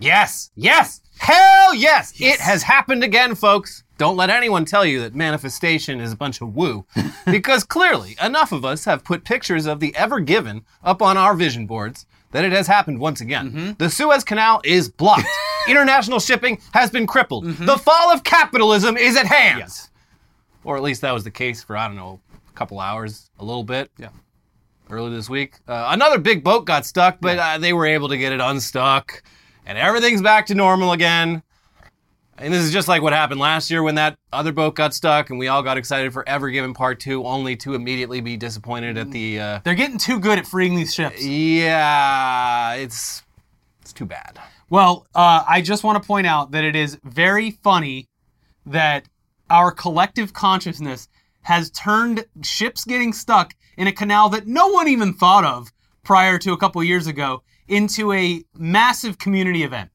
Yes, 0.00 0.50
yes, 0.56 1.00
hell 1.18 1.74
yes. 1.74 2.12
It 2.18 2.40
has 2.40 2.62
happened 2.62 3.04
again, 3.04 3.34
folks. 3.34 3.84
Don't 3.98 4.16
let 4.16 4.30
anyone 4.30 4.64
tell 4.64 4.84
you 4.86 5.00
that 5.00 5.14
manifestation 5.14 6.00
is 6.00 6.12
a 6.12 6.16
bunch 6.16 6.40
of 6.40 6.56
woo, 6.56 6.86
because 7.26 7.64
clearly 7.64 8.16
enough 8.22 8.50
of 8.50 8.64
us 8.64 8.86
have 8.86 9.04
put 9.04 9.24
pictures 9.24 9.66
of 9.66 9.78
the 9.78 9.94
Ever 9.94 10.20
Given 10.20 10.64
up 10.82 11.02
on 11.02 11.18
our 11.18 11.34
vision 11.34 11.66
boards 11.66 12.06
that 12.32 12.44
it 12.44 12.52
has 12.52 12.66
happened 12.66 12.98
once 12.98 13.20
again. 13.20 13.76
The 13.78 13.90
Suez 13.90 14.24
Canal 14.24 14.62
is 14.64 14.88
blocked. 14.88 15.26
International 15.68 16.18
shipping 16.20 16.60
has 16.72 16.90
been 16.90 17.06
crippled. 17.06 17.44
The 17.44 17.76
fall 17.76 18.10
of 18.10 18.24
capitalism 18.24 18.96
is 18.96 19.16
at 19.16 19.26
hand. 19.26 19.58
Yes. 19.58 19.90
Or 20.64 20.76
at 20.76 20.82
least 20.82 21.02
that 21.02 21.12
was 21.12 21.24
the 21.24 21.30
case 21.30 21.62
for, 21.62 21.76
I 21.76 21.86
don't 21.86 21.96
know, 21.96 22.20
a 22.48 22.52
couple 22.52 22.80
hours, 22.80 23.30
a 23.38 23.44
little 23.44 23.64
bit. 23.64 23.90
Yeah. 23.98 24.08
Earlier 24.88 25.14
this 25.14 25.28
week. 25.28 25.56
Uh, 25.68 25.88
another 25.90 26.18
big 26.18 26.42
boat 26.42 26.64
got 26.64 26.86
stuck, 26.86 27.18
but 27.20 27.38
uh, 27.38 27.58
they 27.58 27.72
were 27.72 27.86
able 27.86 28.08
to 28.08 28.16
get 28.16 28.32
it 28.32 28.40
unstuck. 28.40 29.22
And 29.70 29.78
everything's 29.78 30.20
back 30.20 30.46
to 30.46 30.54
normal 30.56 30.90
again. 30.90 31.44
And 32.36 32.52
this 32.52 32.64
is 32.64 32.72
just 32.72 32.88
like 32.88 33.02
what 33.02 33.12
happened 33.12 33.38
last 33.38 33.70
year 33.70 33.84
when 33.84 33.94
that 33.94 34.18
other 34.32 34.50
boat 34.50 34.74
got 34.74 34.92
stuck 34.92 35.30
and 35.30 35.38
we 35.38 35.46
all 35.46 35.62
got 35.62 35.78
excited 35.78 36.12
for 36.12 36.28
Ever 36.28 36.50
Given 36.50 36.74
Part 36.74 36.98
2, 36.98 37.24
only 37.24 37.54
to 37.58 37.74
immediately 37.74 38.20
be 38.20 38.36
disappointed 38.36 38.98
at 38.98 39.12
the. 39.12 39.38
Uh, 39.38 39.60
They're 39.62 39.76
getting 39.76 39.96
too 39.96 40.18
good 40.18 40.40
at 40.40 40.46
freeing 40.48 40.74
these 40.74 40.92
ships. 40.92 41.24
yeah, 41.24 42.72
it's. 42.74 43.22
It's 43.82 43.92
too 43.92 44.06
bad. 44.06 44.40
Well, 44.70 45.06
uh, 45.14 45.44
I 45.48 45.60
just 45.60 45.84
want 45.84 46.02
to 46.02 46.04
point 46.04 46.26
out 46.26 46.50
that 46.50 46.64
it 46.64 46.74
is 46.74 46.98
very 47.04 47.52
funny 47.52 48.08
that 48.66 49.04
our 49.50 49.70
collective 49.70 50.32
consciousness 50.32 51.08
has 51.42 51.70
turned 51.70 52.24
ships 52.42 52.84
getting 52.84 53.12
stuck 53.12 53.54
in 53.76 53.86
a 53.86 53.92
canal 53.92 54.30
that 54.30 54.48
no 54.48 54.66
one 54.66 54.88
even 54.88 55.14
thought 55.14 55.44
of 55.44 55.70
prior 56.02 56.38
to 56.38 56.52
a 56.52 56.56
couple 56.56 56.82
years 56.82 57.06
ago 57.06 57.44
into 57.70 58.12
a 58.12 58.42
massive 58.56 59.18
community 59.18 59.62
event. 59.62 59.90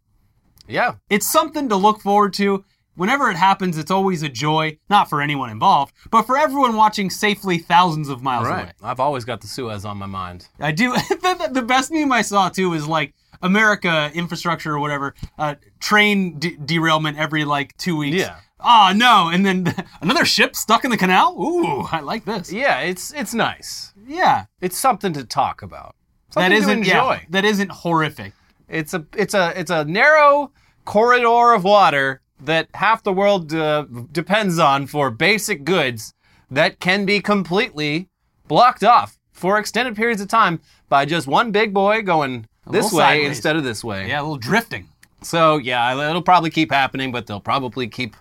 Yeah. 0.67 0.95
It's 1.09 1.31
something 1.31 1.69
to 1.69 1.75
look 1.75 2.01
forward 2.01 2.33
to. 2.35 2.63
Whenever 2.95 3.29
it 3.29 3.35
happens, 3.35 3.77
it's 3.77 3.91
always 3.91 4.23
a 4.23 4.29
joy, 4.29 4.77
not 4.89 5.09
for 5.09 5.21
anyone 5.21 5.49
involved, 5.49 5.93
but 6.11 6.23
for 6.23 6.37
everyone 6.37 6.77
watching 6.77 7.09
safely 7.09 7.57
thousands 7.57 8.07
of 8.07 8.23
miles 8.23 8.47
away. 8.47 8.71
I've 8.81 9.01
always 9.01 9.25
got 9.25 9.41
the 9.41 9.47
Suez 9.47 9.83
on 9.83 9.97
my 9.97 10.05
mind. 10.05 10.47
I 10.61 10.71
do. 10.71 10.93
the, 11.09 11.49
the 11.51 11.61
best 11.61 11.91
meme 11.91 12.11
I 12.13 12.21
saw 12.21 12.47
too 12.47 12.73
is 12.73 12.87
like 12.87 13.13
America 13.41 14.09
infrastructure 14.13 14.73
or 14.73 14.79
whatever, 14.79 15.13
uh, 15.37 15.55
train 15.81 16.39
de- 16.39 16.55
derailment 16.55 17.17
every 17.17 17.43
like 17.43 17.75
two 17.77 17.97
weeks. 17.97 18.15
Yeah. 18.15 18.37
Oh 18.61 18.93
no! 18.95 19.29
And 19.31 19.45
then 19.45 19.75
another 20.01 20.23
ship 20.23 20.55
stuck 20.55 20.85
in 20.85 20.89
the 20.89 20.97
canal. 20.97 21.35
Ooh, 21.39 21.81
I 21.91 21.99
like 21.99 22.23
this. 22.23 22.51
Yeah, 22.51 22.79
it's 22.79 23.13
it's 23.13 23.33
nice. 23.33 23.93
Yeah, 24.07 24.45
It's 24.61 24.77
something 24.77 25.13
to 25.13 25.23
talk 25.25 25.61
about. 25.61 25.95
That 26.35 26.51
Something 26.51 26.57
isn't 26.57 26.85
yeah, 26.85 27.19
that 27.29 27.45
isn't 27.45 27.71
horrific. 27.71 28.33
It's 28.67 28.93
a 28.93 29.05
it's 29.15 29.33
a 29.33 29.57
it's 29.59 29.71
a 29.71 29.85
narrow 29.85 30.51
corridor 30.85 31.53
of 31.53 31.63
water 31.63 32.21
that 32.39 32.67
half 32.73 33.03
the 33.03 33.13
world 33.13 33.53
uh, 33.53 33.85
depends 34.11 34.59
on 34.59 34.87
for 34.87 35.09
basic 35.09 35.63
goods 35.63 36.13
that 36.51 36.79
can 36.79 37.05
be 37.05 37.19
completely 37.19 38.09
blocked 38.47 38.83
off 38.83 39.17
for 39.31 39.57
extended 39.57 39.95
periods 39.95 40.21
of 40.21 40.27
time 40.27 40.59
by 40.89 41.05
just 41.05 41.27
one 41.27 41.51
big 41.51 41.73
boy 41.73 42.01
going 42.01 42.47
this 42.69 42.91
way 42.91 43.03
sideways. 43.03 43.29
instead 43.29 43.55
of 43.55 43.63
this 43.63 43.83
way. 43.83 44.07
Yeah, 44.07 44.19
a 44.19 44.23
little 44.23 44.37
drifting. 44.37 44.89
So 45.21 45.57
yeah, 45.57 46.09
it'll 46.09 46.21
probably 46.21 46.49
keep 46.49 46.71
happening, 46.71 47.11
but 47.11 47.27
they'll 47.27 47.39
probably 47.39 47.87
keep 47.87 48.15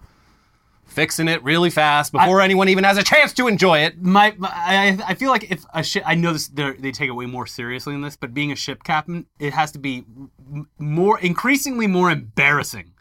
fixing 0.94 1.28
it 1.28 1.42
really 1.42 1.70
fast 1.70 2.12
before 2.12 2.40
anyone 2.40 2.68
even 2.68 2.84
has 2.84 2.96
a 2.96 3.02
chance 3.02 3.32
to 3.34 3.48
enjoy 3.48 3.78
it. 3.80 4.00
My, 4.02 4.34
my 4.38 4.48
I, 4.52 4.98
I 5.08 5.14
feel 5.14 5.30
like 5.30 5.50
if 5.50 5.64
a 5.74 5.82
ship, 5.82 6.02
I 6.06 6.14
know 6.14 6.32
this, 6.32 6.48
they're- 6.48 6.74
take 6.74 7.08
it 7.08 7.12
way 7.12 7.26
more 7.26 7.46
seriously 7.46 7.92
than 7.92 8.02
this, 8.02 8.16
but 8.16 8.32
being 8.32 8.52
a 8.52 8.56
ship 8.56 8.84
captain, 8.84 9.26
it 9.38 9.52
has 9.52 9.72
to 9.72 9.78
be 9.78 10.04
more, 10.78 11.18
increasingly 11.18 11.86
more 11.86 12.10
embarrassing 12.10 12.92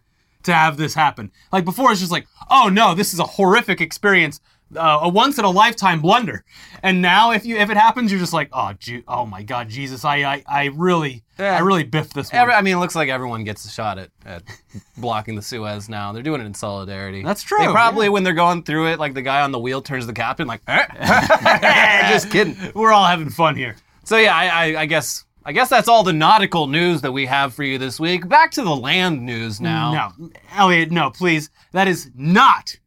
to 0.44 0.53
have 0.53 0.77
this 0.77 0.94
happen. 0.95 1.31
Like 1.52 1.64
before, 1.66 1.91
it's 1.91 2.02
just 2.02 2.11
like, 2.11 2.27
oh 2.49 2.69
no, 2.69 2.95
this 2.95 3.14
is 3.14 3.19
a 3.19 3.23
horrific 3.25 3.80
experience, 3.80 4.41
uh, 4.77 4.99
a 5.03 5.09
once 5.09 5.38
in 5.39 5.45
a 5.45 5.49
lifetime 5.49 6.02
blunder. 6.02 6.43
And 6.81 7.02
now, 7.02 7.31
if 7.31 7.45
you 7.45 7.55
if 7.58 7.70
it 7.70 7.77
happens, 7.77 8.11
you're 8.11 8.20
just 8.20 8.33
like, 8.33 8.49
oh, 8.52 8.73
Je- 8.80 9.03
oh 9.08 9.25
my 9.25 9.43
God, 9.43 9.70
Jesus, 9.70 10.03
I 10.03 10.23
I, 10.23 10.43
I 10.48 10.65
really, 10.73 11.23
Yeah. 11.39 11.55
I 11.55 11.59
really 11.59 11.83
biffed 11.83 12.14
this 12.14 12.31
one. 12.31 12.42
Every, 12.42 12.53
I 12.53 12.61
mean, 12.61 12.75
it 12.75 12.80
looks 12.80 12.95
like 12.95 13.09
everyone 13.09 13.43
gets 13.43 13.64
a 13.65 13.70
shot 13.70 13.98
at, 13.98 14.09
at 14.25 14.43
blocking 14.98 15.36
the 15.36 15.42
Suez 15.42 15.87
now. 15.89 16.11
They're 16.11 16.23
doing 16.23 16.42
it 16.42 16.45
in 16.45 16.53
solidarity. 16.53 17.23
That's 17.23 17.43
true, 17.43 17.59
They 17.59 17.67
probably, 17.67 18.08
yeah. 18.08 18.11
when 18.11 18.23
they're 18.23 18.33
going 18.33 18.64
through 18.64 18.87
it, 18.87 18.99
like 18.99 19.14
the 19.14 19.21
guy 19.21 19.42
on 19.42 19.52
the 19.52 19.59
wheel 19.59 19.81
turns 19.81 20.05
the 20.08 20.14
captain, 20.14 20.48
like, 20.48 20.61
"Eh." 20.67 22.09
just 22.11 22.30
kidding. 22.31 22.58
We're 22.75 22.92
all 22.92 23.05
having 23.05 23.30
fun 23.30 23.55
here. 23.55 23.75
So 24.03 24.17
yeah, 24.17 24.36
I, 24.36 24.48
I, 24.48 24.81
I 24.81 24.86
guess 24.86 25.23
I 25.45 25.52
guess 25.52 25.69
that's 25.69 25.87
all 25.89 26.03
the 26.03 26.14
nautical 26.14 26.67
news 26.67 27.02
that 27.02 27.11
we 27.11 27.25
have 27.25 27.53
for 27.53 27.64
you 27.64 27.77
this 27.77 27.99
week. 27.99 28.27
Back 28.30 28.52
to 28.52 28.61
the 28.64 28.73
land 28.75 29.25
news 29.25 29.59
now. 29.59 30.14
No, 30.17 30.30
Elliot, 30.55 30.89
no, 30.92 31.09
please. 31.11 31.49
That 31.73 31.87
is 31.89 32.09
not, 32.15 32.77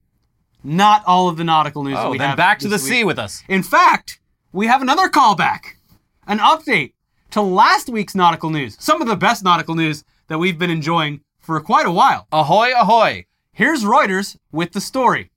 not 0.66 1.02
all 1.06 1.28
of 1.28 1.36
the 1.36 1.44
nautical 1.44 1.84
news 1.84 1.94
that 1.94 2.06
Oh, 2.06 2.10
we 2.10 2.18
then 2.18 2.30
have. 2.30 2.36
back 2.36 2.58
to 2.60 2.68
the 2.68 2.76
week. 2.76 2.84
sea 2.84 3.04
with 3.04 3.18
us. 3.18 3.42
In 3.48 3.62
fact, 3.62 4.18
we 4.52 4.66
have 4.66 4.82
another 4.82 5.08
callback, 5.08 5.76
an 6.26 6.38
update 6.38 6.92
to 7.30 7.40
last 7.40 7.88
week's 7.88 8.14
nautical 8.14 8.50
news. 8.50 8.76
Some 8.80 9.00
of 9.00 9.08
the 9.08 9.16
best 9.16 9.44
nautical 9.44 9.74
news 9.74 10.04
that 10.28 10.38
we've 10.38 10.58
been 10.58 10.70
enjoying 10.70 11.20
for 11.38 11.60
quite 11.60 11.86
a 11.86 11.90
while. 11.92 12.26
Ahoy, 12.32 12.72
ahoy! 12.76 13.26
Here's 13.52 13.84
Reuters 13.84 14.36
with 14.52 14.72
the 14.72 14.80
story. 14.80 15.30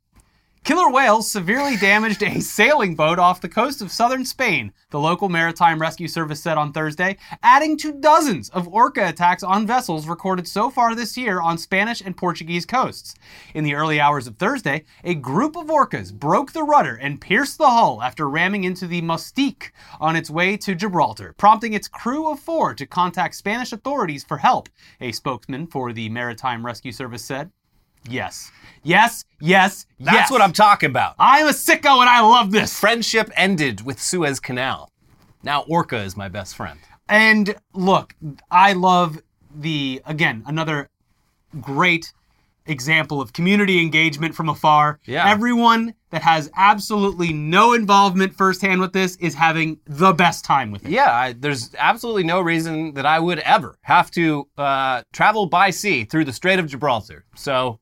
Killer 0.63 0.91
whales 0.91 1.31
severely 1.31 1.77
damaged 1.77 2.21
a 2.21 2.39
sailing 2.41 2.93
boat 2.93 3.17
off 3.17 3.41
the 3.41 3.49
coast 3.49 3.81
of 3.81 3.91
southern 3.91 4.25
Spain, 4.25 4.71
the 4.91 4.99
local 4.99 5.29
Maritime 5.29 5.79
Rescue 5.79 6.07
Service 6.07 6.41
said 6.43 6.57
on 6.57 6.73
Thursday, 6.73 7.17
adding 7.41 7.77
to 7.77 7.93
dozens 7.93 8.49
of 8.49 8.67
orca 8.67 9.07
attacks 9.07 9.41
on 9.41 9.65
vessels 9.65 10.07
recorded 10.07 10.47
so 10.47 10.69
far 10.69 10.93
this 10.93 11.17
year 11.17 11.41
on 11.41 11.57
Spanish 11.57 12.01
and 12.01 12.15
Portuguese 12.15 12.65
coasts. 12.65 13.15
In 13.53 13.63
the 13.63 13.73
early 13.73 13.99
hours 13.99 14.27
of 14.27 14.37
Thursday, 14.37 14.83
a 15.03 15.15
group 15.15 15.55
of 15.55 15.67
orcas 15.67 16.13
broke 16.13 16.51
the 16.51 16.63
rudder 16.63 16.95
and 16.95 17.21
pierced 17.21 17.57
the 17.57 17.69
hull 17.69 18.03
after 18.03 18.29
ramming 18.29 18.65
into 18.65 18.85
the 18.85 19.01
Mustique 19.01 19.71
on 19.99 20.15
its 20.15 20.29
way 20.29 20.57
to 20.57 20.75
Gibraltar, 20.75 21.33
prompting 21.37 21.73
its 21.73 21.87
crew 21.87 22.29
of 22.29 22.39
four 22.39 22.75
to 22.75 22.85
contact 22.85 23.35
Spanish 23.35 23.71
authorities 23.71 24.23
for 24.23 24.37
help, 24.37 24.69
a 25.01 25.13
spokesman 25.13 25.67
for 25.67 25.93
the 25.93 26.09
Maritime 26.09 26.65
Rescue 26.65 26.91
Service 26.91 27.23
said. 27.23 27.49
Yes. 28.07 28.51
Yes, 28.83 29.25
yes, 29.39 29.39
yes. 29.39 29.85
That's 29.99 30.15
yes. 30.15 30.31
what 30.31 30.41
I'm 30.41 30.53
talking 30.53 30.89
about. 30.89 31.15
I'm 31.19 31.47
a 31.47 31.51
sicko 31.51 31.99
and 31.99 32.09
I 32.09 32.21
love 32.21 32.51
this. 32.51 32.79
Friendship 32.79 33.29
ended 33.35 33.81
with 33.81 34.01
Suez 34.01 34.39
Canal. 34.39 34.89
Now 35.43 35.63
Orca 35.67 35.97
is 35.97 36.15
my 36.15 36.27
best 36.27 36.55
friend. 36.55 36.79
And 37.07 37.55
look, 37.73 38.15
I 38.51 38.73
love 38.73 39.21
the, 39.53 40.01
again, 40.05 40.43
another 40.45 40.89
great 41.59 42.13
example 42.65 43.19
of 43.19 43.33
community 43.33 43.81
engagement 43.81 44.35
from 44.35 44.47
afar. 44.47 44.99
Yeah. 45.05 45.27
Everyone 45.27 45.95
that 46.11 46.21
has 46.21 46.49
absolutely 46.55 47.33
no 47.33 47.73
involvement 47.73 48.33
firsthand 48.35 48.79
with 48.79 48.93
this 48.93 49.15
is 49.17 49.33
having 49.33 49.79
the 49.85 50.13
best 50.13 50.45
time 50.45 50.71
with 50.71 50.85
it. 50.85 50.91
Yeah, 50.91 51.11
I, 51.11 51.33
there's 51.33 51.73
absolutely 51.77 52.23
no 52.23 52.41
reason 52.41 52.93
that 52.93 53.05
I 53.05 53.19
would 53.19 53.39
ever 53.39 53.77
have 53.81 54.11
to 54.11 54.47
uh, 54.57 55.01
travel 55.11 55.47
by 55.47 55.71
sea 55.71 56.05
through 56.05 56.25
the 56.25 56.33
Strait 56.33 56.59
of 56.59 56.67
Gibraltar. 56.67 57.25
So 57.35 57.79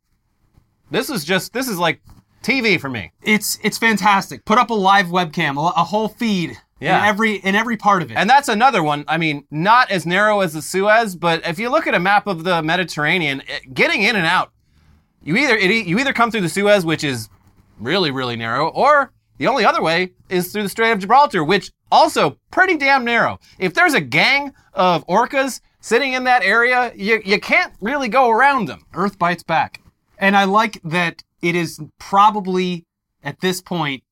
this 0.92 1.10
is 1.10 1.24
just 1.26 1.54
this 1.54 1.68
is 1.68 1.78
like 1.78 2.02
TV 2.44 2.80
for 2.80 2.90
me. 2.90 3.12
It's 3.24 3.60
it's 3.64 3.78
fantastic. 3.78 4.46
Put 4.46 4.58
up 4.58 4.70
a 4.70 4.74
live 4.74 5.08
webcam, 5.08 5.58
a, 5.58 5.80
a 5.80 5.84
whole 5.84 6.08
feed 6.08 6.58
Yeah. 6.80 7.00
in 7.00 7.06
every 7.06 7.36
in 7.36 7.56
every 7.56 7.78
part 7.78 8.02
of 8.02 8.12
it. 8.12 8.16
And 8.18 8.30
that's 8.30 8.48
another 8.50 8.82
one. 8.84 9.04
I 9.08 9.18
mean, 9.18 9.46
not 9.52 9.92
as 9.92 10.06
narrow 10.06 10.42
as 10.42 10.54
the 10.54 10.62
Suez, 10.62 11.16
but 11.16 11.46
if 11.46 11.60
you 11.60 11.70
look 11.70 11.88
at 11.88 11.96
a 11.96 12.00
map 12.00 12.28
of 12.28 12.44
the 12.44 12.62
Mediterranean, 12.62 13.42
it- 13.48 13.74
getting 13.74 14.04
in 14.04 14.16
and 14.16 14.26
out, 14.26 14.52
you 15.24 15.36
either 15.36 15.56
it, 15.58 15.70
you 15.88 16.00
either 16.00 16.14
come 16.14 16.32
through 16.32 16.42
the 16.42 16.50
Suez, 16.50 16.86
which 16.86 17.04
is 17.04 17.30
really 17.80 18.12
really 18.12 18.36
narrow, 18.36 18.70
or 18.70 19.12
the 19.40 19.48
only 19.48 19.66
other 19.66 19.82
way 19.82 20.14
is 20.30 20.52
through 20.52 20.64
the 20.64 20.70
Strait 20.70 20.92
of 20.92 21.00
Gibraltar, 21.00 21.44
which 21.44 21.72
also 21.92 22.38
pretty 22.52 22.76
damn 22.78 23.04
narrow. 23.04 23.40
If 23.60 23.74
there's 23.74 23.94
a 23.94 24.02
gang 24.02 24.54
of 24.74 25.06
orcas 25.08 25.60
sitting 25.80 26.14
in 26.14 26.24
that 26.26 26.44
area, 26.44 26.92
you 26.96 27.22
you 27.26 27.40
can't 27.40 27.74
really 27.82 28.08
go 28.08 28.30
around 28.30 28.68
them. 28.68 28.84
Earth 28.94 29.18
bites 29.20 29.44
back. 29.44 29.82
And 30.18 30.36
I 30.36 30.46
like 30.46 30.82
that 30.84 31.24
it 31.42 31.56
is 31.56 31.80
probably 32.00 32.86
at 33.24 33.40
this 33.42 33.62
point 33.62 34.04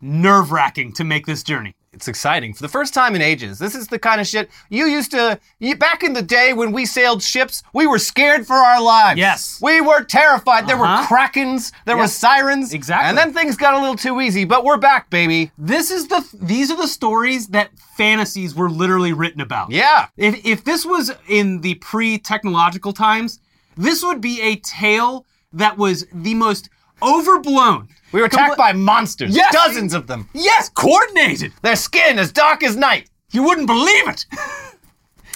nerve 0.00 0.50
wracking 0.52 0.92
to 0.94 1.04
make 1.04 1.26
this 1.26 1.42
journey. 1.42 1.74
It's 1.92 2.08
exciting 2.08 2.54
for 2.54 2.62
the 2.62 2.68
first 2.70 2.94
time 2.94 3.14
in 3.14 3.20
ages. 3.20 3.58
This 3.58 3.74
is 3.74 3.86
the 3.88 3.98
kind 3.98 4.18
of 4.20 4.26
shit 4.26 4.48
you 4.70 4.86
used 4.86 5.10
to. 5.10 5.38
You, 5.58 5.76
back 5.76 6.02
in 6.02 6.14
the 6.14 6.22
day 6.22 6.54
when 6.54 6.72
we 6.72 6.86
sailed 6.86 7.22
ships, 7.22 7.62
we 7.74 7.86
were 7.86 7.98
scared 7.98 8.46
for 8.46 8.54
our 8.56 8.80
lives. 8.82 9.18
Yes. 9.18 9.58
we 9.60 9.80
were 9.82 10.02
terrified. 10.02 10.66
There 10.66 10.78
were 10.78 10.86
Uh-huh. 10.86 11.06
krakens, 11.06 11.70
there 11.84 11.96
were 11.96 12.04
Yes. 12.04 12.14
sirens, 12.16 12.72
Exactly. 12.72 13.10
And 13.10 13.18
then 13.18 13.34
things 13.34 13.56
got 13.56 13.74
a 13.74 13.78
little 13.78 13.94
too 13.96 14.22
easy, 14.22 14.44
but 14.46 14.64
we're 14.64 14.78
back, 14.78 15.10
baby. 15.10 15.50
This 15.58 15.90
is 15.90 16.08
the 16.08 16.26
these 16.32 16.70
are 16.70 16.76
the 16.78 16.88
stories 16.88 17.48
that 17.48 17.68
fantasies 17.96 18.54
were 18.54 18.70
literally 18.70 19.12
written 19.12 19.42
about. 19.42 19.70
Yeah, 19.70 20.06
If 20.16 20.44
if 20.46 20.64
this 20.64 20.86
was 20.86 21.12
in 21.28 21.60
the 21.60 21.74
pre-technological 21.74 22.92
times, 22.94 23.38
this 23.76 24.02
would 24.02 24.20
be 24.22 24.40
a 24.40 24.56
tale 24.56 25.26
that 25.52 25.76
was 25.78 26.06
the 26.12 26.34
most 26.34 26.68
overblown. 27.02 27.88
we 28.12 28.20
were 28.20 28.26
attacked 28.26 28.54
Compl- 28.54 28.58
by 28.58 28.72
monsters, 28.72 29.34
Yes. 29.34 29.52
dozens 29.52 29.94
of 29.94 30.06
them. 30.06 30.28
Yes, 30.34 30.68
coordinated. 30.68 31.52
Their 31.62 31.76
skin 31.76 32.18
as 32.18 32.30
dark 32.32 32.62
as 32.62 32.76
night. 32.76 33.08
You 33.32 33.42
wouldn't 33.42 33.66
believe 33.66 34.08
it. 34.08 34.26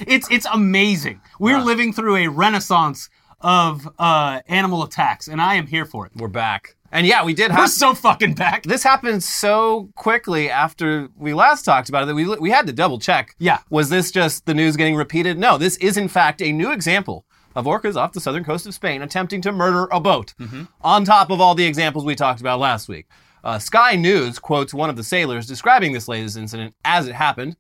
It's 0.07 0.31
it's 0.31 0.47
amazing. 0.53 1.21
We're 1.41 1.59
living 1.61 1.93
through 1.95 2.17
a 2.17 2.27
renaissance 2.29 3.09
of 3.41 3.89
uh, 3.99 4.41
animal 4.47 4.83
attacks, 4.83 5.27
and 5.29 5.41
I 5.41 5.55
am 5.55 5.67
here 5.67 5.87
for 5.87 6.05
it. 6.07 6.13
We're 6.15 6.29
back. 6.29 6.77
And 6.93 7.07
yeah, 7.07 7.25
we 7.25 7.35
did 7.35 7.51
We're 7.51 7.57
have 7.57 7.71
so 7.71 7.95
fucking 7.95 8.35
back. 8.35 8.63
this 8.65 8.83
happened 8.83 9.23
so 9.25 9.91
quickly 9.97 10.51
after 10.51 11.09
we 11.17 11.35
last 11.35 11.63
talked 11.65 11.89
about 11.89 12.03
it 12.05 12.07
that 12.07 12.15
we 12.15 12.27
we 12.37 12.51
had 12.51 12.67
to 12.67 12.73
double 12.73 12.99
check. 12.99 13.35
Yeah. 13.39 13.59
Was 13.71 13.89
this 13.89 14.11
just 14.11 14.45
the 14.47 14.55
news 14.55 14.77
getting 14.77 14.97
repeated? 14.97 15.39
No, 15.39 15.57
this 15.59 15.77
is 15.79 15.97
in 15.97 16.09
fact 16.09 16.43
a 16.43 16.53
new 16.53 16.73
example 16.73 17.25
of 17.57 17.65
orcas 17.65 17.97
off 17.97 18.13
the 18.13 18.21
southern 18.21 18.45
coast 18.45 18.67
of 18.67 18.75
Spain 18.75 19.03
attempting 19.03 19.41
to 19.41 19.51
murder 19.51 19.89
a 19.91 19.99
boat. 19.99 20.35
On 20.83 21.05
top 21.05 21.31
of 21.31 21.41
all 21.41 21.57
the 21.57 21.67
examples 21.67 22.05
we 22.05 22.15
talked 22.15 22.41
about 22.41 22.61
last 22.61 22.89
week. 22.89 23.07
Uh, 23.43 23.59
Sky 23.59 23.97
News 23.97 24.39
quotes 24.39 24.75
one 24.75 24.91
of 24.91 24.97
the 24.97 25.03
sailors 25.05 25.47
describing 25.47 25.93
this 25.93 26.07
latest 26.07 26.37
incident 26.37 26.75
as 26.85 27.09
it 27.09 27.15
happened. 27.15 27.57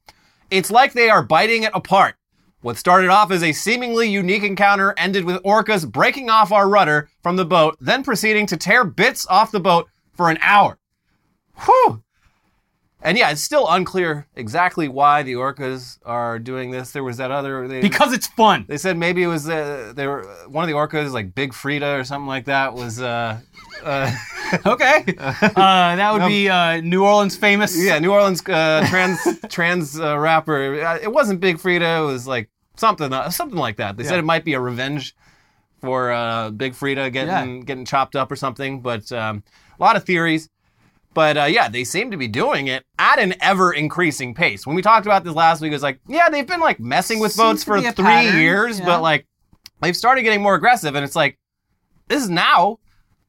It's 0.51 0.71
like 0.71 0.93
they 0.93 1.09
are 1.09 1.23
biting 1.23 1.65
it 1.65 1.73
apart. 1.75 2.17
What 2.61 2.77
started 2.77 3.11
off 3.11 3.31
as 3.31 3.43
a 3.43 3.53
seemingly 3.53 4.09
unique 4.09 4.43
encounter 4.43 4.95
ended 4.97 5.25
with 5.25 5.43
orcas 5.45 5.91
breaking 5.91 6.29
off 6.31 6.53
our 6.53 6.69
rudder 6.69 7.09
from 7.23 7.37
the 7.37 7.45
boat, 7.45 7.77
then 7.81 8.03
proceeding 8.03 8.47
to 8.47 8.57
tear 8.57 8.85
bits 8.85 9.27
off 9.29 9.53
the 9.53 9.61
boat 9.61 9.89
for 10.13 10.31
an 10.31 10.39
hour. 10.41 10.79
Whew! 11.65 12.03
And 13.07 13.17
yeah, 13.17 13.31
it's 13.31 13.41
still 13.41 13.69
unclear 13.69 14.27
exactly 14.35 14.89
why 14.89 15.23
the 15.23 15.35
orcas 15.35 15.99
are 16.05 16.41
doing 16.41 16.73
this. 16.73 16.91
There 16.91 17.05
was 17.05 17.19
that 17.19 17.31
other 17.31 17.69
they, 17.69 17.81
Because 17.81 18.13
it's 18.13 18.27
fun. 18.27 18.65
they 18.69 18.77
said 18.79 18.99
maybe 18.99 19.23
it 19.23 19.29
was 19.29 19.49
uh, 19.49 19.93
they 19.95 20.09
were 20.09 20.25
one 20.49 20.65
of 20.65 20.69
the 20.69 20.75
orcas 20.75 21.13
like 21.13 21.33
Big 21.33 21.53
Freedia 21.53 22.01
or 22.01 22.03
something 22.03 22.27
like 22.27 22.47
that 22.47 22.75
was 22.75 23.01
uh, 23.01 23.39
uh, 23.85 24.13
Okay. 24.67 25.05
Uh, 25.17 25.97
that 25.97 26.13
would 26.13 26.27
be 26.27 26.49
uh, 26.49 26.81
New 26.81 27.05
Orleans 27.05 27.37
famous. 27.37 27.81
yeah 27.81 27.99
New 28.01 28.13
Orleans 28.13 28.43
uh, 28.49 28.85
trans 28.89 29.21
trans 29.49 30.01
uh, 30.01 30.19
rapper. 30.19 30.75
It 31.01 31.13
wasn't 31.13 31.39
Big 31.39 31.59
Freedia. 31.59 32.03
It 32.03 32.07
was 32.07 32.27
like 32.27 32.51
something 32.77 33.13
something 33.31 33.59
like 33.59 33.77
that. 33.77 33.97
They 33.97 34.03
said 34.03 34.19
it 34.19 34.25
might 34.25 34.45
be 34.45 34.55
a 34.55 34.61
revenge 34.61 35.15
for 35.81 36.11
uh, 36.11 36.51
Big 36.51 36.73
Freedia 36.75 37.13
getting 37.13 37.61
getting 37.61 37.85
chopped 37.85 38.17
up 38.17 38.33
or 38.33 38.37
something. 38.37 38.81
But 38.81 39.13
um, 39.13 39.45
a 39.79 39.83
lot 39.83 39.95
of 39.95 40.05
theories. 40.05 40.49
But 41.17 41.39
uh, 41.39 41.45
yeah, 41.45 41.71
they 41.71 41.83
seem 41.83 42.11
to 42.11 42.19
be 42.19 42.29
doing 42.29 42.67
it 42.67 42.85
at 42.99 43.19
an 43.19 43.37
ever 43.41 43.73
increasing 43.73 44.35
pace. 44.35 44.67
When 44.67 44.77
we 44.77 44.83
talked 44.83 45.07
about 45.07 45.25
this 45.25 45.33
last 45.33 45.63
week, 45.63 45.73
it 45.73 45.75
was 45.75 45.83
like, 45.83 45.99
yeah, 46.07 46.29
they've 46.29 46.47
been 46.47 46.61
like 46.61 46.79
messing 46.79 47.21
with 47.21 47.33
Seems 47.33 47.61
to 47.61 47.65
for 47.65 47.81
three 47.81 47.91
pattern, 47.91 48.39
years, 48.39 48.79
yeah. 48.79 48.85
but 48.85 49.01
like 49.01 49.27
they've 49.81 49.97
started 49.97 50.25
getting 50.25 50.43
more 50.43 50.55
aggressive, 50.55 50.95
and 50.95 51.03
it's 51.03 51.17
like 51.17 51.39
this 52.09 52.23
is 52.23 52.29
now 52.29 52.81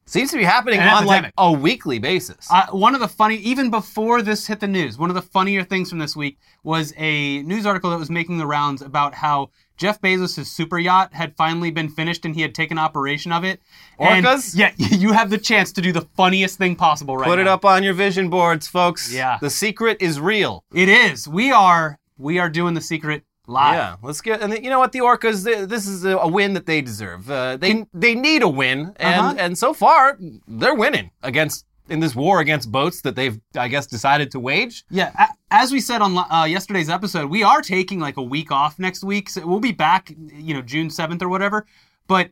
seems 0.10 0.32
to 0.32 0.38
be 0.38 0.44
happening 0.44 0.80
An 0.80 0.88
on 0.88 1.06
like 1.06 1.32
a 1.38 1.52
weekly 1.52 2.00
basis. 2.00 2.48
Uh, 2.50 2.68
one 2.72 2.96
of 2.96 3.02
the 3.02 3.08
funny, 3.08 3.36
even 3.38 3.70
before 3.70 4.22
this 4.22 4.48
hit 4.48 4.60
the 4.60 4.68
news, 4.68 4.98
one 4.98 5.10
of 5.10 5.16
the 5.16 5.22
funnier 5.22 5.64
things 5.64 5.90
from 5.90 6.00
this 6.00 6.16
week 6.16 6.38
was 6.64 6.94
a 6.98 7.42
news 7.44 7.66
article 7.66 7.90
that 7.92 8.00
was 8.00 8.10
making 8.10 8.38
the 8.38 8.48
rounds 8.48 8.82
about 8.82 9.14
how 9.14 9.50
Jeff 9.78 10.02
Bezos' 10.02 10.46
super 10.48 10.80
yacht 10.80 11.14
had 11.14 11.36
finally 11.38 11.70
been 11.70 11.90
finished 11.90 12.26
and 12.26 12.36
he 12.36 12.42
had 12.42 12.56
taken 12.56 12.78
operation 12.78 13.32
of 13.32 13.44
it. 13.44 13.62
And, 14.00 14.26
Orcas? 14.26 14.58
yeah, 14.58 14.72
you 14.78 15.14
have 15.14 15.30
the 15.30 15.38
chance 15.38 15.72
to 15.74 15.82
do 15.82 15.92
the 15.92 16.08
funniest 16.16 16.58
thing 16.58 16.76
possible 16.76 17.16
right 17.16 17.28
Put 17.28 17.40
it 17.40 17.48
up 17.48 17.64
on 17.64 17.84
your 17.84 17.94
vision 17.94 18.30
boards, 18.30 18.68
folks. 18.68 19.14
Yeah. 19.14 19.38
the 19.40 19.50
secret 19.50 19.98
is 20.02 20.20
real. 20.20 20.64
It 20.74 20.90
is. 20.90 21.28
We 21.28 21.52
are. 21.52 22.00
We 22.18 22.40
are 22.40 22.50
doing 22.50 22.74
the 22.74 22.82
secret 22.82 23.24
live. 23.48 23.76
Yeah, 23.76 23.96
let's 24.02 24.22
get. 24.22 24.42
And 24.42 24.54
you 24.64 24.70
know 24.70 24.80
what? 24.80 24.92
The 24.92 25.00
Orcas. 25.00 25.44
they- 25.44 25.66
This 25.66 25.88
is 25.88 26.04
a, 26.06 26.18
a 26.18 26.28
win 26.28 26.54
that 26.54 26.66
they 26.66 26.82
deserve. 26.82 27.30
Uh, 27.32 27.58
they 27.58 27.86
they 27.94 28.14
need 28.16 28.44
a 28.44 28.48
win, 28.50 28.94
and 28.98 29.22
Uh-huh. 29.22 29.36
and 29.40 29.58
so 29.58 29.74
far 29.74 30.18
they're 30.48 30.76
winning 30.76 31.12
against 31.24 31.66
in 31.90 32.02
this 32.02 32.14
war 32.16 32.42
against 32.42 32.70
boats 32.72 33.02
that 33.02 33.16
they've 33.16 33.40
I 33.56 33.68
guess 33.70 33.88
decided 33.88 34.30
to 34.32 34.40
wage. 34.40 34.84
Yeah, 34.90 35.28
as 35.50 35.72
we 35.72 35.80
said 35.80 36.02
on 36.02 36.18
uh, 36.18 36.44
yesterday's 36.44 36.90
episode, 36.90 37.30
we 37.30 37.44
are 37.44 37.62
taking 37.62 38.00
like 38.00 38.18
a 38.18 38.22
week 38.24 38.52
off 38.52 38.78
next 38.78 39.04
week. 39.04 39.30
So 39.30 39.48
we'll 39.48 39.62
be 39.62 39.72
back, 39.72 40.12
you 40.34 40.54
know, 40.54 40.62
June 40.62 40.90
7th 40.90 41.22
or 41.22 41.30
whatever. 41.30 41.66
But 42.08 42.30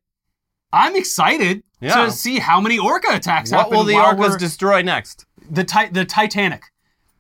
I'm 0.74 0.96
excited 0.96 1.64
Yeah. 1.80 2.04
to 2.06 2.12
see 2.12 2.40
how 2.40 2.60
many 2.60 2.78
orca 2.78 3.08
attacks 3.16 3.52
What 3.52 3.58
happen 3.60 3.78
will 3.78 3.84
the 3.86 3.94
Orcas 3.94 4.38
destroy 4.38 4.82
next? 4.82 5.26
the 5.50 5.64
ti- 5.64 5.88
the 5.92 6.04
Titanic 6.04 6.64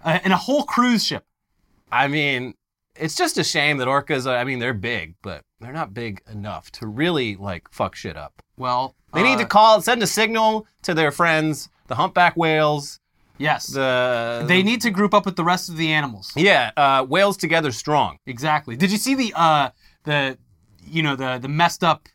uh, 0.04 0.20
and 0.24 0.34
a 0.34 0.38
whole 0.38 0.64
cruise 0.64 1.06
ship. 1.06 1.24
I 1.92 2.08
mean, 2.10 2.54
it's 2.96 3.16
just 3.16 3.38
a 3.38 3.44
shame 3.44 3.78
that 3.78 3.88
Orcas. 3.88 4.26
I 4.30 4.44
mean, 4.44 4.60
they're 4.60 4.74
big, 4.74 5.16
but 5.22 5.42
they're 5.60 5.74
not 5.74 5.94
big 5.94 6.22
enough 6.32 6.72
to 6.72 6.88
really 6.88 7.36
like 7.36 7.68
fuck 7.72 7.96
shit 7.96 8.18
up. 8.18 8.42
Well, 8.58 8.96
They 9.14 9.24
need 9.24 9.36
uh, 9.36 9.40
to 9.40 9.46
call, 9.46 9.82
send 9.82 10.02
a 10.04 10.08
signal 10.08 10.66
to 10.84 10.94
their 10.94 11.12
friends, 11.12 11.70
the 11.88 11.96
humpback 11.96 12.36
whales, 12.38 13.00
Yes. 13.38 13.68
the 13.68 14.46
they 14.48 14.64
need 14.64 14.80
to 14.82 14.90
group 14.92 15.14
up 15.14 15.26
with 15.26 15.36
the 15.36 15.44
rest 15.44 15.68
of 15.70 15.76
the 15.78 15.92
animals. 15.92 16.32
yeah, 16.38 16.72
uh, 16.78 17.06
whales 17.06 17.36
together 17.38 17.72
strong. 17.72 18.18
Exactly. 18.26 18.76
Did 18.78 18.92
you 18.92 18.98
see 18.98 19.14
the 19.16 19.34
uh 19.36 19.70
the 20.04 20.38
you 20.84 21.04
know 21.04 21.16
the 21.16 21.38
the 21.40 21.50
messed 21.50 21.84
up 21.84 22.08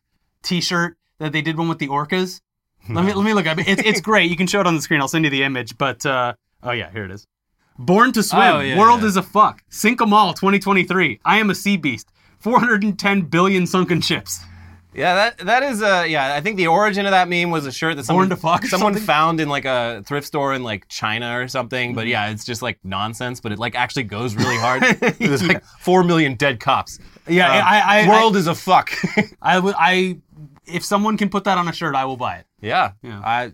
T-shirt 0.43 0.97
that 1.19 1.33
they 1.33 1.43
did 1.43 1.59
one 1.59 1.69
with 1.69 1.79
the 1.79 1.89
orcas? 1.89 2.41
Let 2.89 3.05
me 3.05 3.13
let 3.19 3.25
me 3.25 3.35
look. 3.35 3.45
It's 3.47 3.83
it's 3.85 4.01
great. 4.01 4.31
You 4.31 4.37
can 4.37 4.47
show 4.47 4.61
it 4.61 4.67
on 4.67 4.75
the 4.77 4.81
screen. 4.83 5.01
I'll 5.03 5.09
send 5.09 5.25
you 5.25 5.31
the 5.31 5.43
image. 5.43 5.77
But 5.77 6.07
uh, 6.07 6.33
oh 6.63 6.71
yeah, 6.73 6.91
here 6.91 7.05
it 7.05 7.11
is. 7.11 7.27
Born 7.87 8.13
to 8.13 8.23
swim. 8.23 8.43
Oh, 8.43 8.61
yeah, 8.61 8.79
World 8.79 9.01
yeah. 9.01 9.07
is 9.09 9.17
a 9.17 9.23
fuck. 9.23 9.63
Sink 9.71 10.01
'em 10.03 10.13
all. 10.13 10.35
2023. 10.35 11.21
I 11.25 11.39
am 11.39 11.51
a 11.51 11.55
sea 11.55 11.77
beast. 11.77 12.11
410 12.41 13.23
billion 13.23 13.67
sunken 13.67 14.01
ships. 14.01 14.41
Yeah, 14.93 15.15
that 15.15 15.39
that 15.47 15.63
is 15.63 15.83
uh 15.83 16.05
yeah, 16.09 16.35
I 16.35 16.41
think 16.41 16.57
the 16.57 16.67
origin 16.67 17.07
of 17.07 17.13
that 17.13 17.29
meme 17.29 17.51
was 17.51 17.65
a 17.65 17.71
shirt 17.71 17.97
that 17.97 18.05
someone 18.07 18.29
someone 18.29 18.65
something? 18.69 19.03
found 19.03 19.39
in 19.41 19.49
like 19.49 19.65
a 19.65 20.03
thrift 20.05 20.27
store 20.27 20.53
in 20.53 20.65
like 20.65 20.89
China 20.89 21.39
or 21.39 21.47
something. 21.47 21.95
But 21.95 22.09
yeah, 22.09 22.31
it's 22.31 22.45
just 22.45 22.61
like 22.61 22.79
nonsense, 22.83 23.41
but 23.41 23.53
it 23.53 23.59
like 23.61 23.77
actually 23.77 24.03
goes 24.03 24.35
really 24.35 24.57
hard. 24.57 24.83
There's 25.21 25.47
like 25.47 25.63
four 25.79 26.03
million 26.03 26.35
dead 26.35 26.59
cops. 26.59 26.99
Yeah, 27.29 27.47
Um, 27.53 27.63
I 27.65 28.03
I 28.03 28.09
world 28.09 28.35
is 28.37 28.49
a 28.49 28.55
fuck. 28.55 28.91
I, 29.41 29.59
I 29.59 29.75
I 29.79 30.19
if 30.67 30.85
someone 30.85 31.17
can 31.17 31.29
put 31.29 31.45
that 31.45 31.57
on 31.57 31.69
a 31.69 31.73
shirt, 31.73 31.95
I 31.95 32.05
will 32.05 32.17
buy 32.17 32.37
it. 32.39 32.47
yeah. 32.61 32.93
Yeah. 33.03 33.21
I 33.25 33.53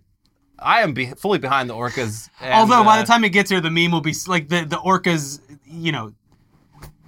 I 0.58 0.82
am 0.82 0.94
be- 0.94 1.06
fully 1.06 1.38
behind 1.38 1.68
the 1.70 1.74
orcas. 1.74 2.28
and, 2.40 2.54
Although 2.54 2.82
by 2.84 2.98
uh, 2.98 3.00
the 3.02 3.06
time 3.06 3.24
it 3.24 3.30
gets 3.30 3.50
here, 3.50 3.60
the 3.60 3.70
meme 3.70 3.90
will 3.92 4.00
be 4.00 4.14
like 4.26 4.48
the 4.48 4.64
the 4.64 4.76
orcas. 4.76 5.40
You 5.64 5.92
know, 5.92 6.12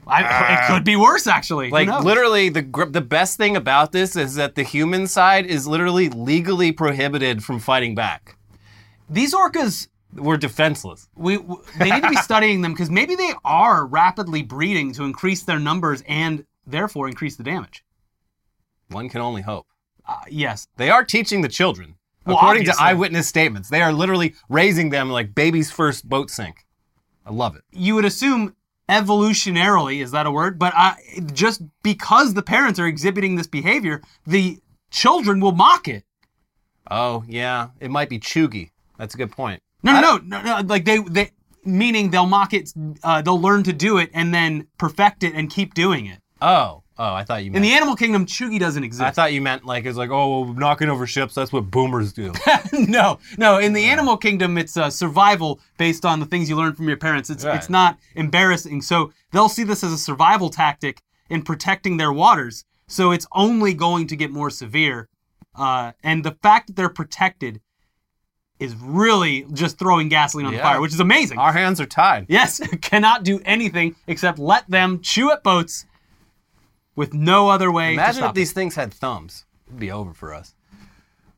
I, 0.06 0.22
Ah. 0.24 0.52
it 0.64 0.72
could 0.72 0.84
be 0.84 0.96
worse 0.96 1.26
actually. 1.26 1.70
Like 1.70 1.88
literally, 2.02 2.48
the 2.48 2.62
gr- 2.62 2.84
the 2.86 3.00
best 3.00 3.36
thing 3.36 3.56
about 3.56 3.92
this 3.92 4.16
is 4.16 4.34
that 4.36 4.54
the 4.54 4.62
human 4.62 5.06
side 5.06 5.46
is 5.46 5.66
literally 5.66 6.08
legally 6.10 6.72
prohibited 6.72 7.42
from 7.44 7.58
fighting 7.58 7.94
back. 7.94 8.36
these 9.10 9.34
orcas 9.34 9.88
We're 10.12 10.36
defenseless. 10.38 11.08
we, 11.14 11.36
w 11.36 11.62
they 11.78 11.90
need 11.90 12.02
to 12.02 12.10
be 12.10 12.16
studying 12.30 12.62
them 12.62 12.72
because 12.72 12.90
maybe 12.90 13.14
they 13.14 13.32
are 13.44 13.86
rapidly 13.86 14.42
breeding 14.42 14.92
to 14.94 15.04
increase 15.04 15.42
their 15.44 15.58
numbers 15.58 16.02
and 16.08 16.44
therefore 16.66 17.08
increase 17.08 17.36
the 17.36 17.42
damage. 17.44 17.84
One 18.88 19.08
can 19.10 19.20
only 19.20 19.42
hope. 19.42 19.66
Uh, 20.06 20.16
yes, 20.30 20.66
They 20.76 20.88
are 20.90 21.04
teaching 21.04 21.42
the 21.42 21.48
children. 21.48 21.96
Well, 22.28 22.36
According 22.36 22.64
to 22.66 22.74
eyewitness 22.78 23.26
statements, 23.26 23.70
they 23.70 23.80
are 23.80 23.92
literally 23.92 24.34
raising 24.48 24.90
them 24.90 25.10
like 25.10 25.34
baby's 25.34 25.70
first 25.70 26.08
boat 26.08 26.30
sink. 26.30 26.66
I 27.24 27.32
love 27.32 27.56
it. 27.56 27.62
you 27.72 27.94
would 27.94 28.04
assume 28.04 28.54
evolutionarily 28.88 30.02
is 30.02 30.10
that 30.12 30.26
a 30.26 30.30
word? 30.30 30.58
But 30.58 30.72
uh, 30.76 30.94
just 31.32 31.62
because 31.82 32.34
the 32.34 32.42
parents 32.42 32.78
are 32.78 32.86
exhibiting 32.86 33.36
this 33.36 33.46
behavior, 33.46 34.02
the 34.26 34.58
children 34.90 35.40
will 35.40 35.52
mock 35.52 35.88
it. 35.88 36.04
Oh 36.90 37.24
yeah, 37.26 37.68
it 37.80 37.90
might 37.90 38.08
be 38.08 38.18
cheugy. 38.18 38.70
That's 38.98 39.14
a 39.14 39.18
good 39.18 39.32
point. 39.32 39.62
No, 39.82 40.00
no, 40.00 40.18
no, 40.18 40.42
no, 40.42 40.42
no. 40.42 40.66
Like 40.66 40.84
they, 40.84 40.98
they, 40.98 41.30
meaning 41.64 42.10
they'll 42.10 42.26
mock 42.26 42.52
it. 42.54 42.72
Uh, 43.02 43.22
they'll 43.22 43.40
learn 43.40 43.62
to 43.64 43.72
do 43.72 43.98
it 43.98 44.10
and 44.14 44.34
then 44.34 44.66
perfect 44.78 45.22
it 45.22 45.34
and 45.34 45.50
keep 45.50 45.74
doing 45.74 46.06
it. 46.06 46.20
Oh, 46.40 46.82
oh, 46.98 47.14
I 47.14 47.24
thought 47.24 47.44
you 47.44 47.50
meant. 47.50 47.64
In 47.64 47.70
the 47.70 47.74
animal 47.76 47.96
kingdom, 47.96 48.26
cheugy 48.26 48.58
doesn't 48.58 48.82
exist. 48.84 49.02
I 49.04 49.10
thought 49.10 49.32
you 49.32 49.40
meant 49.40 49.64
like 49.64 49.86
it's 49.86 49.96
like 49.96 50.10
oh, 50.10 50.28
well, 50.28 50.44
we're 50.44 50.58
knocking 50.58 50.88
over 50.88 51.06
ships. 51.06 51.34
That's 51.34 51.52
what 51.52 51.70
boomers 51.70 52.12
do. 52.12 52.32
no, 52.72 53.18
no. 53.36 53.58
In 53.58 53.72
the 53.72 53.84
animal 53.84 54.16
kingdom, 54.16 54.58
it's 54.58 54.76
uh, 54.76 54.90
survival 54.90 55.60
based 55.78 56.04
on 56.04 56.20
the 56.20 56.26
things 56.26 56.48
you 56.48 56.56
learn 56.56 56.74
from 56.74 56.88
your 56.88 56.96
parents. 56.96 57.30
It's 57.30 57.44
Right. 57.44 57.56
it's 57.56 57.70
not 57.70 57.98
embarrassing. 58.14 58.82
So 58.82 59.12
they'll 59.32 59.48
see 59.48 59.64
this 59.64 59.82
as 59.84 59.92
a 59.92 59.98
survival 59.98 60.50
tactic 60.50 61.02
in 61.30 61.42
protecting 61.42 61.96
their 61.96 62.12
waters. 62.12 62.64
So 62.86 63.10
it's 63.12 63.26
only 63.32 63.74
going 63.74 64.06
to 64.08 64.16
get 64.16 64.30
more 64.30 64.50
severe. 64.50 65.08
Uh, 65.54 65.92
and 66.02 66.24
the 66.24 66.32
fact 66.42 66.68
that 66.68 66.76
they're 66.76 66.88
protected 66.88 67.60
is 68.58 68.74
really 68.74 69.46
just 69.52 69.78
throwing 69.78 70.08
gasoline 70.08 70.46
on 70.46 70.52
the 70.52 70.58
fire, 70.58 70.80
which 70.80 70.92
is 70.92 71.00
amazing. 71.00 71.38
Our 71.38 71.52
hands 71.52 71.80
are 71.80 71.86
tied. 71.86 72.26
Yes, 72.28 72.60
cannot 72.80 73.22
do 73.24 73.40
anything 73.44 73.94
except 74.06 74.38
let 74.38 74.68
them 74.68 75.00
chew 75.00 75.30
at 75.30 75.42
boats 75.42 75.84
with 76.98 77.14
no 77.14 77.48
other 77.48 77.70
way 77.70 77.86
to 77.88 77.92
Imagine 77.92 78.24
if 78.24 78.34
these 78.34 78.52
things 78.52 78.74
had 78.74 78.92
thumbs. 78.92 79.46
It'd 79.68 79.78
be 79.78 79.90
over 79.92 80.12
for 80.12 80.34
us. 80.34 80.54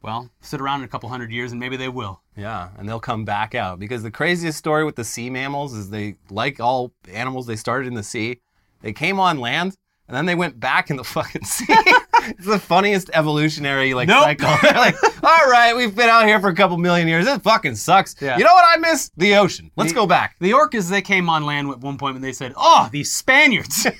Well, 0.03 0.31
sit 0.41 0.61
around 0.63 0.81
in 0.81 0.85
a 0.87 0.89
couple 0.89 1.11
hundred 1.11 1.31
years 1.31 1.51
and 1.53 1.61
maybe 1.61 1.77
they 1.77 1.91
will. 1.91 2.23
Yeah, 2.35 2.71
and 2.79 2.89
they'll 2.89 2.99
come 3.01 3.27
back 3.27 3.55
out 3.55 3.79
because 3.79 4.03
the 4.03 4.11
craziest 4.11 4.57
story 4.57 4.83
with 4.85 4.97
the 4.97 5.05
sea 5.05 5.29
mammals 5.29 5.75
is 5.75 5.91
they, 5.91 6.15
like 6.31 6.59
all 6.59 6.93
animals, 7.13 7.47
they 7.47 7.57
started 7.57 7.87
in 7.87 7.93
the 7.95 8.03
sea. 8.03 8.41
They 8.81 8.95
came 8.95 9.21
on 9.21 9.39
land 9.39 9.77
and 10.09 10.17
then 10.17 10.25
they 10.25 10.35
went 10.35 10.59
back 10.59 10.89
in 10.91 10.97
the 10.97 11.05
fucking 11.17 11.45
sea. 11.45 11.67
it's 11.69 12.47
the 12.47 12.59
funniest 12.59 13.11
evolutionary 13.13 13.93
like 13.93 14.09
Nope. 14.09 14.23
cycle. 14.25 14.57
They're 14.63 14.73
like, 14.73 14.95
all 15.23 15.51
right, 15.51 15.75
we've 15.77 15.95
been 15.95 16.09
out 16.09 16.25
here 16.27 16.41
for 16.41 16.49
a 16.49 16.55
couple 16.55 16.79
million 16.79 17.07
years. 17.07 17.27
This 17.27 17.39
fucking 17.39 17.75
sucks. 17.77 18.17
Yeah. 18.23 18.39
You 18.39 18.45
know 18.45 18.55
what 18.55 18.65
I 18.67 18.79
miss? 18.81 19.11
The 19.19 19.35
ocean. 19.35 19.71
Let's 19.77 19.93
The- 19.93 19.97
go 19.97 20.07
back. 20.07 20.37
The 20.41 20.53
orcas, 20.53 20.89
they 20.89 21.03
came 21.03 21.29
on 21.29 21.45
land 21.45 21.69
at 21.69 21.81
one 21.81 21.99
point 21.99 22.15
and 22.17 22.25
they 22.25 22.33
said, 22.33 22.55
Oh, 22.57 22.89
these 22.91 23.13
Spaniards. 23.13 23.87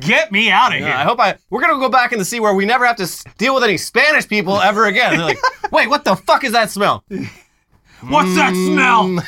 Get 0.00 0.32
me 0.32 0.50
out 0.50 0.72
of 0.74 0.78
here. 0.80 0.88
I 0.88 1.04
hope 1.04 1.18
I. 1.20 1.36
We're 1.50 1.60
gonna 1.60 1.78
go 1.78 1.88
back 1.88 2.12
in 2.12 2.18
the 2.18 2.24
sea 2.24 2.40
where 2.40 2.54
we 2.54 2.64
never 2.64 2.84
have 2.86 2.96
to 2.96 3.08
deal 3.38 3.54
with 3.54 3.64
any 3.64 3.76
Spanish 3.76 4.28
people 4.28 4.60
ever 4.60 4.86
again. 4.86 5.16
They're 5.16 5.24
like, 5.26 5.38
wait, 5.72 5.88
what 5.88 6.04
the 6.04 6.16
fuck 6.16 6.44
is 6.44 6.52
that 6.52 6.70
smell? 6.70 7.04
What's 8.02 8.34
that 8.36 8.52
smell? 8.54 9.18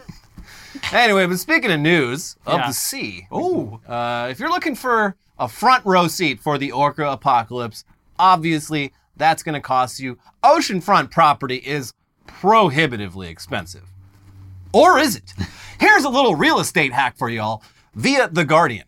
Anyway, 0.92 1.26
but 1.26 1.38
speaking 1.38 1.72
of 1.72 1.80
news 1.80 2.36
of 2.46 2.60
Yeah. 2.60 2.66
the 2.68 2.72
sea, 2.72 3.26
oh, 3.32 3.80
uh, 3.88 4.28
if 4.30 4.38
you're 4.38 4.50
looking 4.50 4.76
for 4.76 5.16
a 5.38 5.48
front 5.48 5.84
row 5.84 6.06
seat 6.06 6.38
for 6.38 6.58
the 6.58 6.70
orca 6.70 7.10
apocalypse, 7.10 7.84
obviously 8.20 8.92
that's 9.16 9.42
going 9.42 9.54
to 9.54 9.60
cost 9.60 9.98
you. 9.98 10.16
Oceanfront 10.44 11.10
property 11.10 11.56
is 11.56 11.92
prohibitively 12.28 13.28
expensive. 13.28 13.82
Or 14.72 14.98
is 14.98 15.16
it? 15.16 15.32
Here's 15.80 16.04
a 16.04 16.08
little 16.10 16.36
real 16.36 16.60
estate 16.60 16.92
hack 16.92 17.16
for 17.16 17.28
y'all 17.30 17.62
via 17.94 18.28
The 18.28 18.44
Guardian. 18.44 18.84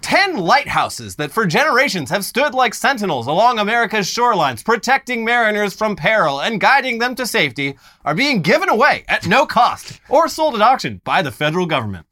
10 0.00 0.36
lighthouses 0.36 1.16
that 1.16 1.30
for 1.30 1.46
generations 1.46 2.10
have 2.10 2.24
stood 2.24 2.54
like 2.54 2.74
sentinels 2.74 3.26
along 3.26 3.58
America's 3.58 4.06
shorelines, 4.06 4.64
protecting 4.64 5.24
mariners 5.24 5.74
from 5.74 5.96
peril 5.96 6.40
and 6.40 6.60
guiding 6.60 6.98
them 6.98 7.14
to 7.14 7.26
safety, 7.26 7.76
are 8.04 8.14
being 8.14 8.42
given 8.42 8.68
away 8.68 9.04
at 9.08 9.26
no 9.26 9.46
cost 9.46 10.00
or 10.08 10.28
sold 10.28 10.54
at 10.54 10.62
auction 10.62 11.00
by 11.04 11.22
the 11.22 11.32
federal 11.32 11.66
government. 11.66 12.07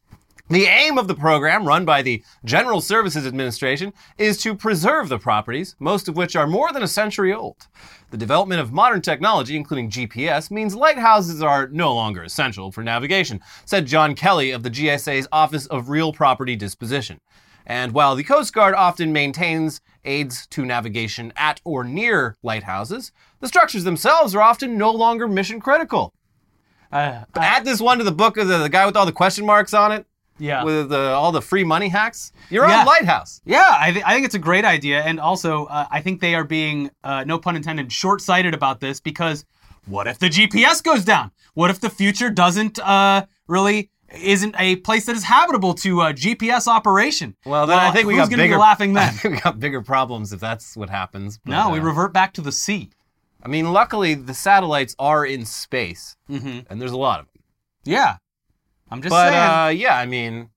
The 0.48 0.66
aim 0.66 0.96
of 0.96 1.08
the 1.08 1.14
program, 1.16 1.66
run 1.66 1.84
by 1.84 2.02
the 2.02 2.22
General 2.44 2.80
Services 2.80 3.26
Administration, 3.26 3.92
is 4.16 4.40
to 4.42 4.54
preserve 4.54 5.08
the 5.08 5.18
properties, 5.18 5.74
most 5.80 6.06
of 6.06 6.16
which 6.16 6.36
are 6.36 6.46
more 6.46 6.72
than 6.72 6.84
a 6.84 6.88
century 6.88 7.34
old. 7.34 7.66
The 8.12 8.16
development 8.16 8.60
of 8.60 8.72
modern 8.72 9.02
technology, 9.02 9.56
including 9.56 9.90
GPS, 9.90 10.48
means 10.52 10.76
lighthouses 10.76 11.42
are 11.42 11.66
no 11.66 11.92
longer 11.92 12.22
essential 12.22 12.70
for 12.70 12.84
navigation, 12.84 13.40
said 13.64 13.86
John 13.86 14.14
Kelly 14.14 14.52
of 14.52 14.62
the 14.62 14.70
GSA's 14.70 15.26
Office 15.32 15.66
of 15.66 15.88
Real 15.88 16.12
Property 16.12 16.54
Disposition. 16.54 17.20
And 17.66 17.90
while 17.90 18.14
the 18.14 18.22
Coast 18.22 18.54
Guard 18.54 18.76
often 18.76 19.12
maintains 19.12 19.80
aids 20.04 20.46
to 20.50 20.64
navigation 20.64 21.32
at 21.34 21.60
or 21.64 21.82
near 21.82 22.36
lighthouses, 22.44 23.10
the 23.40 23.48
structures 23.48 23.82
themselves 23.82 24.32
are 24.36 24.42
often 24.42 24.78
no 24.78 24.92
longer 24.92 25.26
mission 25.26 25.58
critical. 25.58 26.14
Uh, 26.92 27.24
Add 27.34 27.64
this 27.64 27.80
one 27.80 27.98
to 27.98 28.04
the 28.04 28.12
book 28.12 28.36
of 28.36 28.46
the, 28.46 28.58
the 28.58 28.68
guy 28.68 28.86
with 28.86 28.96
all 28.96 29.06
the 29.06 29.10
question 29.10 29.44
marks 29.44 29.74
on 29.74 29.90
it 29.90 30.06
yeah. 30.38 30.64
with 30.64 30.88
the, 30.90 31.10
all 31.10 31.32
the 31.32 31.42
free 31.42 31.64
money 31.64 31.88
hacks. 31.88 32.32
Your 32.50 32.66
Yeah. 32.68 32.80
own 32.80 32.86
lighthouse. 32.86 33.40
Yeah, 33.44 33.76
I, 33.80 33.92
th- 33.92 34.04
I 34.06 34.12
think 34.14 34.26
it's 34.26 34.34
a 34.34 34.38
great 34.40 34.64
idea. 34.64 35.02
And 35.02 35.18
also, 35.20 35.66
uh, 35.66 35.86
I 35.90 36.00
think 36.00 36.20
they 36.20 36.34
are 36.34 36.44
being, 36.44 36.90
uh, 37.04 37.24
no 37.24 37.38
pun 37.38 37.56
intended, 37.56 37.92
short 37.92 38.20
sighted 38.20 38.54
about 38.54 38.80
this 38.80 39.00
because 39.00 39.44
what 39.86 40.06
if 40.06 40.18
the 40.18 40.28
GPS 40.28 40.82
goes 40.82 41.04
down? 41.04 41.30
What 41.54 41.70
if 41.70 41.80
the 41.80 41.90
future 41.90 42.30
doesn't 42.30 42.78
uh, 42.78 43.26
really. 43.48 43.90
Isn't 44.22 44.54
a 44.56 44.76
place 44.76 45.06
that 45.06 45.16
is 45.16 45.24
habitable 45.24 45.74
to 45.74 46.00
uh, 46.00 46.12
GPS 46.12 46.68
operation. 46.68 47.34
Well, 47.44 47.66
then 47.66 47.76
I 47.76 47.90
think 47.90 48.06
we 48.06 48.14
who's 48.16 48.28
got 48.28 48.36
bigger. 48.36 48.54
be 48.54 48.58
laughing 48.60 48.96
I 48.96 49.06
then? 49.06 49.14
think 49.14 49.34
we 49.34 49.40
got 49.40 49.58
bigger 49.58 49.82
problems 49.82 50.32
if 50.32 50.38
that's 50.38 50.76
what 50.76 50.88
happens. 50.88 51.38
but, 51.44 51.50
no, 51.50 51.70
we 51.70 51.80
uh, 51.80 51.82
revert 51.82 52.12
back 52.12 52.32
to 52.34 52.40
the 52.40 52.52
sea. 52.52 52.90
I 53.42 53.48
mean, 53.48 53.72
luckily 53.72 54.14
the 54.14 54.32
satellites 54.32 54.94
are 55.00 55.26
in 55.26 55.44
space, 55.44 56.16
hmm 56.28 56.60
and 56.70 56.80
there's 56.80 56.92
a 56.92 56.96
lot 56.96 57.18
of 57.18 57.26
them. 57.26 57.42
Yeah, 57.84 58.16
I'm 58.90 59.02
just 59.02 59.10
But 59.10 59.30
saying 59.30 59.50
uh, 59.50 59.68
yeah, 59.68 59.96
I 59.98 60.06
mean, 60.06 60.50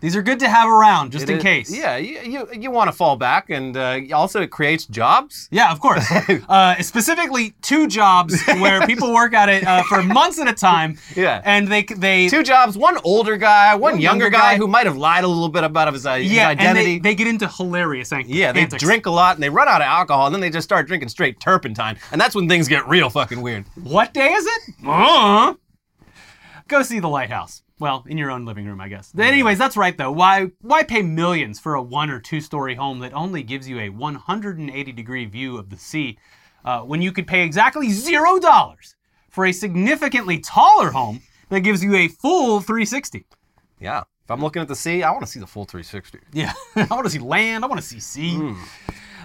these 0.00 0.16
are 0.16 0.22
good 0.22 0.40
to 0.40 0.48
have 0.48 0.68
around 0.68 1.12
just 1.12 1.28
in 1.28 1.36
is- 1.36 1.42
case. 1.42 1.76
Yeah, 1.76 1.96
you 1.96 2.18
you, 2.20 2.48
you 2.60 2.70
want 2.72 2.88
to 2.88 2.92
fall 2.92 3.16
back, 3.16 3.50
and 3.50 3.76
uh, 3.76 4.00
also 4.12 4.40
it 4.40 4.50
creates 4.50 4.84
jobs. 4.86 5.48
Yeah, 5.52 5.70
of 5.72 5.78
course. 5.80 6.04
uh, 6.48 6.80
specifically, 6.82 7.54
two 7.62 7.86
jobs 7.88 8.40
where 8.46 8.84
people 8.86 9.12
work 9.12 9.32
at 9.32 9.48
it 9.48 9.64
uh, 9.64 9.82
for 9.84 10.02
months 10.02 10.38
at 10.40 10.48
a 10.48 10.52
time. 10.52 10.98
Yeah. 11.16 11.40
and 11.44 11.68
they 11.68 11.82
they 11.82 12.28
Two 12.28 12.42
jobs, 12.42 12.76
one 12.76 12.98
older 13.04 13.36
guy, 13.36 13.74
one, 13.74 13.80
One 13.94 14.00
younger, 14.00 14.24
younger 14.24 14.30
guy, 14.30 14.52
guy. 14.54 14.56
who 14.58 14.66
might 14.68 14.86
have 14.86 14.96
lied 14.96 15.22
a 15.24 15.28
little 15.28 15.48
bit 15.48 15.62
about 15.64 15.92
his, 15.92 16.04
uh, 16.06 16.14
his 16.16 16.32
yeah, 16.32 16.50
and 16.50 16.60
identity. 16.60 16.98
they, 16.98 17.10
they 17.10 17.14
get 17.16 17.26
into 17.28 17.46
hilarious 17.48 18.12
antics. 18.12 18.30
yeah, 18.30 18.50
they 18.52 18.62
antics. 18.62 18.82
drink 18.82 19.06
a 19.06 19.10
lot 19.10 19.36
and 19.36 19.42
they 19.42 19.50
run 19.50 19.68
out 19.68 19.80
of 19.80 19.86
alcohol, 19.86 20.26
and 20.26 20.34
then 20.34 20.40
they 20.40 20.50
just 20.50 20.64
start 20.64 20.86
drinking 20.88 21.10
straight 21.10 21.38
turpentine, 21.40 21.96
and 22.12 22.20
that's 22.20 22.34
when 22.34 22.48
things 22.48 22.66
get 22.68 22.86
real 22.88 23.08
fucking 23.10 23.40
weird. 23.40 23.64
What 23.82 24.12
day 24.14 24.32
is 24.32 24.46
it? 24.46 24.74
Uh, 24.86 25.54
go 26.68 26.82
see 26.82 26.98
the 26.98 27.08
lighthouse. 27.08 27.62
Well, 27.82 28.04
in 28.06 28.16
your 28.16 28.30
own 28.30 28.44
living 28.44 28.64
room, 28.64 28.80
I 28.80 28.86
guess. 28.86 29.12
Anyways, 29.18 29.58
that's 29.58 29.76
right 29.76 29.98
though. 29.98 30.12
Why 30.12 30.52
why 30.60 30.84
pay 30.84 31.02
millions 31.02 31.58
for 31.58 31.74
a 31.74 31.82
one 31.82 32.10
or 32.10 32.20
two 32.20 32.40
story 32.40 32.76
home 32.76 33.00
that 33.00 33.12
only 33.12 33.42
gives 33.42 33.68
you 33.68 33.80
a 33.80 33.88
180 33.88 34.92
degree 34.92 35.24
view 35.24 35.58
of 35.58 35.68
the 35.68 35.76
sea, 35.76 36.16
uh, 36.64 36.82
when 36.82 37.02
you 37.02 37.10
could 37.10 37.26
pay 37.26 37.42
exactly 37.42 37.88
zero 37.90 38.38
dollars 38.38 38.94
for 39.30 39.46
a 39.46 39.52
significantly 39.52 40.38
taller 40.38 40.92
home 40.92 41.22
that 41.48 41.62
gives 41.62 41.82
you 41.82 41.96
a 41.96 42.06
full 42.06 42.60
360? 42.60 43.26
Yeah. 43.80 44.04
If 44.22 44.30
I'm 44.30 44.40
looking 44.40 44.62
at 44.62 44.68
the 44.68 44.76
sea, 44.76 45.02
I 45.02 45.10
want 45.10 45.22
to 45.22 45.26
see 45.26 45.40
the 45.40 45.48
full 45.48 45.64
360. 45.64 46.20
Yeah, 46.32 46.52
I 46.76 46.86
want 46.88 47.02
to 47.06 47.10
see 47.10 47.18
land. 47.18 47.64
I 47.64 47.66
want 47.66 47.80
to 47.80 47.86
see 47.86 47.98
sea. 47.98 48.54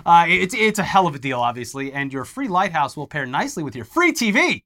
Uh, 0.03 0.25
it's 0.27 0.55
it's 0.55 0.79
a 0.79 0.83
hell 0.83 1.05
of 1.05 1.13
a 1.13 1.19
deal, 1.19 1.39
obviously, 1.39 1.93
and 1.93 2.11
your 2.11 2.25
free 2.25 2.47
lighthouse 2.47 2.97
will 2.97 3.05
pair 3.05 3.27
nicely 3.27 3.61
with 3.61 3.75
your 3.75 3.85
free 3.85 4.13
TV. 4.13 4.63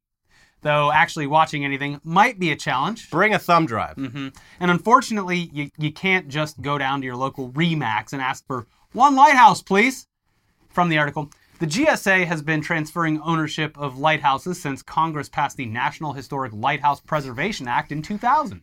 Though 0.62 0.91
actually 0.91 1.27
watching 1.27 1.65
anything 1.65 2.00
might 2.03 2.39
be 2.39 2.51
a 2.51 2.56
challenge. 2.56 3.10
Bring 3.10 3.34
a 3.34 3.39
thumb 3.39 3.65
drive. 3.65 3.96
hmm 3.96 4.30
And 4.60 4.72
unfortunately, 4.72 5.50
you, 5.53 5.70
you 5.77 5.91
can't 5.91 6.27
just 6.27 6.62
go 6.62 6.77
down 6.77 7.01
to 7.01 7.06
your 7.06 7.15
local 7.15 7.50
Remax 7.51 8.13
and 8.13 8.22
ask 8.22 8.46
for 8.46 8.68
one 8.94 9.15
lighthouse, 9.15 9.62
please. 9.62 10.08
From 10.70 10.89
the 10.89 10.98
article, 10.98 11.30
the 11.60 11.68
GSA 11.68 12.25
has 12.25 12.41
been 12.41 12.62
transferring 12.62 13.22
ownership 13.22 13.77
of 13.77 14.00
lighthouses 14.00 14.60
since 14.60 14.82
Congress 14.82 15.30
passed 15.30 15.58
the 15.58 15.65
National 15.68 16.13
Historic 16.13 16.51
Lighthouse 16.53 17.00
Preservation 17.01 17.68
Act 17.68 17.91
in 17.91 18.01
2000. 18.01 18.62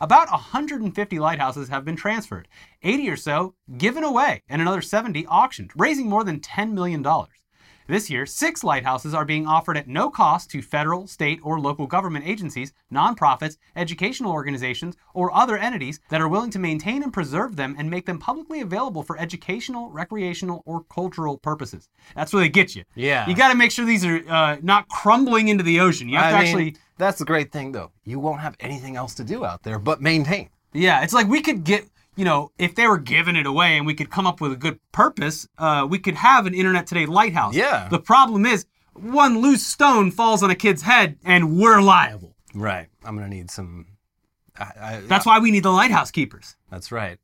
About 0.00 0.30
150 0.30 1.18
lighthouses 1.18 1.68
have 1.68 1.84
been 1.84 1.94
transferred, 1.94 2.48
80 2.82 3.10
or 3.10 3.16
so 3.16 3.54
given 3.76 4.02
away, 4.02 4.42
and 4.48 4.62
another 4.62 4.80
70 4.80 5.26
auctioned, 5.26 5.72
raising 5.76 6.08
more 6.08 6.24
than 6.24 6.40
$10 6.40 6.72
million. 6.72 7.04
This 7.88 8.10
year, 8.10 8.26
six 8.26 8.62
lighthouses 8.62 9.14
are 9.14 9.24
being 9.24 9.46
offered 9.46 9.78
at 9.78 9.88
no 9.88 10.10
cost 10.10 10.50
to 10.50 10.60
federal, 10.60 11.06
state, 11.06 11.40
or 11.42 11.58
local 11.58 11.86
government 11.86 12.26
agencies, 12.28 12.74
nonprofits, 12.92 13.56
educational 13.76 14.30
organizations, 14.30 14.94
or 15.14 15.34
other 15.34 15.56
entities 15.56 15.98
that 16.10 16.20
are 16.20 16.28
willing 16.28 16.50
to 16.50 16.58
maintain 16.58 17.02
and 17.02 17.14
preserve 17.14 17.56
them 17.56 17.74
and 17.78 17.88
make 17.88 18.04
them 18.04 18.18
publicly 18.18 18.60
available 18.60 19.02
for 19.02 19.18
educational, 19.18 19.88
recreational, 19.88 20.62
or 20.66 20.84
cultural 20.90 21.38
purposes. 21.38 21.88
That's 22.14 22.30
where 22.30 22.42
they 22.42 22.50
get 22.50 22.76
you. 22.76 22.84
Yeah. 22.94 23.26
You 23.26 23.34
got 23.34 23.52
to 23.52 23.54
make 23.54 23.70
sure 23.70 23.86
these 23.86 24.04
are 24.04 24.22
uh, 24.28 24.58
not 24.60 24.86
crumbling 24.88 25.48
into 25.48 25.64
the 25.64 25.80
ocean. 25.80 26.10
You 26.10 26.18
have 26.18 26.34
I 26.34 26.38
to 26.40 26.44
mean, 26.44 26.46
actually. 26.46 26.76
that's 26.98 27.18
the 27.18 27.24
great 27.24 27.52
thing, 27.52 27.72
though. 27.72 27.90
You 28.04 28.18
won't 28.18 28.40
have 28.40 28.54
anything 28.60 28.96
else 28.96 29.14
to 29.14 29.24
do 29.24 29.46
out 29.46 29.62
there 29.62 29.78
but 29.78 30.02
maintain. 30.02 30.50
Yeah, 30.74 31.02
it's 31.02 31.14
like 31.14 31.26
we 31.26 31.40
could 31.40 31.64
get, 31.64 31.88
you 32.18 32.24
know, 32.24 32.50
if 32.58 32.74
they 32.74 32.86
were 32.88 32.98
giving 32.98 33.36
it 33.36 33.46
away 33.46 33.76
and 33.76 33.86
we 33.86 33.94
could 33.94 34.10
come 34.10 34.26
up 34.26 34.40
with 34.40 34.52
a 34.52 34.56
good 34.56 34.80
purpose, 34.90 35.46
uh, 35.56 35.86
we 35.88 35.98
could 36.00 36.16
have 36.16 36.46
an 36.46 36.54
Internet 36.54 36.88
Today 36.88 37.06
lighthouse. 37.06 37.54
Yeah. 37.54 37.88
The 37.88 38.00
problem 38.00 38.44
is, 38.44 38.66
one 38.94 39.40
loose 39.40 39.64
stone 39.64 40.10
falls 40.10 40.42
on 40.42 40.50
a 40.50 40.56
kid's 40.56 40.82
head 40.82 41.16
and 41.24 41.56
we're 41.56 41.80
liable. 41.80 42.34
Right. 42.52 42.88
I'm 43.04 43.14
gonna 43.16 43.28
need 43.28 43.50
some. 43.50 43.86
I, 44.58 44.72
I, 44.80 45.00
That's 45.06 45.24
why 45.24 45.38
we 45.38 45.52
need 45.52 45.62
the 45.62 45.70
lighthouse 45.70 46.10
keepers. 46.10 46.56
That's 46.70 46.90
right. 46.90 47.18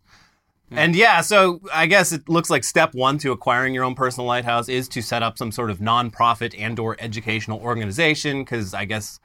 And 0.70 0.96
yeah, 0.96 1.20
so 1.20 1.60
I 1.72 1.86
guess 1.86 2.12
it 2.12 2.28
looks 2.28 2.50
like 2.50 2.64
step 2.64 2.94
one 2.94 3.18
to 3.18 3.32
acquiring 3.32 3.74
your 3.74 3.84
own 3.84 3.94
personal 3.94 4.26
lighthouse 4.26 4.68
is 4.68 4.88
to 4.88 5.02
set 5.02 5.22
up 5.22 5.38
some 5.38 5.52
sort 5.52 5.70
of 5.70 5.78
nonprofit 5.78 6.54
and/or 6.58 6.96
educational 6.98 7.60
organization, 7.60 8.42
because 8.42 8.74
I 8.74 8.84
guess 8.84 9.20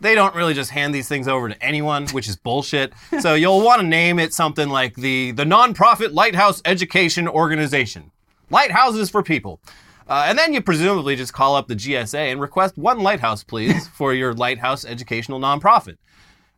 they 0.00 0.14
don't 0.14 0.34
really 0.34 0.54
just 0.54 0.70
hand 0.70 0.94
these 0.94 1.08
things 1.08 1.26
over 1.26 1.48
to 1.48 1.62
anyone, 1.62 2.06
which 2.08 2.28
is 2.28 2.36
bullshit. 2.36 2.92
so 3.20 3.34
you'll 3.34 3.62
want 3.62 3.80
to 3.80 3.86
name 3.86 4.18
it 4.18 4.32
something 4.32 4.68
like 4.68 4.94
the 4.94 5.32
the 5.32 5.44
nonprofit 5.44 6.12
Lighthouse 6.12 6.62
Education 6.64 7.26
Organization, 7.28 8.10
Lighthouses 8.50 9.10
for 9.10 9.22
People. 9.22 9.60
Uh, 10.08 10.24
and 10.26 10.38
then 10.38 10.54
you 10.54 10.62
presumably 10.62 11.16
just 11.16 11.34
call 11.34 11.54
up 11.54 11.68
the 11.68 11.76
GSA 11.76 12.32
and 12.32 12.40
request 12.40 12.78
one 12.78 13.00
lighthouse, 13.00 13.44
please, 13.44 13.88
for 13.94 14.14
your 14.14 14.32
lighthouse 14.32 14.84
educational 14.84 15.38
nonprofit. 15.38 15.98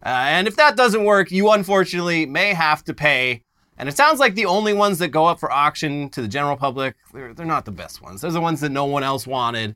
Uh, 0.05 0.09
and 0.09 0.49
if 0.49 0.57
that 0.57 0.77
doesn't 0.77 1.05
work, 1.05 1.31
you 1.31 1.51
unfortunately 1.51 2.27
may 2.27 2.55
have 2.55 2.85
to 2.85 2.95
pay. 2.95 3.43
And 3.77 3.89
it 3.89 3.97
sounds 3.97 4.21
like 4.21 4.35
the 4.35 4.47
only 4.47 4.73
ones 4.73 4.99
that 4.99 5.09
go 5.09 5.27
up 5.27 5.41
for 5.41 5.51
auction 5.51 6.11
to 6.11 6.23
the 6.23 6.29
general 6.29 6.57
public, 6.57 6.95
they're, 7.13 7.35
they're 7.35 7.47
not 7.47 7.65
the 7.65 7.73
best 7.73 8.03
ones. 8.03 8.21
They're 8.21 8.31
the 8.31 8.41
ones 8.41 8.61
that 8.61 8.71
no 8.71 8.85
one 8.85 9.03
else 9.03 9.27
wanted. 9.27 9.75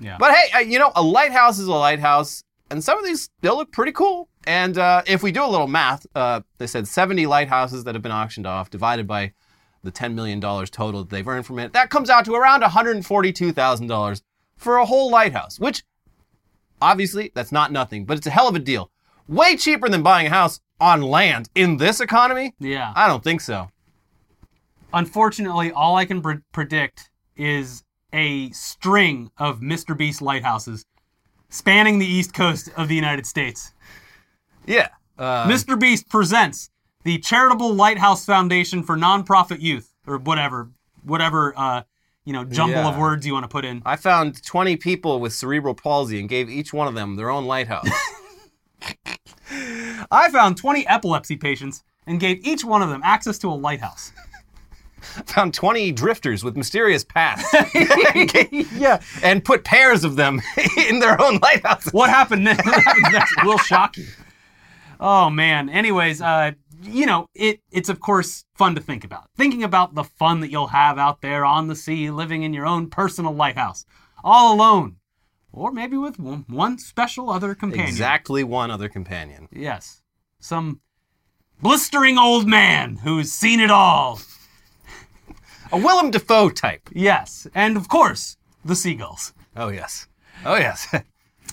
Yeah. 0.00 0.16
But 0.18 0.34
hey, 0.34 0.58
uh, 0.58 0.60
you 0.60 0.78
know, 0.78 0.92
a 0.94 1.02
lighthouse 1.02 1.58
is 1.58 1.66
a 1.66 1.72
lighthouse, 1.72 2.44
and 2.70 2.82
some 2.82 2.98
of 2.98 3.04
these 3.04 3.22
still 3.22 3.56
look 3.56 3.72
pretty 3.72 3.92
cool. 3.92 4.28
And 4.46 4.78
uh, 4.78 5.02
if 5.06 5.22
we 5.22 5.32
do 5.32 5.44
a 5.44 5.46
little 5.46 5.66
math, 5.66 6.06
uh, 6.14 6.40
they 6.58 6.66
said 6.66 6.88
70 6.88 7.26
lighthouses 7.26 7.84
that 7.84 7.94
have 7.94 8.02
been 8.02 8.12
auctioned 8.12 8.46
off 8.46 8.70
divided 8.70 9.06
by 9.06 9.32
the 9.82 9.92
$10 9.92 10.14
million 10.14 10.40
total 10.40 11.04
that 11.04 11.10
they've 11.10 11.26
earned 11.26 11.46
from 11.46 11.58
it, 11.58 11.72
that 11.72 11.90
comes 11.90 12.10
out 12.10 12.24
to 12.24 12.34
around 12.34 12.62
$142,000 12.62 14.22
for 14.56 14.76
a 14.76 14.86
whole 14.86 15.10
lighthouse, 15.10 15.58
which 15.60 15.84
obviously 16.82 17.30
that's 17.34 17.52
not 17.52 17.72
nothing, 17.72 18.04
but 18.04 18.16
it's 18.16 18.26
a 18.26 18.30
hell 18.30 18.48
of 18.48 18.54
a 18.54 18.58
deal. 18.58 18.90
Way 19.28 19.56
cheaper 19.56 19.88
than 19.88 20.02
buying 20.02 20.26
a 20.26 20.30
house 20.30 20.60
on 20.80 21.02
land 21.02 21.48
in 21.54 21.76
this 21.76 22.00
economy? 22.00 22.54
yeah. 22.58 22.92
I 22.96 23.06
don't 23.06 23.22
think 23.22 23.40
so. 23.40 23.70
Unfortunately, 24.92 25.70
all 25.70 25.96
I 25.96 26.06
can 26.06 26.22
pre- 26.22 26.38
predict 26.52 27.10
is 27.36 27.84
a 28.12 28.50
string 28.50 29.30
of 29.36 29.60
Mr. 29.60 29.96
Beast 29.96 30.22
lighthouses 30.22 30.86
spanning 31.48 31.98
the 31.98 32.06
east 32.06 32.34
coast 32.34 32.70
of 32.76 32.88
the 32.88 32.94
United 32.94 33.26
States. 33.26 33.72
Yeah. 34.66 34.88
Uh, 35.18 35.48
Mr. 35.48 35.78
Beast 35.78 36.08
presents 36.08 36.70
the 37.04 37.18
Charitable 37.18 37.74
Lighthouse 37.74 38.24
Foundation 38.24 38.82
for 38.82 38.96
Nonprofit 38.96 39.60
Youth. 39.60 39.94
or 40.06 40.18
whatever, 40.18 40.70
whatever, 41.02 41.54
uh, 41.56 41.82
you 42.24 42.32
know, 42.32 42.44
jumble 42.44 42.78
of 42.78 42.96
words 42.98 43.26
you 43.26 43.32
want 43.32 43.44
to 43.44 43.48
put 43.48 43.64
in. 43.64 43.82
I 43.84 43.96
found 43.96 44.42
20 44.44 44.76
people 44.76 45.20
with 45.20 45.32
cerebral 45.32 45.74
palsy 45.74 46.20
and 46.20 46.28
gave 46.28 46.50
each 46.50 46.72
one 46.72 46.86
of 46.86 46.94
them 46.94 47.16
their 47.16 47.30
own 47.30 47.46
lighthouse. 47.46 47.88
I 50.10 50.30
found 50.30 50.56
20 50.56 50.86
epilepsy 50.86 51.36
patients 51.36 51.82
and 52.06 52.20
gave 52.20 52.46
each 52.46 52.64
one 52.64 52.82
of 52.82 52.88
them 52.88 53.00
access 53.04 53.38
to 53.38 53.48
a 53.48 53.54
lighthouse. 53.54 54.12
found 55.26 55.54
20 55.54 55.92
drifters 55.92 56.44
with 56.44 56.56
mysterious 56.56 57.04
pasts 57.04 57.52
yeah. 58.72 59.00
and 59.22 59.44
put 59.44 59.64
pairs 59.64 60.04
of 60.04 60.16
them 60.16 60.40
in 60.88 60.98
their 61.00 61.20
own 61.20 61.38
lighthouses. 61.38 61.92
What 61.92 62.10
happened 62.10 62.44
next, 62.44 62.66
next 63.12 63.44
will 63.44 63.58
shock 63.58 63.96
you. 63.96 64.06
Oh 65.00 65.30
man. 65.30 65.68
Anyways, 65.68 66.20
uh, 66.20 66.52
you 66.82 67.06
know, 67.06 67.28
it 67.34 67.60
it's 67.70 67.88
of 67.88 68.00
course 68.00 68.44
fun 68.54 68.74
to 68.74 68.80
think 68.80 69.04
about. 69.04 69.30
Thinking 69.36 69.62
about 69.62 69.94
the 69.94 70.04
fun 70.04 70.40
that 70.40 70.50
you'll 70.50 70.68
have 70.68 70.98
out 70.98 71.20
there 71.20 71.44
on 71.44 71.68
the 71.68 71.76
sea, 71.76 72.10
living 72.10 72.42
in 72.42 72.52
your 72.52 72.66
own 72.66 72.90
personal 72.90 73.32
lighthouse, 73.32 73.84
all 74.24 74.54
alone, 74.54 74.96
or 75.52 75.72
maybe 75.72 75.96
with 75.96 76.18
one, 76.18 76.44
one 76.48 76.78
special 76.78 77.30
other 77.30 77.54
companion. 77.54 77.88
Exactly 77.88 78.44
one 78.44 78.70
other 78.70 78.88
companion. 78.88 79.48
Yes, 79.52 80.02
some 80.40 80.80
blistering 81.60 82.18
old 82.18 82.46
man 82.46 82.96
who's 82.96 83.32
seen 83.32 83.60
it 83.60 83.70
all. 83.70 84.20
A 85.72 85.78
Willem 85.78 86.10
Dafoe 86.10 86.50
type. 86.50 86.88
Yes, 86.92 87.46
and 87.54 87.76
of 87.76 87.88
course 87.88 88.36
the 88.64 88.74
seagulls. 88.74 89.32
Oh, 89.56 89.68
yes. 89.68 90.06
Oh, 90.44 90.56
yes. 90.56 90.86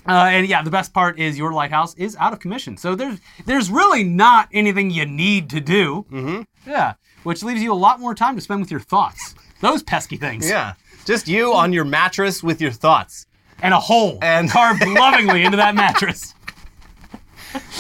Uh, 0.07 0.27
and 0.29 0.45
yeah, 0.47 0.61
the 0.61 0.69
best 0.69 0.93
part 0.93 1.17
is 1.17 1.35
your 1.35 1.51
lighthouse 1.51 1.95
is 1.95 2.15
out 2.17 2.31
of 2.31 2.39
commission. 2.39 2.77
So 2.77 2.93
there's 2.95 3.17
there's 3.47 3.71
really 3.71 4.03
not 4.03 4.49
anything 4.53 4.91
you 4.91 5.05
need 5.05 5.49
to 5.51 5.59
do. 5.59 6.05
Mm-hmm. 6.11 6.41
Yeah, 6.69 6.93
which 7.23 7.41
leaves 7.41 7.63
you 7.63 7.71
a 7.73 7.73
lot 7.73 7.99
more 7.99 8.13
time 8.13 8.35
to 8.35 8.41
spend 8.41 8.59
with 8.59 8.69
your 8.69 8.81
thoughts. 8.81 9.33
Those 9.61 9.81
pesky 9.81 10.17
things. 10.17 10.47
yeah. 10.47 10.73
Just 11.05 11.27
you 11.27 11.53
on 11.53 11.73
your 11.73 11.85
mattress 11.85 12.43
with 12.43 12.61
your 12.61 12.71
thoughts. 12.71 13.25
And 13.63 13.73
a 13.73 13.79
hole 13.79 14.19
And- 14.21 14.49
carved 14.51 14.85
lovingly 14.85 15.43
into 15.43 15.57
that 15.57 15.73
mattress. 15.73 16.35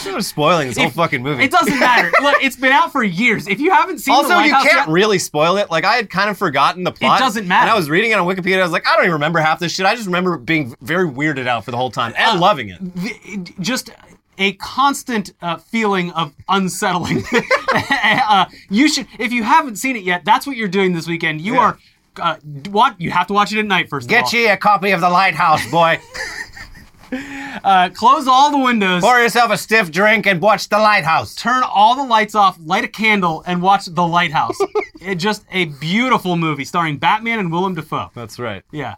You're 0.05 0.21
spoiling 0.21 0.67
this 0.69 0.77
whole 0.77 0.89
fucking 0.89 1.21
movie. 1.23 1.43
It 1.43 1.51
doesn't 1.51 1.79
matter. 1.79 2.11
Look, 2.21 2.35
it's 2.41 2.55
been 2.55 2.71
out 2.71 2.91
for 2.91 3.03
years. 3.03 3.47
If 3.47 3.59
you 3.59 3.71
haven't 3.71 3.99
seen 3.99 4.13
it, 4.13 4.17
Also, 4.17 4.29
you 4.29 4.35
lighthouse 4.35 4.63
can't 4.63 4.87
yet, 4.87 4.87
really 4.89 5.19
spoil 5.19 5.57
it. 5.57 5.69
Like 5.71 5.83
I 5.85 5.95
had 5.95 6.09
kind 6.09 6.29
of 6.29 6.37
forgotten 6.37 6.83
the 6.83 6.91
plot. 6.91 7.19
It 7.19 7.23
doesn't 7.23 7.47
matter. 7.47 7.61
And 7.63 7.71
I 7.71 7.75
was 7.75 7.89
reading 7.89 8.11
it 8.11 8.15
on 8.15 8.27
Wikipedia. 8.27 8.59
I 8.59 8.63
was 8.63 8.71
like, 8.71 8.87
I 8.87 8.95
don't 8.95 9.03
even 9.05 9.13
remember 9.13 9.39
half 9.39 9.59
this 9.59 9.73
shit. 9.73 9.85
I 9.85 9.95
just 9.95 10.05
remember 10.07 10.37
being 10.37 10.75
very 10.81 11.07
weirded 11.07 11.47
out 11.47 11.65
for 11.65 11.71
the 11.71 11.77
whole 11.77 11.91
time 11.91 12.13
Uh, 12.13 12.31
and 12.31 12.39
loving 12.39 12.69
it. 12.69 12.79
the- 12.95 13.53
just 13.59 13.89
a 14.37 14.51
constant 14.53 15.33
uh, 15.41 15.57
feeling 15.57 16.11
of 16.11 16.33
unsettling. 16.49 17.23
uh, 17.73 18.45
you 18.69 18.87
should, 18.89 19.07
if 19.17 19.31
you 19.31 19.43
haven't 19.43 19.77
seen 19.77 19.95
it 19.95 20.03
yet, 20.03 20.25
that's 20.25 20.45
what 20.45 20.57
you're 20.57 20.67
doing 20.67 20.93
this 20.93 21.07
weekend. 21.07 21.41
You 21.41 21.53
Yeah. 21.55 21.59
are. 21.59 21.77
Uh, 22.17 22.35
what 22.69 22.99
you 23.01 23.11
have 23.11 23.27
to 23.27 23.33
watch 23.33 23.51
it 23.51 23.59
at 23.59 23.65
night 23.65 23.89
first. 23.89 24.05
of. 24.05 24.09
Get 24.09 24.31
ye 24.31 24.47
a 24.47 24.55
copy 24.55 24.91
of 24.91 25.01
The 25.01 25.09
Lighthouse, 25.09 25.69
boy. 25.69 25.99
Uh, 27.63 27.89
close 27.89 28.27
all 28.27 28.51
the 28.51 28.57
windows. 28.57 29.01
Pour 29.01 29.17
yourself 29.17 29.49
a 29.49 29.57
stiff 29.57 29.89
drink 29.89 30.27
and 30.27 30.41
watch 30.41 30.67
The 30.67 30.77
Lighthouse. 30.77 31.33
turn 31.35 31.63
all 31.63 31.95
the 31.95 32.03
lights 32.03 32.35
off, 32.35 32.57
light 32.61 32.83
a 32.83 32.87
candle, 32.87 33.43
and 33.47 33.61
watch 33.61 33.85
The 33.85 34.05
Lighthouse. 34.05 34.57
it 35.01 35.15
just 35.15 35.45
a 35.51 35.65
beautiful 35.65 36.35
movie 36.35 36.65
starring 36.65 36.97
Batman 36.97 37.39
and 37.39 37.51
Willem 37.51 37.73
Dafoe. 37.73 38.11
That's 38.13 38.39
right. 38.39 38.61
Yeah. 38.71 38.95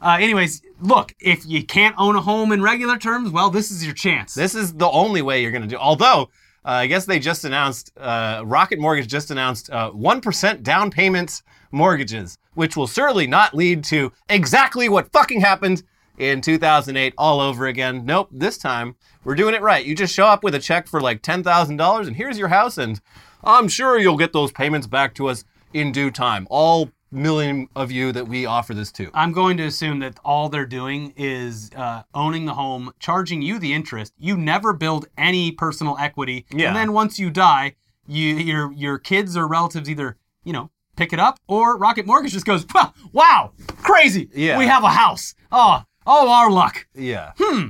Uh, 0.00 0.16
anyways, 0.18 0.62
look, 0.80 1.14
if 1.20 1.44
you 1.46 1.62
can't 1.62 1.94
own 1.98 2.16
a 2.16 2.20
home 2.22 2.52
in 2.52 2.62
regular 2.62 2.96
terms, 2.96 3.30
well, 3.30 3.50
this 3.50 3.70
is 3.70 3.84
your 3.84 3.94
chance. 3.94 4.34
This 4.34 4.54
is 4.54 4.72
the 4.72 4.88
only 4.88 5.22
way 5.22 5.42
you're 5.42 5.52
going 5.52 5.62
to 5.62 5.68
do. 5.68 5.76
Although, 5.76 6.30
uh, 6.64 6.70
I 6.70 6.86
guess 6.86 7.04
they 7.04 7.18
just 7.18 7.44
announced, 7.44 7.92
uh, 7.98 8.42
Rocket 8.44 8.78
Mortgage 8.78 9.08
just 9.08 9.30
announced 9.30 9.70
uh, 9.70 9.90
1% 9.90 10.62
down 10.62 10.90
payments 10.90 11.42
mortgages, 11.70 12.38
which 12.54 12.76
will 12.76 12.86
certainly 12.86 13.26
not 13.26 13.54
lead 13.54 13.84
to 13.84 14.12
exactly 14.28 14.88
what 14.88 15.12
fucking 15.12 15.40
happened 15.40 15.82
in 16.18 16.40
2008 16.40 17.14
all 17.16 17.40
over 17.40 17.66
again. 17.66 18.04
Nope, 18.04 18.28
this 18.32 18.58
time 18.58 18.96
we're 19.24 19.34
doing 19.34 19.54
it 19.54 19.62
right. 19.62 19.84
You 19.84 19.94
just 19.94 20.14
show 20.14 20.26
up 20.26 20.42
with 20.42 20.54
a 20.54 20.58
check 20.58 20.86
for 20.88 21.00
like 21.00 21.22
$10,000 21.22 22.06
and 22.06 22.16
here's 22.16 22.38
your 22.38 22.48
house, 22.48 22.76
and 22.78 23.00
I'm 23.44 23.68
sure 23.68 23.98
you'll 23.98 24.16
get 24.16 24.32
those 24.32 24.52
payments 24.52 24.86
back 24.86 25.14
to 25.14 25.28
us 25.28 25.44
in 25.72 25.92
due 25.92 26.10
time. 26.10 26.46
All 26.50 26.90
million 27.10 27.68
of 27.74 27.90
you 27.90 28.12
that 28.12 28.28
we 28.28 28.44
offer 28.44 28.74
this 28.74 28.92
to. 28.92 29.10
I'm 29.14 29.32
going 29.32 29.56
to 29.56 29.64
assume 29.64 30.00
that 30.00 30.18
all 30.24 30.48
they're 30.50 30.66
doing 30.66 31.14
is 31.16 31.70
uh, 31.74 32.02
owning 32.14 32.44
the 32.44 32.52
home, 32.52 32.92
charging 33.00 33.40
you 33.40 33.58
the 33.58 33.72
interest. 33.72 34.12
You 34.18 34.36
never 34.36 34.74
build 34.74 35.06
any 35.16 35.50
personal 35.52 35.96
equity, 35.98 36.44
Yeah. 36.50 36.68
and 36.68 36.76
then 36.76 36.92
once 36.92 37.18
you 37.18 37.30
die, 37.30 37.76
you 38.06 38.34
your 38.36 38.72
your 38.72 38.98
kids 38.98 39.36
or 39.36 39.46
relatives 39.46 39.88
either 39.88 40.16
you 40.44 40.52
know 40.52 40.70
pick 40.96 41.12
it 41.12 41.18
up 41.20 41.38
or 41.46 41.76
Rocket 41.78 42.04
Mortgage 42.06 42.32
just 42.32 42.44
goes, 42.46 42.66
"Wow, 42.74 42.92
wow, 43.12 43.52
crazy! 43.82 44.28
Yeah. 44.34 44.58
we 44.58 44.66
have 44.66 44.82
a 44.84 44.90
house. 44.90 45.34
Oh, 45.52 45.84
oh, 46.08 46.28
our 46.28 46.50
luck." 46.50 46.86
Yeah. 46.94 47.32
Hmm. 47.38 47.68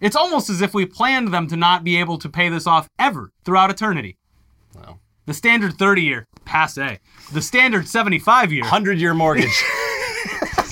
It's 0.00 0.16
almost 0.16 0.48
as 0.50 0.62
if 0.62 0.72
we 0.74 0.86
planned 0.86 1.28
them 1.32 1.46
to 1.48 1.56
not 1.56 1.84
be 1.84 1.96
able 1.96 2.18
to 2.18 2.28
pay 2.28 2.48
this 2.48 2.66
off 2.66 2.88
ever 2.98 3.30
throughout 3.44 3.70
eternity. 3.70 4.16
Well. 4.74 5.00
The 5.26 5.34
standard 5.34 5.74
30 5.74 6.02
year, 6.02 6.26
passe. 6.44 6.98
The 7.32 7.42
standard 7.42 7.86
75 7.86 8.52
year. 8.52 8.62
100 8.62 8.98
year 8.98 9.14
mortgage. 9.14 9.62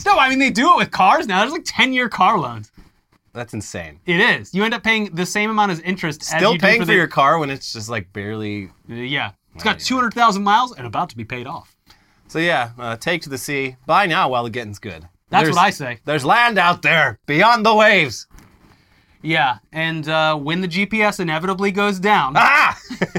No, 0.07 0.18
I 0.18 0.29
mean, 0.29 0.40
they 0.40 0.51
do 0.51 0.73
it 0.73 0.77
with 0.77 0.90
cars 0.90 1.29
now. 1.29 1.40
There's 1.40 1.53
like 1.53 1.62
10 1.64 1.92
year 1.92 2.09
car 2.09 2.37
loans. 2.38 2.73
That's 3.33 3.55
insane. 3.55 4.01
It 4.07 4.18
is. 4.18 4.53
You 4.53 4.64
end 4.64 4.75
up 4.75 4.83
paying 4.83 5.14
the 5.14 5.25
same 5.25 5.51
amount 5.51 5.70
as 5.70 5.79
interest 5.81 6.23
as 6.23 6.29
Still 6.29 6.55
do 6.55 6.59
paying 6.59 6.81
for, 6.81 6.87
the, 6.87 6.94
your 6.94 7.07
car 7.07 7.38
when 7.38 7.49
it's 7.49 7.73
just 7.73 7.88
like 7.88 8.12
barely 8.12 8.70
Yeah. 8.88 9.33
It's 9.55 9.62
got 9.62 9.79
200,000 9.79 10.42
miles 10.42 10.73
and 10.73 10.87
about 10.87 11.11
to 11.11 11.16
be 11.16 11.25
paid 11.25 11.46
off. 11.46 11.77
So 12.27 12.40
yeah, 12.40 12.70
uh, 12.79 12.96
take 12.96 13.23
to 13.23 13.29
the 13.29 13.38
sea. 13.38 13.77
Buy 13.87 14.07
now 14.07 14.29
while 14.29 14.42
the 14.42 14.51
getting's 14.51 14.79
good. 14.81 15.09
That's 15.31 15.45
There's- 15.45 15.57
what 15.57 15.64
I 15.64 15.71
say. 15.71 15.99
There's 16.05 16.25
land 16.25 16.59
out 16.59 16.83
there 16.83 17.19
beyond 17.27 17.64
the 17.64 17.75
waves. 17.75 18.27
Yeah. 19.23 19.59
And 19.73 20.09
uh, 20.09 20.35
when 20.37 20.62
the 20.62 20.69
GPS 20.69 21.21
inevitably 21.21 21.73
goes 21.73 21.99
down, 22.01 22.33
Ah! 22.37 22.79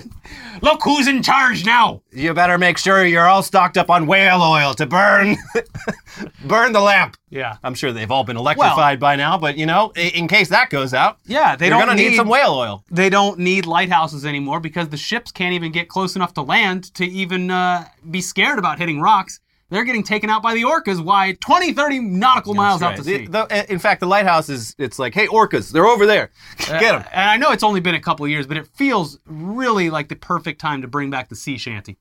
look 0.63 0.82
who's 0.84 1.08
in 1.08 1.21
charge 1.21 1.63
now. 1.63 2.02
you 2.12 2.34
better 2.34 2.58
make 2.58 2.80
sure 2.80 3.06
you're 3.06 3.28
all 3.28 3.43
stocked 3.43 3.78
up 3.78 3.89
on 3.91 4.08
whale 4.08 4.41
oil 4.41 4.74
to 4.74 4.88
burn, 4.88 5.38
burn 6.45 6.74
the 6.74 6.80
lamp. 6.82 7.17
Yeah. 7.30 7.58
I'm 7.63 7.76
sure 7.76 7.91
they've 7.91 8.10
all 8.10 8.24
been 8.24 8.36
electrified 8.38 9.00
by 9.00 9.15
now, 9.15 9.38
but 9.38 9.58
you 9.58 9.65
know, 9.67 9.91
in 9.95 10.28
case 10.28 10.50
that 10.50 10.69
goes 10.71 10.93
out, 10.93 11.19
Yeah. 11.26 11.56
They 11.56 11.67
you're 11.67 11.78
don't 11.78 11.88
gonna 11.88 12.02
need, 12.02 12.15
some 12.15 12.28
whale 12.28 12.54
oil. 12.56 12.84
they 12.89 13.10
don't 13.10 13.38
need 13.39 13.65
lighthouses 13.67 14.26
anymore 14.26 14.60
because 14.60 14.89
the 14.89 14.97
ships 14.97 15.32
can't 15.32 15.54
even 15.54 15.71
get 15.71 15.88
close 15.88 16.15
enough 16.15 16.34
to 16.34 16.41
land 16.41 16.93
to 16.95 17.06
even 17.06 17.52
uh, 17.52 17.86
be 18.10 18.21
scared 18.21 18.58
about 18.60 18.80
hitting 18.80 19.00
rocks. 19.00 19.39
They're 19.71 19.84
getting 19.86 20.03
taken 20.03 20.29
out 20.29 20.43
by 20.43 20.53
the 20.53 20.62
orcas. 20.63 21.03
Why 21.03 21.36
20, 21.41 21.73
30 21.73 21.99
nautical 21.99 22.53
miles 22.53 22.84
out 22.84 22.97
to 22.97 23.03
sea. 23.03 23.25
The- 23.25 23.45
the- 23.47 23.71
in 23.71 23.79
fact, 23.79 24.01
the 24.01 24.05
lighthouse 24.05 24.49
is. 24.49 24.75
It's 24.77 24.99
like, 24.99 25.13
hey, 25.15 25.25
orcas, 25.27 25.71
they're 25.71 25.88
over 25.88 26.05
there. 26.05 26.29
Get 26.57 26.81
them. 26.91 27.03
And 27.12 27.29
I 27.29 27.38
know 27.38 27.51
it's 27.51 27.63
only 27.63 27.79
been 27.79 27.95
a 27.95 27.99
couple 28.01 28.27
years, 28.27 28.45
but 28.45 28.57
it 28.57 28.67
feels 28.67 29.17
really 29.25 29.89
like 29.89 30.10
the 30.10 30.15
perfect 30.17 30.62
time 30.62 30.81
to 30.84 30.88
bring 30.88 31.10
back 31.10 31.29
the 31.29 31.36
sea 31.36 31.57
shanty. 31.57 31.97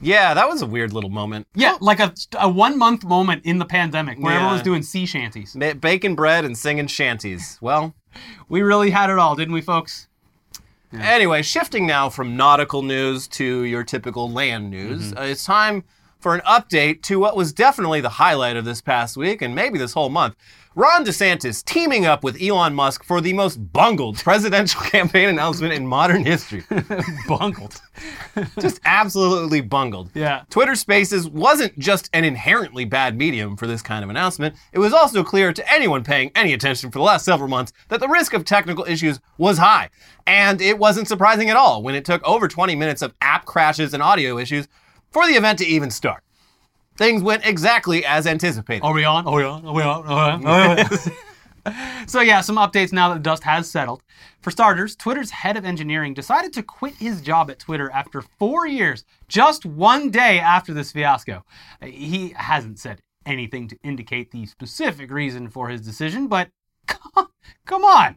Yeah, 0.00 0.34
that 0.34 0.48
was 0.48 0.62
a 0.62 0.66
weird 0.66 0.92
little 0.92 1.10
moment. 1.10 1.46
Yeah, 1.54 1.76
like 1.80 1.98
a, 2.00 2.12
a 2.38 2.48
one 2.48 2.78
month 2.78 3.04
moment 3.04 3.44
in 3.44 3.58
the 3.58 3.64
pandemic 3.64 4.18
where 4.18 4.32
Yeah. 4.32 4.36
everyone 4.38 4.54
was 4.54 4.62
doing 4.62 4.82
sea 4.82 5.06
shanties. 5.06 5.54
Ba- 5.58 5.74
Bacon 5.74 6.14
bread 6.14 6.44
and 6.44 6.56
singing 6.56 6.86
shanties. 6.86 7.58
Well, 7.60 7.94
We 8.48 8.62
really 8.62 8.90
had 8.90 9.10
it 9.10 9.18
all, 9.18 9.34
didn't 9.34 9.54
we, 9.54 9.60
folks? 9.62 10.06
Anyway, 10.92 11.42
shifting 11.42 11.86
now 11.88 12.08
from 12.08 12.36
nautical 12.36 12.82
news 12.82 13.26
to 13.26 13.64
your 13.64 13.82
typical 13.82 14.30
land 14.30 14.70
news, 14.70 15.10
Mm-hmm. 15.10 15.18
uh, 15.18 15.22
it's 15.22 15.44
time 15.44 15.82
for 16.24 16.34
an 16.34 16.40
update 16.46 17.02
to 17.02 17.18
what 17.18 17.36
was 17.36 17.52
definitely 17.52 18.00
the 18.00 18.08
highlight 18.08 18.56
of 18.56 18.64
this 18.64 18.80
past 18.80 19.14
week 19.14 19.42
and 19.42 19.54
maybe 19.54 19.78
this 19.78 19.92
whole 19.92 20.08
month. 20.08 20.34
Ron 20.74 21.04
DeSantis 21.04 21.62
teaming 21.62 22.06
up 22.06 22.24
with 22.24 22.40
Elon 22.40 22.74
Musk 22.74 23.04
for 23.04 23.20
the 23.20 23.34
most 23.34 23.58
bungled 23.74 24.16
presidential 24.16 24.80
campaign 24.84 25.28
announcement 25.28 25.74
in 25.74 25.86
modern 25.86 26.24
history. 26.24 26.64
Bungled. 27.28 27.78
just 28.58 28.80
absolutely 28.86 29.60
bungled. 29.60 30.10
Yeah. 30.14 30.44
Twitter 30.48 30.74
Spaces 30.74 31.28
wasn't 31.28 31.78
just 31.78 32.08
an 32.14 32.24
inherently 32.24 32.86
bad 32.86 33.18
medium 33.18 33.54
for 33.54 33.66
this 33.66 33.82
kind 33.82 34.02
of 34.02 34.08
announcement. 34.08 34.56
It 34.72 34.78
was 34.78 34.94
also 34.94 35.22
clear 35.24 35.52
to 35.52 35.72
anyone 35.72 36.04
paying 36.04 36.30
any 36.34 36.54
attention 36.54 36.90
for 36.90 37.00
the 37.00 37.04
last 37.04 37.26
several 37.26 37.50
months 37.50 37.74
that 37.90 38.00
the 38.00 38.08
risk 38.08 38.32
of 38.32 38.46
technical 38.46 38.86
issues 38.86 39.20
was 39.36 39.58
high. 39.58 39.90
And 40.26 40.62
it 40.62 40.78
wasn't 40.78 41.06
surprising 41.06 41.50
at 41.50 41.56
all 41.56 41.82
when 41.82 41.94
it 41.94 42.06
took 42.06 42.26
over 42.26 42.48
20 42.48 42.74
minutes 42.76 43.02
of 43.02 43.12
app 43.20 43.44
crashes 43.44 43.92
and 43.92 44.02
audio 44.02 44.38
issues 44.38 44.68
for 45.14 45.26
the 45.26 45.34
event 45.34 45.60
to 45.60 45.66
even 45.66 45.90
start. 45.90 46.22
Things 46.98 47.22
went 47.22 47.46
exactly 47.46 48.04
as 48.04 48.26
anticipated. 48.26 48.84
Are 48.84 48.92
we 48.92 49.04
on? 49.04 49.26
Are 49.26 49.34
we 49.34 49.44
on? 49.44 49.64
Are 49.64 49.72
we 49.72 49.82
on? 49.82 50.06
Are 50.06 50.36
we 50.38 50.44
on? 50.44 50.46
Are 50.46 50.76
we 50.76 50.82
on? 50.82 52.08
so 52.08 52.20
yeah, 52.20 52.40
some 52.40 52.56
updates 52.56 52.92
now 52.92 53.08
that 53.08 53.14
the 53.14 53.20
dust 53.20 53.44
has 53.44 53.70
settled. 53.70 54.02
For 54.42 54.50
starters, 54.50 54.94
Twitter's 54.94 55.30
head 55.30 55.56
of 55.56 55.64
engineering 55.64 56.14
decided 56.14 56.52
to 56.54 56.62
quit 56.62 56.94
his 56.96 57.22
job 57.22 57.50
at 57.50 57.60
Twitter 57.60 57.90
after 57.90 58.20
four 58.20 58.66
years, 58.66 59.04
just 59.28 59.64
one 59.64 60.10
day 60.10 60.38
after 60.38 60.74
this 60.74 60.92
fiasco. 60.92 61.44
He 61.82 62.34
hasn't 62.36 62.78
said 62.78 63.00
anything 63.24 63.68
to 63.68 63.78
indicate 63.82 64.30
the 64.30 64.46
specific 64.46 65.10
reason 65.10 65.48
for 65.48 65.68
his 65.68 65.80
decision, 65.80 66.26
but 66.26 66.50
come 67.66 67.84
on. 67.84 68.16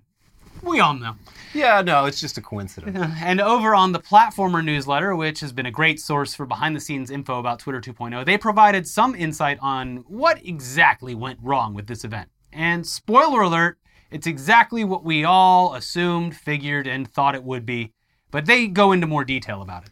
We 0.64 0.80
all 0.80 0.94
know. 0.94 1.16
Yeah, 1.54 1.82
no, 1.82 2.06
it's 2.06 2.20
just 2.20 2.38
a 2.38 2.42
coincidence. 2.42 2.98
And 3.24 3.42
over 3.42 3.74
on 3.74 3.92
the 3.92 4.00
Platformer 4.00 4.64
newsletter, 4.64 5.16
which 5.16 5.40
has 5.40 5.52
been 5.52 5.66
a 5.66 5.72
great 5.72 6.00
source 6.00 6.34
for 6.34 6.46
behind 6.46 6.76
the 6.76 6.80
scenes 6.80 7.10
info 7.10 7.40
about 7.40 7.60
Twitter 7.60 7.82
2.0, 7.82 8.26
they 8.26 8.38
provided 8.38 8.88
some 8.88 9.16
insight 9.16 9.58
on 9.62 9.98
what 10.08 10.46
exactly 10.46 11.16
went 11.16 11.40
wrong 11.42 11.74
with 11.74 11.88
this 11.88 12.04
event. 12.04 12.30
And 12.52 12.86
spoiler 12.86 13.42
alert, 13.42 13.78
it's 14.12 14.28
exactly 14.28 14.84
what 14.84 15.04
we 15.04 15.24
all 15.24 15.74
assumed, 15.74 16.36
figured, 16.36 16.88
and 16.88 17.12
thought 17.12 17.36
it 17.36 17.44
would 17.44 17.66
be, 17.66 17.94
but 18.32 18.46
they 18.46 18.68
go 18.68 18.92
into 18.92 19.08
more 19.08 19.26
detail 19.26 19.62
about 19.62 19.86
it. 19.86 19.92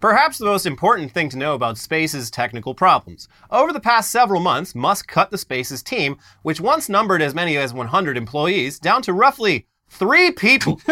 Perhaps 0.00 0.38
the 0.38 0.44
most 0.44 0.64
important 0.64 1.10
thing 1.10 1.28
to 1.30 1.38
know 1.38 1.54
about 1.54 1.76
Space's 1.76 2.30
technical 2.30 2.72
problems. 2.72 3.28
Over 3.50 3.72
the 3.72 3.80
past 3.80 4.12
several 4.12 4.40
months, 4.40 4.74
Musk 4.74 5.08
cut 5.08 5.32
the 5.32 5.38
Space's 5.38 5.82
team, 5.82 6.18
which 6.42 6.60
once 6.60 6.88
numbered 6.88 7.20
as 7.20 7.34
many 7.34 7.56
as 7.56 7.74
100 7.74 8.16
employees, 8.16 8.78
down 8.78 9.02
to 9.02 9.12
roughly 9.12 9.66
three 9.90 10.30
people. 10.30 10.80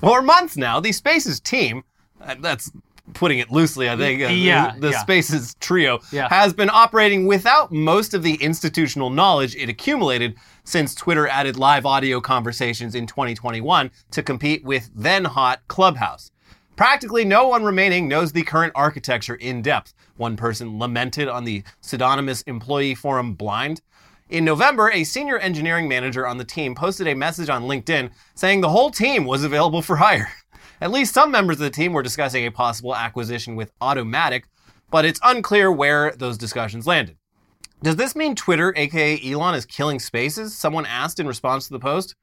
For 0.00 0.22
months 0.22 0.56
now, 0.56 0.80
the 0.80 0.92
Space's 0.92 1.40
team, 1.40 1.82
uh, 2.20 2.36
that's 2.40 2.70
putting 3.14 3.38
it 3.38 3.50
loosely, 3.50 3.88
I 3.88 3.96
think, 3.96 4.22
uh, 4.22 4.26
Yeah, 4.28 4.74
the 4.78 4.90
yeah. 4.90 4.98
Space's 5.00 5.54
trio, 5.60 6.00
Yeah. 6.12 6.28
has 6.28 6.52
been 6.52 6.70
operating 6.70 7.26
without 7.26 7.72
most 7.72 8.12
of 8.14 8.22
the 8.22 8.34
institutional 8.34 9.10
knowledge 9.10 9.56
it 9.56 9.68
accumulated 9.68 10.34
since 10.64 10.94
Twitter 10.94 11.26
added 11.28 11.56
live 11.56 11.86
audio 11.86 12.20
conversations 12.20 12.94
in 12.94 13.06
2021 13.06 13.90
to 14.10 14.22
compete 14.22 14.64
with 14.64 14.90
then 14.94 15.24
hot 15.24 15.60
Clubhouse. 15.68 16.30
Practically 16.76 17.24
no 17.24 17.48
one 17.48 17.64
remaining 17.64 18.06
knows 18.06 18.32
the 18.32 18.42
current 18.42 18.72
architecture 18.74 19.36
in 19.36 19.62
depth. 19.62 19.94
One 20.16 20.36
person 20.36 20.78
lamented 20.78 21.26
on 21.28 21.44
the 21.44 21.62
pseudonymous 21.80 22.42
employee 22.42 22.94
forum 22.94 23.32
Blind. 23.34 23.80
In 24.28 24.44
November, 24.44 24.90
a 24.90 25.04
senior 25.04 25.38
engineering 25.38 25.86
manager 25.86 26.26
on 26.26 26.36
the 26.36 26.44
team 26.44 26.74
posted 26.74 27.06
a 27.06 27.14
message 27.14 27.48
on 27.48 27.62
LinkedIn 27.62 28.10
saying 28.34 28.60
the 28.60 28.68
whole 28.68 28.90
team 28.90 29.24
was 29.24 29.44
available 29.44 29.82
for 29.82 29.96
hire. 29.96 30.32
At 30.80 30.90
least 30.90 31.14
some 31.14 31.30
members 31.30 31.58
of 31.58 31.60
the 31.60 31.70
team 31.70 31.92
were 31.92 32.02
discussing 32.02 32.44
a 32.44 32.50
possible 32.50 32.96
acquisition 32.96 33.54
with 33.54 33.72
Automattic, 33.78 34.42
but 34.90 35.04
it's 35.04 35.20
unclear 35.22 35.70
where 35.70 36.10
those 36.10 36.36
discussions 36.36 36.88
landed. 36.88 37.16
Does 37.84 37.94
this 37.94 38.16
mean 38.16 38.34
Twitter, 38.34 38.74
aka 38.76 39.20
Elon, 39.24 39.54
is 39.54 39.64
killing 39.64 40.00
spaces? 40.00 40.56
Someone 40.56 40.86
asked 40.86 41.20
in 41.20 41.28
response 41.28 41.68
to 41.68 41.72
the 41.72 41.78
post. 41.78 42.16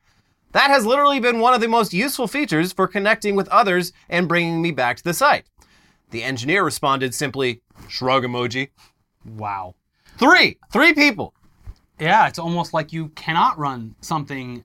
That 0.51 0.69
has 0.69 0.85
literally 0.85 1.21
been 1.21 1.39
one 1.39 1.53
of 1.53 1.61
the 1.61 1.69
most 1.69 1.93
useful 1.93 2.27
features 2.27 2.73
for 2.73 2.85
connecting 2.85 3.37
with 3.37 3.47
others 3.47 3.93
and 4.09 4.27
bringing 4.27 4.61
me 4.61 4.71
back 4.71 4.97
to 4.97 5.03
the 5.03 5.13
site. 5.13 5.45
The 6.11 6.23
engineer 6.23 6.65
responded 6.65 7.13
simply, 7.15 7.61
shrug 7.87 8.23
emoji. 8.23 8.69
Wow. 9.25 9.75
Three, 10.17 10.57
three 10.69 10.93
people. 10.93 11.33
Yeah, 11.99 12.27
it's 12.27 12.39
almost 12.39 12.73
like 12.73 12.91
you 12.91 13.09
cannot 13.09 13.57
run 13.57 13.95
something 14.01 14.63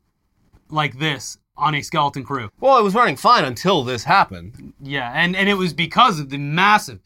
like 0.71 0.99
this 0.99 1.39
on 1.57 1.75
a 1.75 1.83
skeleton 1.83 2.25
crew. 2.25 2.51
Well, 2.61 2.79
it 2.79 2.83
was 2.83 2.95
running 2.95 3.17
fine 3.17 3.45
until 3.45 3.85
this 3.85 4.05
happened. 4.05 4.73
Yeah, 4.81 5.11
and, 5.15 5.37
and 5.37 5.49
it 5.49 5.55
was 5.55 5.73
because 5.73 6.21
of 6.21 6.31
the 6.31 6.39
massive, 6.39 7.01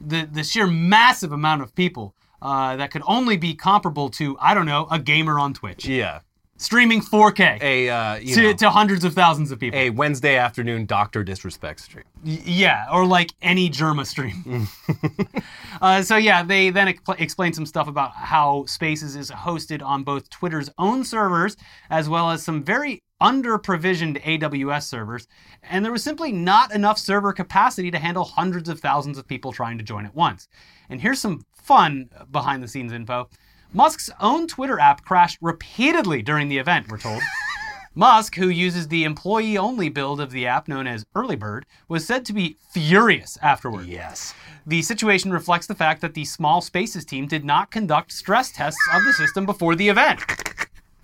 the, 0.00 0.28
the 0.30 0.42
sheer 0.42 0.66
massive 0.66 1.32
amount 1.32 1.62
of 1.62 1.74
people 1.74 2.14
uh, 2.42 2.76
that 2.76 2.90
could 2.90 3.02
only 3.06 3.36
be 3.36 3.54
comparable 3.54 4.08
to, 4.10 4.36
I 4.40 4.54
don't 4.54 4.66
know, 4.66 4.86
a 4.90 4.98
gamer 4.98 5.38
on 5.38 5.52
Twitch. 5.52 5.86
Yeah. 5.86 6.20
Streaming 6.60 7.00
4K 7.00 7.62
A, 7.62 7.88
uh, 7.88 8.14
you 8.16 8.34
to, 8.34 8.42
know, 8.42 8.52
to 8.52 8.68
hundreds 8.68 9.02
of 9.02 9.14
thousands 9.14 9.50
of 9.50 9.58
people. 9.58 9.78
a 9.80 9.88
Wednesday 9.88 10.36
afternoon 10.36 10.84
Doctor 10.84 11.24
Disrespect 11.24 11.80
stream. 11.80 12.04
Y- 12.22 12.38
Yeah, 12.44 12.84
or 12.92 13.06
like 13.06 13.32
any 13.40 13.70
Jerma 13.70 14.04
stream. 14.04 14.68
uh, 15.80 16.02
so 16.02 16.16
yeah, 16.16 16.42
they 16.42 16.68
then 16.68 16.86
expl- 16.88 17.18
explain 17.18 17.54
some 17.54 17.64
stuff 17.64 17.88
about 17.88 18.12
how 18.14 18.66
Spaces 18.66 19.16
is 19.16 19.30
hosted 19.30 19.82
on 19.82 20.02
both 20.04 20.28
Twitter's 20.28 20.68
own 20.76 21.02
servers 21.02 21.56
as 21.88 22.10
well 22.10 22.30
as 22.30 22.42
some 22.42 22.62
very 22.62 23.02
under-provisioned 23.22 24.20
AWS 24.20 24.82
servers, 24.84 25.26
and 25.62 25.82
there 25.84 25.92
was 25.92 26.02
simply 26.02 26.30
not 26.32 26.74
enough 26.74 26.98
server 26.98 27.32
capacity 27.32 27.90
to 27.90 27.98
handle 27.98 28.24
hundreds 28.24 28.68
of 28.68 28.80
thousands 28.80 29.16
of 29.18 29.26
people 29.26 29.50
trying 29.52 29.78
to 29.78 29.84
join 29.84 30.04
at 30.06 30.14
once. 30.14 30.46
And 30.90 31.00
here's 31.00 31.20
some 31.20 31.42
fun 31.54 32.10
behind-the-scenes 32.30 32.92
info. 32.92 33.28
Musk's 33.72 34.10
own 34.20 34.46
Twitter 34.48 34.80
app 34.80 35.04
crashed 35.04 35.38
repeatedly 35.40 36.22
during 36.22 36.48
the 36.48 36.58
event, 36.58 36.88
we're 36.88 36.98
told. 36.98 37.22
Musk, 37.94 38.34
who 38.36 38.48
uses 38.48 38.88
the 38.88 39.04
employee 39.04 39.58
only 39.58 39.88
build 39.88 40.20
of 40.20 40.30
the 40.30 40.46
app 40.46 40.68
known 40.68 40.86
as 40.86 41.04
Early 41.14 41.36
Bird, 41.36 41.66
was 41.88 42.06
said 42.06 42.24
to 42.24 42.32
be 42.32 42.56
furious 42.72 43.36
afterward. 43.42 43.86
Yes. 43.86 44.32
The 44.66 44.82
situation 44.82 45.32
reflects 45.32 45.66
the 45.66 45.74
fact 45.74 46.00
that 46.00 46.14
the 46.14 46.24
small 46.24 46.60
spaces 46.60 47.04
team 47.04 47.26
did 47.26 47.44
not 47.44 47.70
conduct 47.70 48.12
stress 48.12 48.52
tests 48.52 48.80
of 48.94 49.04
the 49.04 49.12
system 49.12 49.44
before 49.44 49.74
the 49.74 49.88
event. 49.88 50.20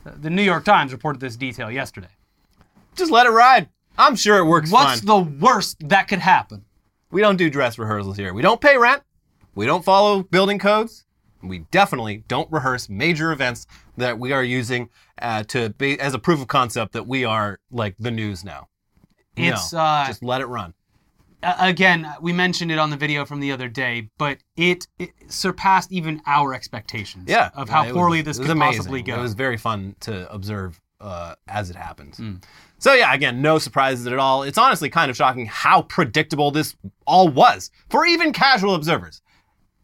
Uh, 0.04 0.12
the 0.20 0.30
New 0.30 0.42
York 0.42 0.64
Times 0.64 0.92
reported 0.92 1.20
this 1.20 1.36
detail 1.36 1.70
yesterday. 1.70 2.08
Just 2.94 3.10
let 3.10 3.26
it 3.26 3.30
ride. 3.30 3.68
I'm 3.98 4.14
sure 4.16 4.38
it 4.38 4.44
works 4.44 4.70
What's 4.70 5.00
fine. 5.00 5.06
the 5.06 5.30
worst 5.40 5.88
that 5.88 6.08
could 6.08 6.20
happen? 6.20 6.64
we 7.10 7.20
don't 7.20 7.36
do 7.36 7.48
dress 7.48 7.78
rehearsals 7.78 8.16
here. 8.16 8.34
We 8.34 8.42
don't 8.42 8.60
pay 8.60 8.76
rent. 8.76 9.02
We 9.54 9.64
don't 9.64 9.84
follow 9.84 10.22
building 10.24 10.58
codes. 10.58 11.05
We 11.42 11.60
definitely 11.70 12.24
don't 12.28 12.50
rehearse 12.50 12.88
major 12.88 13.30
events 13.32 13.66
that 13.96 14.18
we 14.18 14.32
are 14.32 14.42
using 14.44 14.88
uh, 15.20 15.42
to 15.44 15.70
be 15.70 15.98
as 16.00 16.14
a 16.14 16.18
proof 16.18 16.40
of 16.40 16.48
concept 16.48 16.92
that 16.94 17.06
we 17.06 17.24
are 17.24 17.60
like 17.70 17.94
the 17.98 18.10
news 18.10 18.44
now. 18.44 18.68
It's 19.36 19.72
no, 19.72 19.80
uh, 19.80 20.06
just 20.06 20.22
let 20.22 20.40
it 20.40 20.46
run. 20.46 20.72
again, 21.42 22.10
we 22.20 22.32
mentioned 22.32 22.72
it 22.72 22.78
on 22.78 22.90
the 22.90 22.96
video 22.96 23.24
from 23.24 23.40
the 23.40 23.52
other 23.52 23.68
day, 23.68 24.08
but 24.18 24.38
it, 24.56 24.86
it 24.98 25.10
surpassed 25.28 25.92
even 25.92 26.20
our 26.26 26.54
expectations 26.54 27.24
Yeah, 27.28 27.50
of 27.54 27.68
how 27.68 27.84
was- 27.84 27.92
poorly 27.92 28.22
this 28.22 28.38
could 28.38 28.50
amazing. 28.50 28.78
possibly 28.78 29.02
go. 29.02 29.16
It 29.16 29.20
was 29.20 29.34
very 29.34 29.56
fun 29.58 29.94
to 30.00 30.32
observe 30.32 30.80
uh, 31.00 31.34
as 31.46 31.68
it 31.68 31.76
happens. 31.76 32.16
Hmm. 32.16 32.36
So 32.78 32.94
yeah, 32.94 33.12
again, 33.12 33.42
no 33.42 33.58
surprises 33.58 34.06
at 34.06 34.18
all. 34.18 34.42
It's 34.42 34.58
honestly 34.58 34.88
kind 34.88 35.10
of 35.10 35.16
shocking 35.16 35.46
how 35.46 35.82
predictable 35.82 36.50
this 36.50 36.74
all 37.06 37.28
was 37.28 37.70
for 37.90 38.04
even 38.06 38.32
casual 38.32 38.74
observers. 38.74 39.20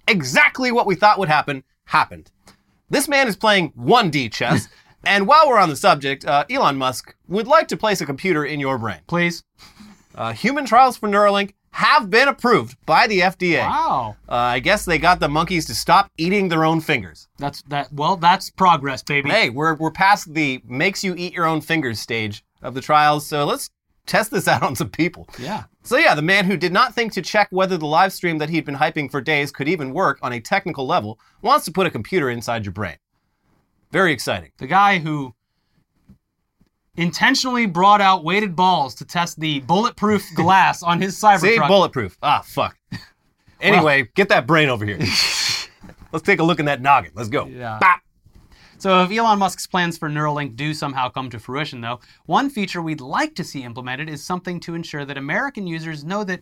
Exactly 0.09 0.73
what 0.73 0.87
we 0.87 0.95
thought 0.95 1.19
would 1.19 1.29
happen 1.29 1.65
happened. 1.87 2.31
This 2.91 3.09
man 3.09 3.29
is 3.29 3.37
playing 3.37 3.73
1D 3.73 4.33
chess, 4.33 4.69
and 5.05 5.27
while 5.27 5.49
we're 5.49 5.59
on 5.59 5.69
the 5.69 5.77
subject, 5.77 6.25
uh, 6.25 6.45
Elon 6.51 6.77
Musk 6.77 7.15
would 7.29 7.47
like 7.47 7.69
to 7.69 7.77
place 7.77 8.01
a 8.01 8.07
computer 8.07 8.45
in 8.45 8.61
your 8.61 8.79
brain. 8.79 9.01
Please. 9.07 9.45
Uh, 10.15 10.33
human 10.33 10.67
trials 10.67 10.97
for 10.97 11.09
Neuralink 11.09 11.53
have 11.73 12.11
been 12.11 12.29
approved 12.29 12.77
by 12.85 13.07
the 13.07 13.21
FDA. 13.21 13.61
Wow. 13.61 14.17
Uh, 14.29 14.35
I 14.35 14.59
guess 14.59 14.85
they 14.85 14.99
got 14.99 15.21
the 15.21 15.29
monkeys 15.29 15.65
to 15.67 15.75
stop 15.75 16.11
eating 16.19 16.49
their 16.49 16.65
own 16.65 16.81
fingers. 16.81 17.29
That's 17.39 17.63
that. 17.63 17.93
Well, 17.93 18.17
that's 18.17 18.51
progress, 18.51 19.03
baby. 19.03 19.31
Hey, 19.31 19.49
we're 19.49 19.75
we're 19.75 19.91
past 19.91 20.33
the 20.35 20.61
makes 20.67 21.03
you 21.03 21.15
eat 21.17 21.33
your 21.33 21.47
own 21.47 21.63
fingers 21.63 21.99
stage 21.99 22.45
of 22.61 22.75
the 22.75 22.83
trials, 22.83 23.27
so 23.27 23.47
let's 23.47 23.71
test 24.07 24.31
this 24.31 24.47
out 24.49 24.63
on 24.63 24.77
some 24.77 24.91
people. 24.91 25.29
Yeah. 25.39 25.65
So 25.85 25.97
yeah, 25.97 26.15
the 26.15 26.23
man 26.23 26.45
who 26.45 26.57
did 26.57 26.73
not 26.73 26.95
think 26.95 27.13
to 27.15 27.23
check 27.23 27.49
whether 27.51 27.77
the 27.77 27.87
live 27.87 28.13
stream 28.13 28.39
that 28.39 28.49
he'd 28.51 28.65
been 28.65 28.77
hyping 28.77 29.11
for 29.11 29.21
days 29.21 29.51
could 29.51 29.69
even 29.69 29.93
work 29.93 30.19
on 30.23 30.33
a 30.33 30.41
technical 30.41 30.87
level 30.87 31.19
wants 31.43 31.65
to 31.65 31.73
put 31.73 31.87
a 31.87 31.91
computer 31.91 32.31
inside 32.31 32.65
your 32.65 32.73
brain. 32.73 32.97
Very 33.91 34.13
exciting. 34.13 34.53
The 34.59 34.69
guy 34.69 34.99
who 35.01 35.35
intentionally 36.97 37.67
brought 37.67 38.01
out 38.01 38.23
weighted 38.25 38.55
balls 38.55 38.95
to 38.97 39.05
test 39.05 39.41
the 39.41 39.61
bulletproof 39.61 40.25
glass 40.35 40.83
on 40.83 41.01
his 41.01 41.19
See, 41.19 41.27
Cybertruck. 41.27 41.69
bulletproof. 41.69 42.17
Ah, 42.23 42.43
fuck. 42.45 42.77
Anyway, 43.61 44.09
get 44.15 44.29
that 44.29 44.47
brain 44.47 44.69
over 44.69 44.85
here. 44.85 44.99
Let's 46.13 46.25
take 46.25 46.41
a 46.41 46.45
look 46.45 46.59
in 46.61 46.67
that 46.67 46.83
noggin. 46.83 47.13
Let's 47.15 47.29
go. 47.29 47.47
Yeah. 47.47 47.79
Bop. 47.81 48.01
So, 48.83 49.05
if 49.05 49.13
Elon 49.13 49.39
Musk's 49.39 49.65
plans 49.65 49.97
for 49.97 50.11
Neuralink 50.11 50.57
do 50.57 50.75
somehow 50.75 51.09
come 51.09 51.31
to 51.31 51.39
fruition, 51.39 51.81
though, 51.81 52.01
one 52.27 52.51
feature 52.51 52.83
we'd 52.83 53.01
like 53.01 53.37
to 53.37 53.45
see 53.45 53.63
implemented 53.63 54.11
is 54.11 54.25
something 54.25 54.59
to 54.59 54.75
ensure 54.75 55.05
that 55.05 55.17
American 55.17 55.69
users 55.69 56.03
know 56.03 56.25
that 56.25 56.41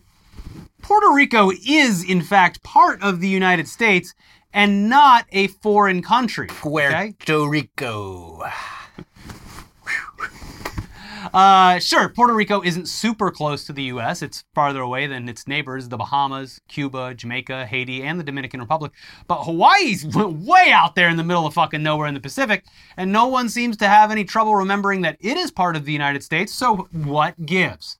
Puerto 0.81 1.11
Rico 1.13 1.51
is, 1.51 2.03
in 2.03 2.23
fact, 2.23 2.63
part 2.63 2.99
of 3.03 3.19
the 3.19 3.27
United 3.27 3.67
States 3.67 4.15
and 4.53 4.89
not 4.89 5.27
a 5.31 5.49
foreign 5.49 6.01
country. 6.01 6.47
okay? 6.91 7.13
Puerto 7.19 7.47
Rico. 7.47 8.41
Uh, 11.33 11.79
sure, 11.79 12.09
Puerto 12.09 12.33
Rico 12.33 12.61
isn't 12.61 12.89
super 12.89 13.31
close 13.31 13.63
to 13.63 13.71
the 13.71 13.83
U.S. 13.83 14.21
It's 14.21 14.43
farther 14.53 14.81
away 14.81 15.07
than 15.07 15.29
its 15.29 15.47
neighbors, 15.47 15.87
the 15.87 15.95
Bahamas, 15.95 16.59
Cuba, 16.67 17.13
Jamaica, 17.13 17.65
Haiti, 17.67 18.03
and 18.03 18.19
the 18.19 18.23
Dominican 18.23 18.59
Republic. 18.59 18.91
But 19.27 19.43
Hawaii's 19.43 20.05
way 20.15 20.71
out 20.73 20.95
there 20.95 21.07
in 21.07 21.15
the 21.15 21.23
middle 21.23 21.45
of 21.45 21.53
fucking 21.53 21.81
nowhere 21.81 22.07
in 22.07 22.15
the 22.15 22.19
Pacific, 22.19 22.65
and 22.97 23.13
no 23.13 23.27
one 23.27 23.47
seems 23.47 23.77
to 23.77 23.87
have 23.87 24.11
any 24.11 24.25
trouble 24.25 24.55
remembering 24.55 25.01
that 25.01 25.17
it 25.21 25.37
is 25.37 25.51
part 25.51 25.77
of 25.77 25.85
the 25.85 25.93
United 25.93 26.21
States, 26.21 26.53
so 26.53 26.89
what 26.91 27.45
gives? 27.45 27.97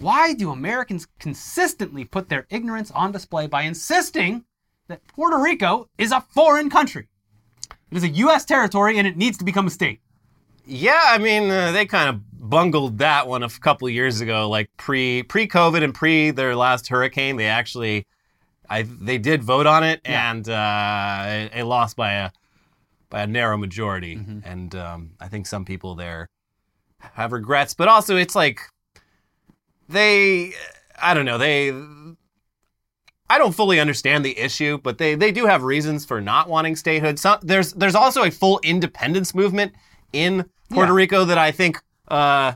Why 0.00 0.34
do 0.34 0.50
Americans 0.50 1.06
consistently 1.20 2.04
put 2.04 2.28
their 2.28 2.46
ignorance 2.50 2.90
on 2.90 3.12
display 3.12 3.46
by 3.46 3.62
insisting 3.62 4.44
that 4.88 5.06
Puerto 5.06 5.38
Rico 5.38 5.88
is 5.96 6.10
a 6.10 6.20
foreign 6.20 6.70
country? 6.70 7.06
It 7.92 7.98
is 7.98 8.02
a 8.02 8.08
U.S. 8.08 8.44
territory 8.44 8.98
and 8.98 9.06
it 9.06 9.16
needs 9.16 9.38
to 9.38 9.44
become 9.44 9.68
a 9.68 9.70
state. 9.70 10.00
Yeah, 10.66 11.00
I 11.04 11.18
mean, 11.18 11.50
uh, 11.50 11.72
they 11.72 11.86
kind 11.86 12.08
of 12.08 12.20
bungled 12.52 12.98
that 12.98 13.26
one 13.26 13.42
a 13.42 13.48
couple 13.48 13.88
of 13.88 13.94
years 13.94 14.20
ago, 14.20 14.48
like 14.48 14.70
pre 14.76 15.22
pre 15.22 15.48
COVID 15.48 15.82
and 15.82 15.94
pre 15.94 16.30
their 16.30 16.54
last 16.54 16.86
hurricane. 16.88 17.36
They 17.36 17.46
actually, 17.46 18.06
I 18.68 18.82
they 18.82 19.16
did 19.18 19.42
vote 19.42 19.66
on 19.66 19.82
it, 19.82 20.00
Yeah. 20.04 20.30
and 20.30 20.48
uh, 20.48 21.24
it, 21.54 21.60
it 21.60 21.64
lost 21.64 21.96
by 21.96 22.12
a 22.12 22.30
by 23.08 23.22
a 23.22 23.26
narrow 23.26 23.56
majority. 23.56 24.16
Mm-hmm. 24.16 24.38
And 24.44 24.74
um, 24.74 25.10
I 25.18 25.28
think 25.28 25.46
some 25.46 25.64
people 25.64 25.94
there 25.94 26.28
have 27.14 27.32
regrets, 27.32 27.72
but 27.74 27.88
also 27.88 28.16
it's 28.16 28.34
like 28.36 28.60
they, 29.88 30.52
I 31.00 31.14
don't 31.14 31.24
know, 31.24 31.38
they. 31.38 31.72
I 33.30 33.38
don't 33.38 33.54
fully 33.54 33.80
understand 33.80 34.26
the 34.26 34.38
issue, 34.38 34.76
but 34.76 34.98
they, 34.98 35.14
they 35.14 35.32
do 35.32 35.46
have 35.46 35.62
reasons 35.62 36.04
for 36.04 36.20
not 36.20 36.50
wanting 36.50 36.76
statehood. 36.76 37.18
Some, 37.18 37.38
there's 37.40 37.72
there's 37.72 37.94
also 37.94 38.24
a 38.24 38.30
full 38.30 38.60
independence 38.62 39.34
movement 39.34 39.72
in 40.12 40.44
Puerto 40.70 40.92
Yeah. 40.92 40.96
Rico 40.96 41.24
that 41.24 41.38
I 41.38 41.50
think 41.50 41.80
uh, 42.12 42.52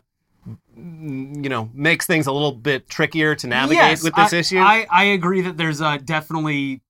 you 0.76 1.48
know 1.48 1.70
makes 1.74 2.06
things 2.06 2.26
a 2.26 2.32
little 2.32 2.52
bit 2.52 2.88
trickier 2.88 3.34
to 3.34 3.46
navigate 3.46 3.82
Yes, 3.82 4.02
with 4.04 4.14
this 4.14 4.32
I, 4.32 4.36
issue. 4.36 4.58
I, 4.58 4.86
I 4.90 5.04
agree 5.06 5.40
that 5.42 5.56
there's 5.56 5.80
uh, 5.80 5.96
definitely 6.04 6.82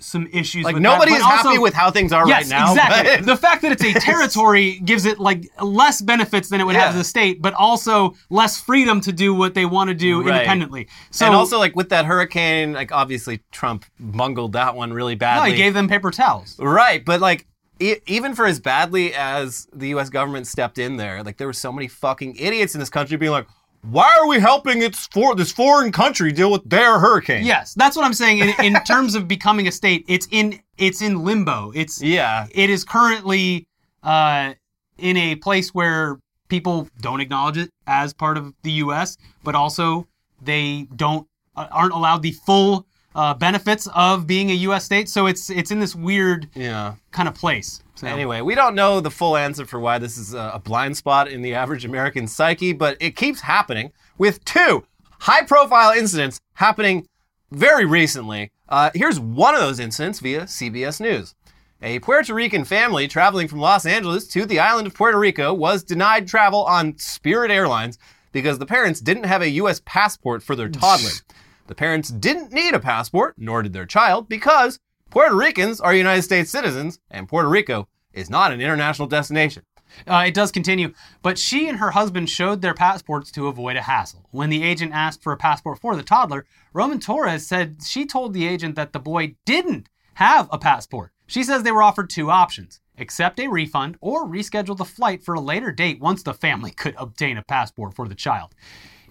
some 0.00 0.26
issues. 0.32 0.64
like 0.64 0.74
with 0.74 0.82
nobody 0.82 1.12
that, 1.12 1.18
is 1.18 1.22
happy 1.24 1.48
also- 1.50 1.60
with 1.62 1.72
how 1.72 1.90
things 1.90 2.12
are 2.12 2.26
yes, 2.26 2.50
right 2.50 2.50
now. 2.50 2.72
exactly. 2.72 3.24
the 3.24 3.36
fact 3.36 3.62
that 3.62 3.72
it's 3.72 3.84
a 3.84 3.92
territory 4.00 4.80
gives 4.80 5.04
it 5.06 5.20
like 5.20 5.44
less 5.62 6.02
benefits 6.02 6.48
than 6.48 6.60
it 6.60 6.64
would 6.64 6.74
have 6.74 6.92
Yeah. 6.94 7.00
as 7.00 7.06
a 7.06 7.08
state, 7.08 7.40
but 7.40 7.54
also 7.54 8.14
less 8.28 8.60
freedom 8.60 9.00
to 9.02 9.12
do 9.12 9.32
what 9.34 9.54
they 9.54 9.64
want 9.66 9.88
to 9.88 9.94
do 9.94 10.20
Right. 10.22 10.34
independently. 10.34 10.88
So 11.10 11.26
and 11.26 11.34
also 11.34 11.58
like 11.58 11.76
with 11.76 11.90
that 11.90 12.06
hurricane, 12.06 12.72
like 12.72 12.90
obviously 12.90 13.42
Trump 13.52 13.84
bungled 14.00 14.52
that 14.54 14.74
one 14.74 14.92
really 14.92 15.14
badly. 15.14 15.50
no, 15.50 15.56
he 15.56 15.62
gave 15.62 15.74
them 15.74 15.88
paper 15.88 16.10
towels. 16.10 16.56
Right, 16.58 17.02
but 17.04 17.20
like 17.20 17.46
e- 17.80 17.96
even 18.06 18.34
for 18.34 18.46
as 18.46 18.60
badly 18.60 19.14
as 19.14 19.66
the 19.72 19.88
U.S. 19.88 20.10
government 20.10 20.46
stepped 20.46 20.78
in 20.78 20.96
there, 20.96 21.22
like 21.22 21.36
there 21.36 21.46
were 21.46 21.52
so 21.52 21.72
many 21.72 21.88
fucking 21.88 22.36
idiots 22.36 22.74
in 22.74 22.80
this 22.80 22.90
country 22.90 23.16
being 23.16 23.32
like, 23.32 23.46
"Why 23.82 24.12
are 24.20 24.26
we 24.26 24.38
helping 24.40 24.82
its 24.82 25.06
for 25.08 25.34
this 25.34 25.52
foreign 25.52 25.92
country 25.92 26.32
deal 26.32 26.50
with 26.50 26.68
their 26.68 26.98
hurricane?" 26.98 27.44
Yes, 27.44 27.74
that's 27.74 27.96
what 27.96 28.04
I'm 28.04 28.14
saying. 28.14 28.38
In, 28.38 28.74
in 28.74 28.74
terms 28.86 29.14
of 29.14 29.28
becoming 29.28 29.68
a 29.68 29.72
state, 29.72 30.04
it's 30.08 30.28
in 30.30 30.60
it's 30.78 31.02
in 31.02 31.24
limbo. 31.24 31.72
It's 31.74 32.02
yeah, 32.02 32.46
it 32.52 32.70
is 32.70 32.84
currently 32.84 33.66
uh, 34.02 34.54
in 34.98 35.16
a 35.16 35.36
place 35.36 35.74
where 35.74 36.18
people 36.48 36.88
don't 37.00 37.20
acknowledge 37.20 37.56
it 37.56 37.70
as 37.86 38.12
part 38.12 38.36
of 38.36 38.54
the 38.62 38.72
U.S., 38.72 39.16
but 39.42 39.54
also 39.54 40.06
they 40.42 40.86
don't 40.94 41.26
uh, 41.56 41.66
aren't 41.70 41.92
allowed 41.92 42.22
the 42.22 42.32
full 42.32 42.86
uh, 43.14 43.34
benefits 43.34 43.88
of 43.94 44.26
being 44.26 44.50
a 44.50 44.54
U.S. 44.54 44.84
state. 44.84 45.08
So 45.08 45.26
it's 45.26 45.50
it's 45.50 45.70
in 45.70 45.80
this 45.80 45.94
weird 45.94 46.48
yeah. 46.54 46.94
kind 47.10 47.28
of 47.28 47.34
place. 47.34 47.82
So, 47.96 48.08
Anyway, 48.08 48.40
we 48.40 48.56
don't 48.56 48.74
know 48.74 49.00
the 49.00 49.10
full 49.10 49.36
answer 49.36 49.64
for 49.64 49.78
why 49.78 49.98
this 49.98 50.18
is 50.18 50.34
a 50.34 50.60
blind 50.62 50.96
spot 50.96 51.28
in 51.28 51.42
the 51.42 51.54
average 51.54 51.84
American 51.84 52.26
psyche, 52.26 52.72
but 52.72 52.96
it 53.00 53.14
keeps 53.14 53.40
happening 53.40 53.92
with 54.18 54.44
two 54.44 54.84
high-profile 55.20 55.96
incidents 55.96 56.40
happening 56.54 57.06
very 57.52 57.84
recently. 57.84 58.50
Uh, 58.68 58.90
here's 58.94 59.20
one 59.20 59.54
of 59.54 59.60
those 59.60 59.78
incidents 59.78 60.18
via 60.18 60.42
CBS 60.42 61.00
News. 61.00 61.34
A 61.82 62.00
Puerto 62.00 62.34
Rican 62.34 62.64
family 62.64 63.06
traveling 63.06 63.46
from 63.46 63.60
Los 63.60 63.86
Angeles 63.86 64.26
to 64.28 64.44
the 64.44 64.58
island 64.58 64.86
of 64.86 64.94
Puerto 64.94 65.18
Rico 65.18 65.54
was 65.54 65.84
denied 65.84 66.26
travel 66.26 66.64
on 66.64 66.98
Spirit 66.98 67.50
Airlines 67.50 67.98
because 68.32 68.58
the 68.58 68.66
parents 68.66 69.00
didn't 69.00 69.24
have 69.24 69.42
a 69.42 69.50
U.S. 69.50 69.80
passport 69.84 70.42
for 70.42 70.56
their 70.56 70.68
toddler. 70.68 71.10
the 71.66 71.74
parents 71.74 72.10
didn't 72.10 72.52
need 72.52 72.74
a 72.74 72.80
passport, 72.80 73.34
nor 73.38 73.62
did 73.62 73.72
their 73.72 73.86
child, 73.86 74.28
because 74.28 74.78
Puerto 75.10 75.34
Ricans 75.34 75.80
are 75.80 75.94
United 75.94 76.22
States 76.22 76.50
citizens, 76.50 76.98
and 77.10 77.28
Puerto 77.28 77.48
Rico 77.48 77.88
is 78.12 78.30
not 78.30 78.52
an 78.52 78.60
international 78.60 79.08
destination. 79.08 79.64
Uh, 80.06 80.24
it 80.26 80.34
does 80.34 80.50
continue, 80.50 80.92
but 81.22 81.38
she 81.38 81.68
and 81.68 81.78
her 81.78 81.92
husband 81.92 82.28
showed 82.28 82.62
their 82.62 82.74
passports 82.74 83.30
to 83.30 83.46
avoid 83.46 83.76
a 83.76 83.82
hassle. 83.82 84.26
When 84.30 84.50
the 84.50 84.64
agent 84.64 84.92
asked 84.92 85.22
for 85.22 85.32
a 85.32 85.36
passport 85.36 85.78
for 85.78 85.94
the 85.94 86.02
toddler, 86.02 86.46
Roman 86.72 86.98
Torres 86.98 87.46
said 87.46 87.76
she 87.84 88.04
told 88.04 88.32
the 88.32 88.46
agent 88.46 88.74
that 88.74 88.92
the 88.92 88.98
boy 88.98 89.36
didn't 89.44 89.88
have 90.14 90.48
a 90.50 90.58
passport. 90.58 91.12
She 91.26 91.44
says 91.44 91.62
they 91.62 91.72
were 91.72 91.82
offered 91.82 92.10
two 92.10 92.30
options 92.30 92.80
accept 92.98 93.40
a 93.40 93.48
refund 93.48 93.96
or 94.00 94.26
reschedule 94.26 94.76
the 94.76 94.84
flight 94.84 95.22
for 95.22 95.34
a 95.34 95.40
later 95.40 95.72
date 95.72 96.00
once 96.00 96.22
the 96.22 96.34
family 96.34 96.70
could 96.70 96.94
obtain 96.98 97.36
a 97.36 97.42
passport 97.42 97.94
for 97.94 98.08
the 98.08 98.14
child. 98.14 98.54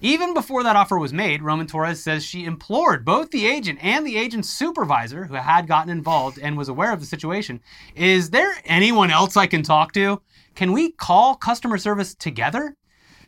Even 0.06 0.34
before 0.34 0.64
that 0.64 0.76
offer 0.76 1.00
was 1.00 1.14
made, 1.14 1.42
Roman 1.42 1.66
Torres 1.66 2.04
says 2.04 2.26
she 2.26 2.44
implored 2.44 3.06
both 3.06 3.32
the 3.32 3.46
agent 3.46 3.80
and 3.82 4.06
the 4.06 4.18
agent's 4.18 4.50
supervisor, 4.50 5.24
who 5.24 5.36
had 5.36 5.66
gotten 5.66 5.90
involved 5.90 6.38
and 6.38 6.58
was 6.58 6.68
aware 6.68 6.92
of 6.92 7.00
the 7.00 7.06
situation, 7.06 7.62
Is 7.96 8.30
there 8.30 8.54
anyone 8.66 9.12
else 9.12 9.38
I 9.38 9.48
can 9.48 9.64
talk 9.64 9.94
to? 9.94 10.22
Can 10.56 10.74
we 10.74 10.92
call 10.92 11.36
customer 11.36 11.78
service 11.78 12.14
together? 12.16 12.76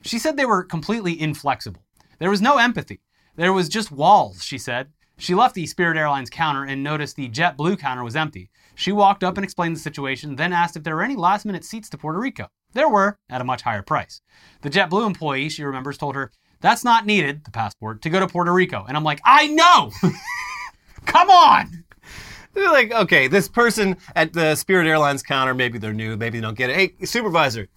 She 0.01 0.19
said 0.19 0.35
they 0.35 0.45
were 0.45 0.65
completely 0.65 1.17
inflexible. 1.17 1.81
There 2.19 2.29
was 2.29 2.41
no 2.41 2.57
empathy. 2.57 2.99
There 3.38 3.53
was 3.53 3.69
just 3.69 3.89
walls, 3.89 4.43
she 4.43 4.57
said. 4.57 4.89
She 5.17 5.33
left 5.33 5.55
the 5.55 5.67
Spirit 5.67 5.95
Airlines 5.95 6.29
counter 6.29 6.65
and 6.65 6.83
noticed 6.83 7.15
the 7.15 7.29
JetBlue 7.29 7.79
counter 7.79 8.03
was 8.03 8.17
empty. 8.17 8.49
She 8.75 8.91
walked 8.91 9.23
up 9.23 9.38
and 9.38 9.45
explained 9.45 9.77
the 9.77 9.79
situation, 9.79 10.35
then 10.35 10.51
asked 10.51 10.75
if 10.75 10.83
there 10.83 10.95
were 10.95 11.03
any 11.03 11.15
last 11.15 11.45
minute 11.45 11.63
seats 11.63 11.89
to 11.91 11.97
Puerto 11.97 12.19
Rico. 12.19 12.49
There 12.73 12.89
were, 12.89 13.17
at 13.29 13.39
a 13.39 13.45
much 13.45 13.61
higher 13.61 13.81
price. 13.81 14.19
The 14.61 14.69
JetBlue 14.69 15.07
employee, 15.07 15.47
she 15.47 15.63
remembers, 15.63 15.97
told 15.97 16.15
her, 16.15 16.33
That's 16.65 16.84
not 16.84 17.06
needed, 17.06 17.45
the 17.45 17.51
passport, 17.51 18.01
to 18.01 18.10
go 18.10 18.19
to 18.19 18.28
Puerto 18.28 18.51
Rico. 18.51 18.84
And 18.88 18.97
I'm 18.97 19.04
like, 19.04 19.21
I 19.23 19.45
know! 19.45 19.91
Come 21.06 21.30
on! 21.30 21.84
They're 22.56 22.71
like, 22.71 22.91
okay, 22.91 23.28
this 23.28 23.47
person 23.47 23.97
at 24.15 24.34
the 24.34 24.56
Spirit 24.56 24.88
Airlines 24.88 25.21
counter, 25.21 25.54
maybe 25.54 25.78
they're 25.78 25.93
new, 25.93 26.17
maybe 26.17 26.39
they 26.39 26.41
don't 26.41 26.58
get 26.58 26.71
it. 26.71 26.75
Hey, 26.75 27.06
supervisor, 27.06 27.67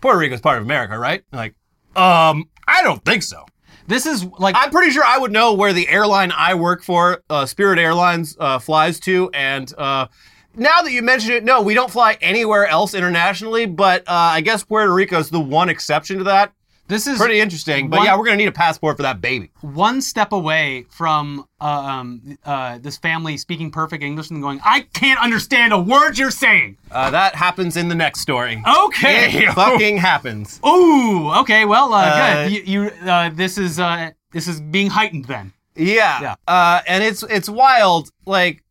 Puerto 0.00 0.18
Rico's 0.18 0.40
part 0.40 0.58
of 0.58 0.64
America, 0.64 0.98
right? 0.98 1.22
Like, 1.32 1.54
um, 1.94 2.48
I 2.66 2.82
don't 2.82 3.04
think 3.04 3.22
so. 3.22 3.44
This 3.86 4.04
is 4.04 4.24
like 4.24 4.56
I'm 4.58 4.70
pretty 4.70 4.90
sure 4.90 5.04
I 5.04 5.18
would 5.18 5.30
know 5.30 5.54
where 5.54 5.72
the 5.72 5.88
airline 5.88 6.32
I 6.32 6.54
work 6.54 6.82
for, 6.82 7.22
uh, 7.30 7.46
Spirit 7.46 7.78
Airlines, 7.78 8.36
uh, 8.40 8.58
flies 8.58 8.98
to. 9.00 9.30
And 9.32 9.72
uh, 9.78 10.08
now 10.56 10.82
that 10.82 10.90
you 10.90 11.02
mention 11.02 11.32
it, 11.32 11.44
no, 11.44 11.62
we 11.62 11.72
don't 11.72 11.90
fly 11.90 12.18
anywhere 12.20 12.66
else 12.66 12.94
internationally. 12.94 13.66
But 13.66 14.02
uh, 14.02 14.12
I 14.12 14.40
guess 14.40 14.64
Puerto 14.64 14.92
Rico 14.92 15.20
is 15.20 15.30
the 15.30 15.38
one 15.38 15.68
exception 15.68 16.18
to 16.18 16.24
that. 16.24 16.52
This 16.88 17.06
is 17.06 17.18
Pretty 17.18 17.38
interesting. 17.40 17.88
But 17.90 17.98
One- 17.98 18.06
yeah, 18.06 18.16
we're 18.16 18.24
gonna 18.24 18.36
need 18.38 18.48
a 18.48 18.52
passport 18.52 18.96
for 18.96 19.02
that 19.04 19.20
baby. 19.20 19.50
one 19.60 20.00
step 20.00 20.32
away 20.32 20.86
from 20.90 21.44
uh, 21.60 21.64
um, 21.64 22.38
uh, 22.44 22.78
this 22.78 22.96
family 22.96 23.36
speaking 23.36 23.70
perfect 23.70 24.02
English 24.02 24.30
and 24.30 24.40
going, 24.42 24.60
I 24.64 24.80
can't 24.92 25.20
understand 25.20 25.72
a 25.72 25.78
word 25.78 26.18
you're 26.18 26.30
saying. 26.30 26.78
Uh, 26.90 27.10
that 27.10 27.34
happens 27.34 27.76
in 27.76 27.88
the 27.88 27.94
next 27.94 28.20
story. 28.20 28.62
Okay. 28.66 29.44
It 29.44 29.52
fucking 29.54 29.98
happens. 29.98 30.60
Ooh. 30.66 31.30
Okay. 31.40 31.64
Well, 31.64 31.92
uh, 31.94 31.98
Uh, 32.06 32.48
good. 32.48 32.52
You, 32.66 32.82
you 32.82 33.10
uh, 33.10 33.30
this 33.30 33.58
is 33.58 33.78
uh, 33.78 34.10
this 34.32 34.48
is 34.48 34.60
being 34.60 34.90
heightened 34.90 35.26
then. 35.26 35.52
Yeah. 35.76 36.20
Yeah. 36.20 36.34
Uh, 36.48 36.80
and 36.88 37.04
it's 37.04 37.22
it's 37.24 37.48
wild. 37.48 38.10
Like, 38.26 38.64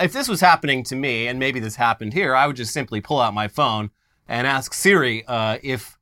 if 0.00 0.12
this 0.12 0.28
was 0.28 0.40
happening 0.40 0.82
to 0.84 0.96
me, 0.96 1.26
and 1.28 1.38
maybe 1.38 1.60
this 1.60 1.76
happened 1.76 2.12
here, 2.14 2.34
I 2.34 2.46
would 2.46 2.56
just 2.56 2.72
simply 2.72 3.00
pull 3.00 3.20
out 3.20 3.32
my 3.32 3.48
phone 3.48 3.90
and 4.28 4.46
ask 4.46 4.74
Siri 4.74 5.24
uh, 5.26 5.58
if 5.62 5.96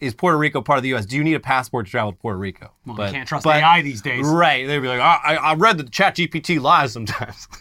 is 0.00 0.14
Puerto 0.14 0.38
Rico 0.38 0.60
part 0.62 0.78
of 0.78 0.82
the 0.82 0.88
U.S. 0.90 1.06
Do 1.06 1.16
you 1.16 1.24
need 1.24 1.34
a 1.34 1.40
passport 1.40 1.86
to 1.86 1.90
travel 1.90 2.12
to 2.12 2.18
Puerto 2.18 2.38
Rico? 2.38 2.72
Well, 2.86 3.06
you 3.06 3.12
can't 3.12 3.28
trust 3.28 3.44
but- 3.44 3.56
AI 3.56 3.82
these 3.82 4.02
days. 4.02 4.26
Right. 4.26 4.66
They'd 4.66 4.80
be 4.80 4.88
like, 4.88 5.00
I, 5.00 5.18
I 5.24 5.34
I 5.34 5.54
read 5.54 5.78
that 5.78 5.90
ChatGPT 5.90 6.60
lies 6.60 6.92
sometimes. 6.92 7.46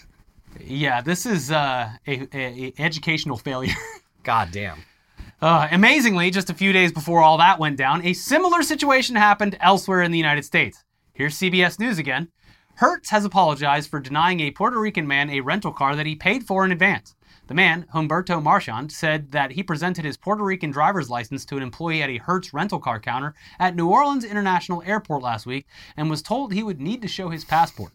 Yeah. 0.61 0.99
This 1.01 1.25
is 1.25 1.51
uh, 1.51 1.89
a, 2.05 2.11
a, 2.11 2.27
a 2.33 2.73
educational 2.79 3.37
failure. 3.37 3.73
God 4.23 4.49
damn. 4.51 4.79
Uh, 5.41 5.69
amazingly, 5.71 6.31
just 6.31 6.49
a 6.49 6.53
few 6.53 6.73
days 6.73 6.91
before 6.91 7.21
all 7.21 7.37
that 7.37 7.59
went 7.59 7.77
down, 7.77 8.05
a 8.05 8.11
similar 8.13 8.61
situation 8.61 9.15
happened 9.15 9.57
elsewhere 9.61 10.01
in 10.01 10.11
the 10.11 10.17
United 10.17 10.43
States. 10.43 10.83
Here's 11.13 11.35
CBS 11.37 11.79
News 11.79 11.97
again. 11.97 12.27
Hertz 12.75 13.09
has 13.09 13.23
apologized 13.23 13.89
for 13.89 13.99
denying 14.01 14.41
a 14.41 14.51
Puerto 14.51 14.79
Rican 14.79 15.07
man 15.07 15.29
a 15.29 15.39
rental 15.41 15.71
car 15.71 15.95
that 15.95 16.05
he 16.05 16.15
paid 16.15 16.43
for 16.43 16.65
in 16.65 16.71
advance. 16.73 17.15
The 17.49 17.55
man, 17.55 17.87
Humberto 17.95 18.39
Marchand, 18.43 18.91
said 18.91 19.31
that 19.31 19.53
he 19.53 19.63
presented 19.63 20.05
his 20.05 20.17
Puerto 20.17 20.43
Rican 20.43 20.69
driver's 20.69 21.09
license 21.09 21.45
to 21.45 21.57
an 21.57 21.63
employee 21.63 22.03
at 22.03 22.09
a 22.11 22.17
Hertz 22.17 22.53
rental 22.53 22.77
car 22.77 22.99
counter 22.99 23.33
at 23.57 23.75
New 23.75 23.89
Orleans 23.89 24.23
International 24.23 24.83
Airport 24.85 25.23
last 25.23 25.47
week 25.47 25.65
and 25.97 26.11
was 26.11 26.21
told 26.21 26.53
he 26.53 26.61
would 26.61 26.79
need 26.79 27.01
to 27.01 27.07
show 27.07 27.29
his 27.29 27.43
passport. 27.43 27.91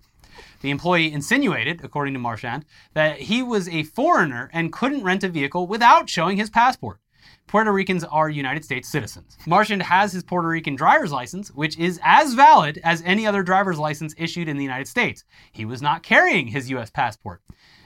The 0.60 0.70
employee 0.70 1.12
insinuated, 1.12 1.84
according 1.84 2.14
to 2.14 2.18
Marchand, 2.18 2.64
that 2.94 3.20
he 3.20 3.44
was 3.44 3.68
a 3.68 3.84
foreigner 3.84 4.50
and 4.52 4.72
couldn't 4.72 5.04
rent 5.04 5.22
a 5.22 5.28
vehicle 5.28 5.68
without 5.68 6.10
showing 6.10 6.36
his 6.36 6.50
passport. 6.50 6.98
Puerto 7.46 7.72
Ricans 7.72 8.02
are 8.02 8.28
United 8.28 8.64
States 8.64 8.88
citizens. 8.88 9.38
Marchand 9.46 9.84
has 9.84 10.12
his 10.12 10.24
Puerto 10.24 10.48
Rican 10.48 10.74
driver's 10.74 11.12
license, 11.12 11.52
which 11.52 11.78
is 11.78 12.00
as 12.02 12.34
valid 12.34 12.80
as 12.82 13.02
any 13.04 13.24
other 13.24 13.44
driver's 13.44 13.78
license 13.78 14.16
issued 14.18 14.48
in 14.48 14.56
the 14.56 14.64
United 14.64 14.88
States. 14.88 15.22
He 15.52 15.64
was 15.64 15.80
not 15.80 16.02
carrying 16.02 16.48
his 16.48 16.70
U.S. 16.70 16.90
passport. 16.90 17.40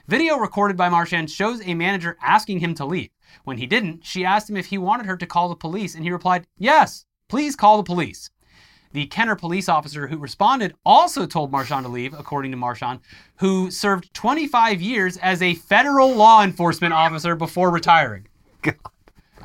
Video 0.09 0.37
recorded 0.37 0.75
by 0.75 0.89
Marchand 0.89 1.29
shows 1.29 1.61
a 1.63 1.75
manager 1.75 2.17
asking 2.19 2.61
him 2.61 2.73
to 2.73 2.83
leave. 2.83 3.11
When 3.43 3.59
he 3.59 3.67
didn't, 3.67 4.03
she 4.03 4.25
asked 4.25 4.49
him 4.49 4.57
if 4.57 4.65
he 4.65 4.77
wanted 4.79 5.05
her 5.05 5.15
to 5.15 5.27
call 5.27 5.49
the 5.49 5.55
police, 5.55 5.93
and 5.93 6.03
he 6.03 6.09
replied, 6.09 6.47
Yes, 6.57 7.05
please 7.27 7.55
call 7.55 7.77
the 7.77 7.83
police. 7.83 8.31
The 8.91 9.05
Kenner 9.05 9.35
police 9.35 9.69
officer 9.69 10.07
who 10.07 10.17
responded 10.17 10.73
also 10.83 11.27
told 11.27 11.51
Marchand 11.51 11.85
to 11.85 11.91
leave, 11.91 12.15
according 12.15 12.49
to 12.49 12.57
Marchand, 12.57 13.01
who 13.35 13.69
served 13.69 14.11
25 14.15 14.81
years 14.81 15.15
as 15.17 15.43
a 15.43 15.53
federal 15.53 16.15
law 16.15 16.41
enforcement 16.43 16.95
officer 16.95 17.35
before 17.35 17.69
retiring. 17.69 18.27
God. 18.63 18.77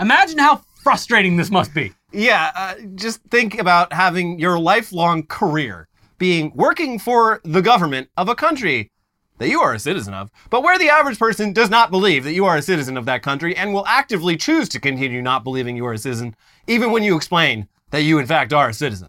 Imagine 0.00 0.38
how 0.38 0.62
frustrating 0.82 1.36
this 1.36 1.50
must 1.50 1.74
be. 1.74 1.92
Yeah. 2.10 2.52
Uh, 2.56 2.76
just 2.94 3.20
think 3.24 3.58
about 3.58 3.92
having 3.92 4.38
your 4.38 4.58
lifelong 4.58 5.26
career 5.26 5.88
being 6.16 6.52
working 6.54 6.98
for 6.98 7.42
the 7.44 7.60
government 7.60 8.08
of 8.16 8.30
a 8.30 8.34
country 8.34 8.90
that 9.38 9.48
you 9.48 9.60
are 9.60 9.74
a 9.74 9.78
citizen 9.78 10.14
of, 10.14 10.30
but 10.50 10.62
where 10.62 10.78
the 10.78 10.88
average 10.88 11.18
person 11.18 11.52
does 11.52 11.70
not 11.70 11.90
believe 11.90 12.24
that 12.24 12.32
you 12.34 12.44
are 12.44 12.56
a 12.56 12.62
citizen 12.62 12.96
of 12.96 13.04
that 13.06 13.22
country 13.22 13.56
and 13.56 13.72
will 13.72 13.86
actively 13.86 14.36
choose 14.36 14.68
to 14.70 14.80
continue 14.80 15.22
not 15.22 15.44
believing 15.44 15.76
you 15.76 15.86
are 15.86 15.92
a 15.92 15.98
citizen, 15.98 16.34
even 16.66 16.92
when 16.92 17.02
you 17.02 17.16
explain 17.16 17.68
that 17.90 18.02
you, 18.02 18.18
in 18.18 18.26
fact, 18.26 18.52
are 18.52 18.68
a 18.68 18.74
citizen. 18.74 19.08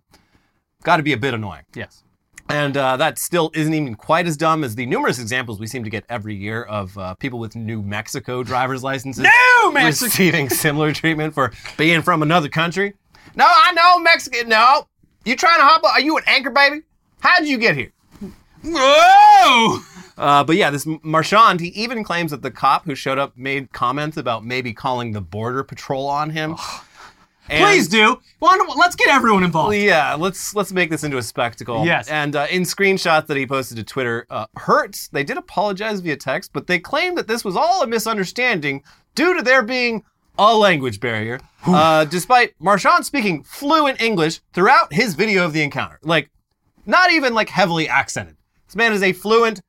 Got 0.84 0.98
to 0.98 1.04
be 1.04 1.14
a 1.14 1.18
bit 1.18 1.34
annoying. 1.34 1.64
Yes. 1.76 2.04
And 2.50 2.78
uh, 2.78 2.98
that 2.98 3.18
still 3.18 3.50
isn't 3.56 3.74
even 3.74 3.96
quite 3.96 4.28
as 4.28 4.38
dumb 4.38 4.64
as 4.64 4.76
the 4.76 4.86
numerous 4.86 5.20
examples 5.20 5.60
we 5.60 5.66
seem 5.66 5.84
to 5.84 5.90
get 5.90 6.06
every 6.10 6.36
year 6.36 6.62
of 6.64 6.96
uh, 6.98 7.16
people 7.16 7.40
with 7.40 7.56
New 7.56 7.82
Mexico 7.82 8.44
driver's 8.44 8.84
licenses 8.84 9.24
New 9.64 9.72
Mexico! 9.74 10.06
receiving 10.06 10.50
similar 10.50 10.94
treatment 10.94 11.34
for 11.34 11.52
being 11.76 12.04
from 12.04 12.22
another 12.22 12.50
country. 12.50 12.94
No, 13.36 13.46
I 13.48 13.72
know 13.74 14.00
Mexican. 14.00 14.50
No, 14.50 14.88
you 15.24 15.36
trying 15.36 15.58
to 15.58 15.66
hop? 15.66 15.84
Are 15.84 16.00
you 16.00 16.18
an 16.18 16.24
anchor 16.28 16.52
baby? 16.52 16.82
How 17.20 17.40
did 17.40 17.48
you 17.48 17.58
get 17.58 17.76
here? 17.76 17.92
Whoa! 18.64 19.80
Uh, 20.18 20.44
but 20.44 20.56
yeah, 20.56 20.70
this 20.70 20.88
Marchand, 21.04 21.60
he 21.60 21.68
even 21.70 22.04
claims 22.04 22.32
that 22.32 22.42
the 22.42 22.52
cop 22.52 22.86
who 22.86 22.96
showed 22.96 23.18
up 23.18 23.36
made 23.36 23.72
comments 23.74 24.18
about 24.18 24.46
maybe 24.46 24.74
calling 24.74 25.12
the 25.12 25.22
border 25.22 25.64
patrol 25.64 26.08
on 26.08 26.30
him. 26.30 26.56
And- 27.48 27.64
Please 27.64 27.88
do. 27.88 28.20
Let's 28.42 28.96
get 28.96 29.10
everyone 29.10 29.44
involved. 29.44 29.76
Yeah, 29.76 30.16
let's 30.16 30.56
let's 30.56 30.72
make 30.74 30.90
this 30.90 31.04
into 31.04 31.18
a 31.18 31.22
spectacle. 31.22 31.86
Yes. 31.86 32.08
And 32.10 32.36
uh, 32.36 32.48
in 32.50 32.64
screenshots 32.64 33.28
that 33.28 33.38
he 33.38 33.46
posted 33.46 33.78
to 33.78 33.84
Twitter, 33.84 34.26
uh, 34.32 34.48
Hertz 34.58 35.10
they 35.10 35.24
did 35.24 35.38
apologize 35.38 36.00
via 36.00 36.16
text, 36.18 36.52
but 36.54 36.66
they 36.66 36.80
claimed 36.80 37.18
that 37.20 37.28
this 37.28 37.46
was 37.46 37.56
all 37.56 37.84
a 37.84 37.88
misunderstanding 37.88 38.82
due 39.14 39.36
to 39.36 39.44
there 39.44 39.62
being 39.62 40.04
a 40.40 40.56
language 40.58 41.00
barrier. 41.00 41.40
uh, 41.68 42.06
despite 42.06 42.54
Marchand 42.60 43.06
speaking 43.06 43.44
fluent 43.44 44.02
English 44.02 44.40
throughout 44.54 44.92
his 44.92 45.14
video 45.14 45.46
of 45.46 45.54
the 45.54 45.62
encounter, 45.62 46.00
like 46.02 46.32
not 46.88 47.12
even 47.12 47.34
like 47.36 47.50
heavily 47.50 47.88
accented. 47.88 48.38
This 48.68 48.76
man 48.76 48.92
is 48.92 49.04
a 49.04 49.14
fluent 49.14 49.62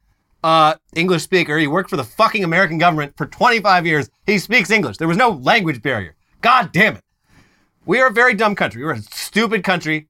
uh, 0.45 0.75
English 0.95 1.23
speaker. 1.23 1.59
He 1.59 1.67
worked 1.67 1.91
for 1.91 1.97
the 1.97 2.05
fucking 2.05 2.45
American 2.45 2.79
government 2.79 3.15
for 3.17 3.27
25 3.27 3.87
years. 3.87 4.11
He 4.27 4.39
speaks 4.39 4.71
English. 4.71 4.97
There 4.99 5.09
was 5.09 5.17
no 5.17 5.31
language 5.31 5.83
barrier. 5.83 6.15
God 6.41 6.73
damn 6.73 6.97
it. 6.97 7.03
We 7.85 8.01
are 8.01 8.09
a 8.09 8.13
very 8.13 8.35
dumb 8.35 8.55
country. 8.55 8.85
We're 8.85 8.93
a 8.93 9.03
stupid 9.03 9.65
country. 9.65 10.09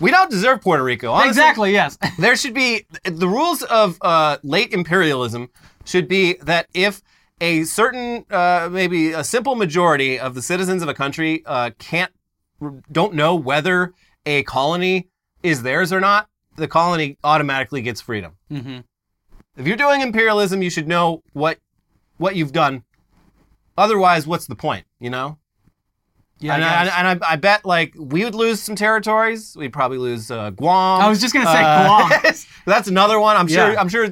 We 0.00 0.10
don't 0.10 0.30
deserve 0.30 0.62
Puerto 0.62 0.82
Rico. 0.82 1.10
Honestly, 1.10 1.28
Exactly, 1.30 1.72
yes. 1.72 1.98
There 2.18 2.36
should 2.36 2.54
be 2.54 2.86
the 3.04 3.28
rules 3.28 3.62
of 3.64 3.98
uh, 4.00 4.38
late 4.42 4.72
imperialism 4.72 5.50
should 5.84 6.08
be 6.08 6.34
that 6.42 6.66
if 6.72 7.02
a 7.40 7.64
certain, 7.64 8.24
uh, 8.30 8.68
maybe 8.70 9.12
a 9.12 9.24
simple 9.24 9.54
majority 9.56 10.18
of 10.18 10.34
the 10.34 10.42
citizens 10.42 10.82
of 10.82 10.88
a 10.88 10.94
country 10.94 11.42
uh, 11.44 11.70
can't, 11.78 12.12
don't 12.90 13.14
know 13.14 13.34
whether 13.34 13.92
a 14.24 14.44
colony 14.44 15.08
is 15.42 15.62
theirs 15.62 15.92
or 15.92 15.98
not, 16.00 16.28
the 16.56 16.68
colony 16.68 17.18
automatically 17.24 17.82
gets 17.82 18.00
freedom. 18.00 18.34
hmm 18.48 18.78
If 19.56 19.66
you're 19.66 19.76
doing 19.76 20.00
imperialism, 20.00 20.62
you 20.62 20.70
should 20.70 20.88
know 20.88 21.22
what 21.32 21.58
what 22.16 22.36
you've 22.36 22.52
done. 22.52 22.84
Otherwise, 23.76 24.26
what's 24.26 24.46
the 24.46 24.54
point? 24.54 24.86
You 25.00 25.10
know. 25.10 25.38
Yeah, 26.38 26.56
and, 26.56 26.64
I 26.64 26.68
I, 26.68 27.10
and 27.10 27.22
I, 27.22 27.32
I 27.32 27.36
bet 27.36 27.64
like 27.64 27.94
we 27.96 28.24
would 28.24 28.34
lose 28.34 28.60
some 28.60 28.74
territories. 28.74 29.54
We'd 29.56 29.72
probably 29.72 29.98
lose 29.98 30.30
uh, 30.30 30.50
Guam. 30.50 31.00
I 31.00 31.08
was 31.08 31.20
just 31.20 31.32
gonna 31.34 31.46
say 31.46 31.62
Uh, 31.62 32.08
Guam. 32.08 32.34
That's 32.66 32.88
another 32.88 33.20
one. 33.20 33.36
I'm 33.36 33.46
sure. 33.46 33.72
Yeah. 33.72 33.80
I'm 33.80 33.88
sure 33.88 34.08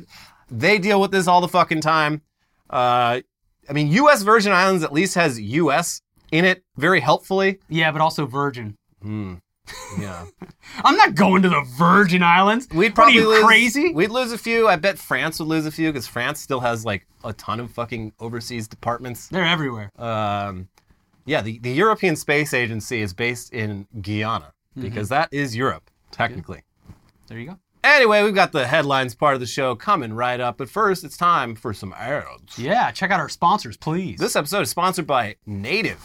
they 0.50 0.78
deal 0.78 1.00
with 1.00 1.10
this 1.10 1.26
all 1.26 1.40
the 1.40 1.48
fucking 1.48 1.80
time. 1.80 2.22
Uh, 2.68 3.20
I 3.68 3.72
mean, 3.72 3.88
U.S. 3.88 4.22
Virgin 4.22 4.52
Islands 4.52 4.84
at 4.84 4.92
least 4.92 5.14
has 5.14 5.40
U.S. 5.40 6.02
in 6.30 6.44
it 6.44 6.64
very 6.76 7.00
helpfully. 7.00 7.58
Yeah, 7.68 7.90
but 7.90 8.00
also 8.00 8.26
Virgin. 8.26 8.76
Hmm. 9.02 9.34
Yeah, 9.98 10.26
I'm 10.84 10.96
not 10.96 11.14
going 11.14 11.42
to 11.42 11.48
the 11.48 11.62
Virgin 11.76 12.22
Islands. 12.22 12.68
we'd 12.70 12.90
What 12.90 12.94
probably 12.94 13.18
are 13.18 13.20
you 13.20 13.28
lose, 13.28 13.44
crazy? 13.44 13.92
We'd 13.92 14.10
lose 14.10 14.32
a 14.32 14.38
few. 14.38 14.68
I 14.68 14.76
bet 14.76 14.98
France 14.98 15.38
would 15.38 15.48
lose 15.48 15.66
a 15.66 15.70
few 15.70 15.90
because 15.92 16.06
France 16.06 16.40
still 16.40 16.60
has 16.60 16.84
like 16.84 17.06
a 17.24 17.32
ton 17.32 17.60
of 17.60 17.70
fucking 17.70 18.12
overseas 18.20 18.68
departments. 18.68 19.28
They're 19.28 19.44
everywhere. 19.44 19.90
Um, 19.98 20.68
yeah, 21.26 21.42
the, 21.42 21.58
the 21.58 21.72
European 21.72 22.16
Space 22.16 22.54
Agency 22.54 23.02
is 23.02 23.12
based 23.12 23.52
in 23.52 23.86
Guyana 24.00 24.52
because 24.78 25.08
that 25.10 25.28
is 25.32 25.54
Europe, 25.56 25.90
technically. 26.10 26.62
There 27.28 27.38
you 27.38 27.46
go. 27.48 27.58
Anyway, 27.82 28.22
we've 28.22 28.34
got 28.34 28.52
the 28.52 28.66
headlines 28.66 29.14
part 29.14 29.34
of 29.34 29.40
the 29.40 29.46
show 29.46 29.74
coming 29.74 30.12
right 30.12 30.38
up, 30.38 30.58
but 30.58 30.68
first 30.68 31.02
it's 31.02 31.16
time 31.16 31.54
for 31.54 31.72
some 31.72 31.94
ads. 31.94 32.58
Yeah, 32.58 32.90
check 32.90 33.10
out 33.10 33.20
our 33.20 33.28
sponsors, 33.28 33.76
please. 33.76 34.18
This 34.18 34.36
episode 34.36 34.62
is 34.62 34.70
sponsored 34.70 35.06
by 35.06 35.36
Native. 35.46 35.98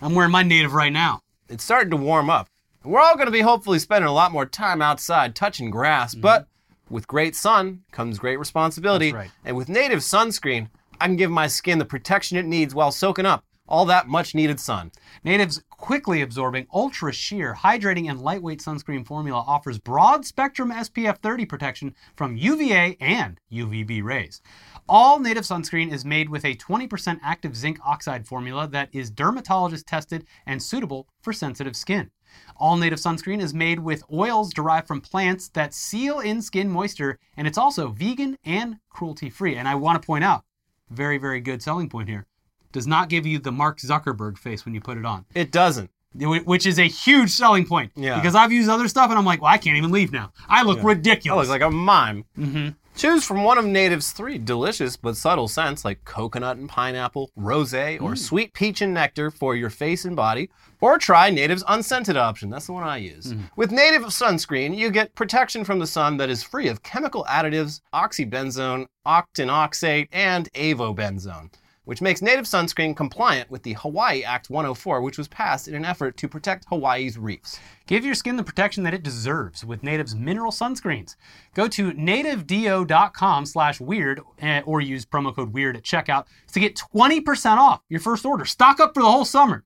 I'm 0.00 0.14
wearing 0.14 0.30
my 0.30 0.42
native 0.44 0.74
right 0.74 0.92
now. 0.92 1.20
It's 1.48 1.64
starting 1.64 1.90
to 1.90 1.96
warm 1.96 2.30
up. 2.30 2.48
We're 2.84 3.00
all 3.00 3.14
going 3.14 3.26
to 3.26 3.32
be 3.32 3.40
hopefully 3.40 3.78
spending 3.78 4.08
a 4.08 4.12
lot 4.12 4.32
more 4.32 4.46
time 4.46 4.80
outside 4.80 5.34
touching 5.34 5.70
grass, 5.70 6.14
but 6.14 6.46
with 6.88 7.06
great 7.06 7.36
sun 7.36 7.82
comes 7.90 8.18
great 8.18 8.38
responsibility. 8.38 9.08
Mm-hmm. 9.08 9.16
Right. 9.16 9.30
And 9.44 9.56
with 9.56 9.68
Native 9.68 10.00
sunscreen, 10.00 10.68
I 11.00 11.06
can 11.06 11.16
give 11.16 11.30
my 11.30 11.46
skin 11.46 11.78
the 11.78 11.84
protection 11.84 12.38
it 12.38 12.46
needs 12.46 12.74
while 12.74 12.92
soaking 12.92 13.26
up 13.26 13.44
all 13.68 13.84
that 13.86 14.08
much 14.08 14.34
needed 14.34 14.58
sun. 14.58 14.90
Native's 15.22 15.62
quickly 15.70 16.22
absorbing, 16.22 16.66
ultra 16.72 17.12
sheer, 17.12 17.54
hydrating, 17.54 18.10
and 18.10 18.20
lightweight 18.20 18.60
sunscreen 18.60 19.06
formula 19.06 19.44
offers 19.46 19.78
broad 19.78 20.24
spectrum 20.24 20.70
SPF 20.72 21.18
30 21.18 21.44
protection 21.44 21.94
from 22.16 22.36
UVA 22.36 22.96
and 23.00 23.38
UVB 23.52 24.02
rays. 24.02 24.40
All 24.88 25.18
Native 25.18 25.44
sunscreen 25.44 25.92
is 25.92 26.04
made 26.04 26.30
with 26.30 26.44
a 26.44 26.54
20% 26.54 27.20
active 27.22 27.54
zinc 27.54 27.78
oxide 27.84 28.26
formula 28.26 28.66
that 28.68 28.88
is 28.92 29.10
dermatologist 29.10 29.86
tested 29.86 30.26
and 30.46 30.62
suitable 30.62 31.06
for 31.20 31.32
sensitive 31.32 31.76
skin. 31.76 32.10
All 32.56 32.76
Native 32.76 32.98
sunscreen 32.98 33.40
is 33.40 33.54
made 33.54 33.78
with 33.78 34.02
oils 34.12 34.52
derived 34.52 34.86
from 34.88 35.00
plants 35.00 35.48
that 35.50 35.72
seal 35.74 36.20
in 36.20 36.42
skin 36.42 36.68
moisture, 36.68 37.18
and 37.36 37.46
it's 37.46 37.58
also 37.58 37.88
vegan 37.88 38.36
and 38.44 38.76
cruelty 38.90 39.30
free. 39.30 39.56
And 39.56 39.68
I 39.68 39.74
want 39.74 40.00
to 40.00 40.06
point 40.06 40.24
out, 40.24 40.44
very, 40.90 41.18
very 41.18 41.40
good 41.40 41.62
selling 41.62 41.88
point 41.88 42.08
here. 42.08 42.26
Does 42.72 42.86
not 42.86 43.08
give 43.08 43.26
you 43.26 43.38
the 43.38 43.52
Mark 43.52 43.78
Zuckerberg 43.78 44.38
face 44.38 44.64
when 44.64 44.74
you 44.74 44.80
put 44.80 44.98
it 44.98 45.04
on 45.04 45.24
It 45.34 45.50
doesn't. 45.52 45.90
which 46.14 46.66
is 46.66 46.78
a 46.78 46.88
huge 46.88 47.30
selling 47.30 47.66
point. 47.66 47.92
Yeah. 47.94 48.16
Because 48.16 48.34
I've 48.34 48.52
used 48.52 48.68
other 48.68 48.88
stuff 48.88 49.10
and 49.10 49.18
I'm 49.18 49.24
like, 49.24 49.40
well, 49.40 49.52
I 49.52 49.58
can't 49.58 49.76
even 49.76 49.90
leave 49.90 50.12
now. 50.12 50.32
I 50.48 50.62
look 50.62 50.80
I 50.80 50.82
ridiculous. 50.82 51.48
I 51.48 51.52
look 51.52 51.60
like 51.60 51.68
a 51.68 51.70
mime. 51.74 52.24
hmm 52.34 52.68
Choose 52.98 53.24
from 53.24 53.44
one 53.44 53.58
of 53.58 53.64
Native's 53.64 54.10
three 54.10 54.38
delicious 54.38 54.96
but 54.96 55.16
subtle 55.16 55.46
scents 55.46 55.84
like 55.84 56.04
coconut 56.04 56.56
and 56.56 56.68
pineapple, 56.68 57.30
rosé, 57.38 58.02
or 58.02 58.14
mm. 58.14 58.18
sweet 58.18 58.52
peach 58.54 58.82
and 58.82 58.92
nectar 58.92 59.30
for 59.30 59.54
your 59.54 59.70
face 59.70 60.04
and 60.04 60.16
body, 60.16 60.50
or 60.80 60.98
try 60.98 61.30
Native's 61.30 61.62
unscented 61.68 62.16
option. 62.16 62.50
That's 62.50 62.66
the 62.66 62.72
one 62.72 62.82
I 62.82 62.96
use. 62.96 63.34
Mm. 63.34 63.52
With 63.54 63.70
Native 63.70 64.02
sunscreen, 64.06 64.76
you 64.76 64.90
get 64.90 65.14
protection 65.14 65.62
from 65.62 65.78
the 65.78 65.86
sun 65.86 66.16
that 66.16 66.28
is 66.28 66.42
free 66.42 66.66
of 66.66 66.82
chemical 66.82 67.24
additives, 67.30 67.82
oxybenzone, 67.94 68.86
octinoxate, 69.06 70.08
and 70.10 70.52
avobenzone, 70.54 71.52
which 71.88 72.02
makes 72.02 72.20
Native 72.20 72.44
sunscreen 72.44 72.94
compliant 72.94 73.50
with 73.50 73.62
the 73.62 73.72
Hawaii 73.72 74.22
Act 74.22 74.50
104, 74.50 75.00
which 75.00 75.16
was 75.16 75.26
passed 75.26 75.68
in 75.68 75.74
an 75.74 75.86
effort 75.86 76.18
to 76.18 76.28
protect 76.28 76.66
Hawaii's 76.66 77.16
reefs. 77.16 77.58
Give 77.86 78.04
your 78.04 78.14
skin 78.14 78.36
the 78.36 78.42
protection 78.42 78.82
that 78.82 78.92
it 78.92 79.02
deserves 79.02 79.64
with 79.64 79.82
Native's 79.82 80.14
mineral 80.14 80.52
sunscreens. 80.52 81.16
Go 81.54 81.66
to 81.68 81.92
nativedeo.com 81.92 83.46
slash 83.46 83.80
weird 83.80 84.20
eh, 84.38 84.60
or 84.66 84.82
use 84.82 85.06
promo 85.06 85.34
code 85.34 85.54
weird 85.54 85.78
at 85.78 85.82
checkout 85.82 86.26
to 86.52 86.60
get 86.60 86.76
20% 86.76 87.56
off 87.56 87.80
your 87.88 88.00
first 88.00 88.26
order. 88.26 88.44
Stock 88.44 88.80
up 88.80 88.92
for 88.92 89.02
the 89.02 89.10
whole 89.10 89.24
summer. 89.24 89.64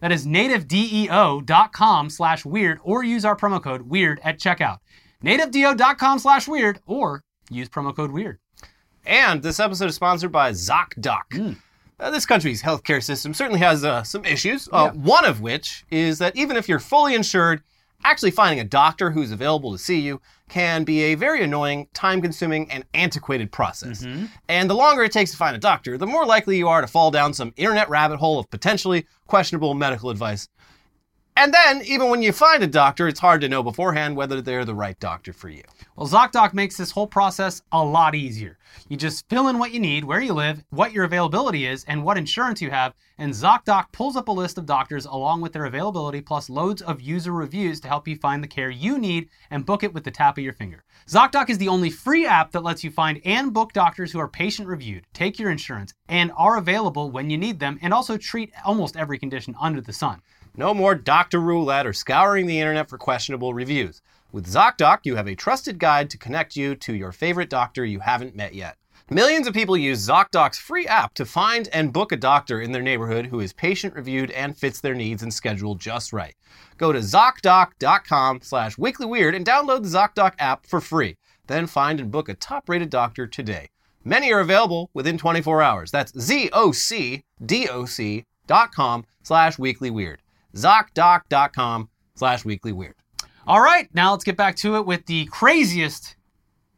That 0.00 0.10
is 0.10 0.26
nativedeo.com 0.26 2.08
slash 2.08 2.46
weird 2.46 2.78
or 2.82 3.04
use 3.04 3.26
our 3.26 3.36
promo 3.36 3.62
code 3.62 3.82
weird 3.82 4.20
at 4.24 4.38
checkout. 4.38 4.78
nativedeo.com 5.22 6.18
slash 6.18 6.48
weird 6.48 6.80
or 6.86 7.24
use 7.50 7.68
promo 7.68 7.94
code 7.94 8.12
weird. 8.12 8.38
And 9.08 9.42
this 9.42 9.58
episode 9.58 9.86
is 9.86 9.94
sponsored 9.94 10.30
by 10.30 10.50
ZocDoc. 10.52 11.56
Uh, 11.98 12.10
this 12.10 12.26
country's 12.26 12.62
healthcare 12.62 13.02
system 13.02 13.32
certainly 13.32 13.58
has 13.58 13.82
uh, 13.82 14.02
some 14.02 14.24
issues. 14.26 14.68
Uh, 14.70 14.90
One 14.90 15.24
of 15.24 15.40
which 15.40 15.86
is 15.90 16.18
that 16.18 16.36
even 16.36 16.58
if 16.58 16.68
you're 16.68 16.78
fully 16.78 17.14
insured, 17.14 17.62
actually 18.04 18.30
finding 18.30 18.60
a 18.60 18.64
doctor 18.64 19.10
who's 19.10 19.32
available 19.32 19.72
to 19.72 19.78
see 19.78 19.98
you 19.98 20.20
can 20.50 20.84
be 20.84 21.00
a 21.04 21.14
very 21.14 21.42
annoying, 21.42 21.88
time 21.94 22.20
consuming, 22.20 22.70
and 22.70 22.84
antiquated 22.92 23.50
process. 23.50 24.06
And 24.48 24.68
the 24.68 24.74
longer 24.74 25.02
it 25.02 25.10
takes 25.12 25.30
to 25.30 25.36
find 25.38 25.56
a 25.56 25.58
doctor, 25.58 25.96
the 25.96 26.06
more 26.06 26.26
likely 26.26 26.58
you 26.58 26.68
are 26.68 26.82
to 26.82 26.86
fall 26.86 27.10
down 27.10 27.32
some 27.32 27.52
internet 27.56 27.88
rabbit 27.88 28.18
hole 28.18 28.38
of 28.38 28.48
potentially 28.50 29.06
questionable 29.26 29.72
medical 29.74 30.10
advice. 30.10 30.48
And 31.40 31.54
then, 31.54 31.82
even 31.82 32.10
when 32.10 32.20
you 32.20 32.32
find 32.32 32.64
a 32.64 32.66
doctor, 32.66 33.06
it's 33.06 33.20
hard 33.20 33.42
to 33.42 33.48
know 33.48 33.62
beforehand 33.62 34.16
whether 34.16 34.42
they're 34.42 34.64
the 34.64 34.74
right 34.74 34.98
doctor 34.98 35.32
for 35.32 35.48
you. 35.48 35.62
Well, 35.94 36.08
ZocDoc 36.08 36.52
makes 36.52 36.76
this 36.76 36.90
whole 36.90 37.06
process 37.06 37.62
a 37.70 37.80
lot 37.80 38.16
easier. 38.16 38.58
You 38.88 38.96
just 38.96 39.28
fill 39.28 39.46
in 39.46 39.56
what 39.56 39.70
you 39.70 39.78
need, 39.78 40.04
where 40.04 40.20
you 40.20 40.32
live, 40.32 40.64
what 40.70 40.90
your 40.90 41.04
availability 41.04 41.64
is, 41.64 41.84
and 41.84 42.02
what 42.02 42.18
insurance 42.18 42.60
you 42.60 42.72
have, 42.72 42.94
and 43.18 43.32
ZocDoc 43.32 43.92
pulls 43.92 44.16
up 44.16 44.26
a 44.26 44.32
list 44.32 44.58
of 44.58 44.66
doctors 44.66 45.06
along 45.06 45.40
with 45.40 45.52
their 45.52 45.66
availability 45.66 46.20
plus 46.20 46.50
loads 46.50 46.82
of 46.82 47.00
user 47.00 47.30
reviews 47.30 47.78
to 47.82 47.88
help 47.88 48.08
you 48.08 48.16
find 48.16 48.42
the 48.42 48.48
care 48.48 48.70
you 48.70 48.98
need 48.98 49.28
and 49.52 49.64
book 49.64 49.84
it 49.84 49.94
with 49.94 50.02
the 50.02 50.10
tap 50.10 50.38
of 50.38 50.44
your 50.44 50.54
finger. 50.54 50.82
ZocDoc 51.06 51.50
is 51.50 51.58
the 51.58 51.68
only 51.68 51.88
free 51.88 52.26
app 52.26 52.50
that 52.50 52.64
lets 52.64 52.82
you 52.82 52.90
find 52.90 53.20
and 53.24 53.54
book 53.54 53.72
doctors 53.72 54.10
who 54.10 54.18
are 54.18 54.26
patient 54.26 54.66
reviewed, 54.66 55.06
take 55.12 55.38
your 55.38 55.52
insurance, 55.52 55.94
and 56.08 56.32
are 56.36 56.58
available 56.58 57.12
when 57.12 57.30
you 57.30 57.38
need 57.38 57.60
them, 57.60 57.78
and 57.80 57.94
also 57.94 58.16
treat 58.16 58.52
almost 58.64 58.96
every 58.96 59.20
condition 59.20 59.54
under 59.60 59.80
the 59.80 59.92
sun. 59.92 60.20
No 60.58 60.74
more 60.74 60.96
doctor 60.96 61.38
roulette 61.38 61.86
or 61.86 61.92
scouring 61.92 62.48
the 62.48 62.58
internet 62.58 62.88
for 62.88 62.98
questionable 62.98 63.54
reviews. 63.54 64.02
With 64.32 64.52
ZocDoc, 64.52 64.98
you 65.04 65.14
have 65.14 65.28
a 65.28 65.36
trusted 65.36 65.78
guide 65.78 66.10
to 66.10 66.18
connect 66.18 66.56
you 66.56 66.74
to 66.74 66.94
your 66.94 67.12
favorite 67.12 67.48
doctor 67.48 67.84
you 67.84 68.00
haven't 68.00 68.34
met 68.34 68.54
yet. 68.54 68.76
Millions 69.08 69.46
of 69.46 69.54
people 69.54 69.76
use 69.76 70.04
ZocDoc's 70.04 70.58
free 70.58 70.84
app 70.88 71.14
to 71.14 71.24
find 71.24 71.68
and 71.72 71.92
book 71.92 72.10
a 72.10 72.16
doctor 72.16 72.60
in 72.60 72.72
their 72.72 72.82
neighborhood 72.82 73.26
who 73.26 73.38
is 73.38 73.52
patient 73.52 73.94
reviewed 73.94 74.32
and 74.32 74.58
fits 74.58 74.80
their 74.80 74.96
needs 74.96 75.22
and 75.22 75.32
schedule 75.32 75.76
just 75.76 76.12
right. 76.12 76.34
Go 76.76 76.90
to 76.90 76.98
ZocDoc.com 76.98 78.40
slash 78.42 78.74
weeklyweird 78.74 79.36
and 79.36 79.46
download 79.46 79.84
the 79.84 79.96
ZocDoc 79.96 80.32
app 80.40 80.66
for 80.66 80.80
free. 80.80 81.16
Then 81.46 81.68
find 81.68 82.00
and 82.00 82.10
book 82.10 82.28
a 82.28 82.34
top-rated 82.34 82.90
doctor 82.90 83.28
today. 83.28 83.68
Many 84.04 84.32
are 84.32 84.40
available 84.40 84.90
within 84.92 85.18
24 85.18 85.62
hours. 85.62 85.92
That's 85.92 86.18
Z-O-C-D-O-C 86.18 87.24
dot 88.48 88.72
com 88.72 89.04
slash 89.22 89.56
weeklyweird. 89.56 90.16
ZocDoc.com 90.54 91.88
slash 92.14 92.42
weeklyweird. 92.42 92.94
All 93.46 93.60
right, 93.60 93.88
now 93.94 94.12
let's 94.12 94.24
get 94.24 94.36
back 94.36 94.56
to 94.56 94.76
it 94.76 94.84
with 94.84 95.06
the 95.06 95.24
craziest, 95.26 96.16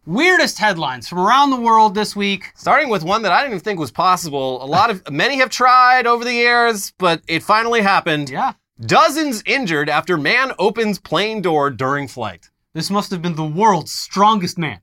weirdest 0.06 0.58
headlines 0.58 1.08
from 1.08 1.18
around 1.18 1.50
the 1.50 1.60
world 1.60 1.94
this 1.94 2.14
week. 2.14 2.52
Starting 2.54 2.88
with 2.88 3.02
one 3.02 3.22
that 3.22 3.32
I 3.32 3.40
didn't 3.40 3.54
even 3.54 3.64
think 3.64 3.80
was 3.80 3.90
possible. 3.90 4.62
A 4.62 4.66
lot 4.66 4.90
of 4.90 5.02
many 5.10 5.38
have 5.38 5.50
tried 5.50 6.06
over 6.06 6.24
the 6.24 6.32
years, 6.32 6.92
but 6.98 7.22
it 7.26 7.42
finally 7.42 7.80
happened. 7.80 8.30
Yeah. 8.30 8.52
Dozens 8.80 9.42
injured 9.46 9.88
after 9.90 10.16
man 10.16 10.52
opens 10.58 10.98
plane 10.98 11.42
door 11.42 11.70
during 11.70 12.08
flight. 12.08 12.48
This 12.72 12.88
must 12.88 13.10
have 13.10 13.20
been 13.20 13.34
the 13.34 13.44
world's 13.44 13.92
strongest 13.92 14.56
man. 14.56 14.80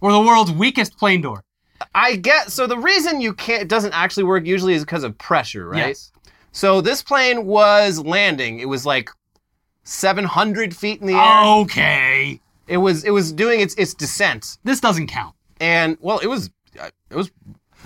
Or 0.00 0.12
the 0.12 0.20
world's 0.20 0.52
weakest 0.52 0.98
plane 0.98 1.22
door. 1.22 1.44
I 1.94 2.16
get 2.16 2.50
so 2.50 2.66
the 2.66 2.78
reason 2.78 3.20
you 3.20 3.34
can't 3.34 3.62
it 3.62 3.68
doesn't 3.68 3.94
actually 3.94 4.24
work 4.24 4.46
usually 4.46 4.74
is 4.74 4.82
because 4.84 5.04
of 5.04 5.16
pressure, 5.16 5.68
right? 5.68 5.88
Yes. 5.88 6.12
So 6.54 6.80
this 6.80 7.02
plane 7.02 7.46
was 7.46 7.98
landing. 7.98 8.60
It 8.60 8.68
was 8.68 8.86
like 8.86 9.10
700 9.82 10.74
feet 10.74 11.00
in 11.00 11.06
the 11.08 11.14
air. 11.14 11.44
Okay. 11.62 12.40
It 12.66 12.78
was 12.78 13.04
it 13.04 13.10
was 13.10 13.32
doing 13.32 13.60
its 13.60 13.74
its 13.74 13.92
descent, 13.92 14.56
This 14.64 14.80
doesn't 14.80 15.08
count. 15.08 15.34
and 15.60 15.98
well, 16.00 16.18
it 16.20 16.26
was 16.28 16.50
uh, 16.80 16.88
it 17.10 17.16
was 17.16 17.30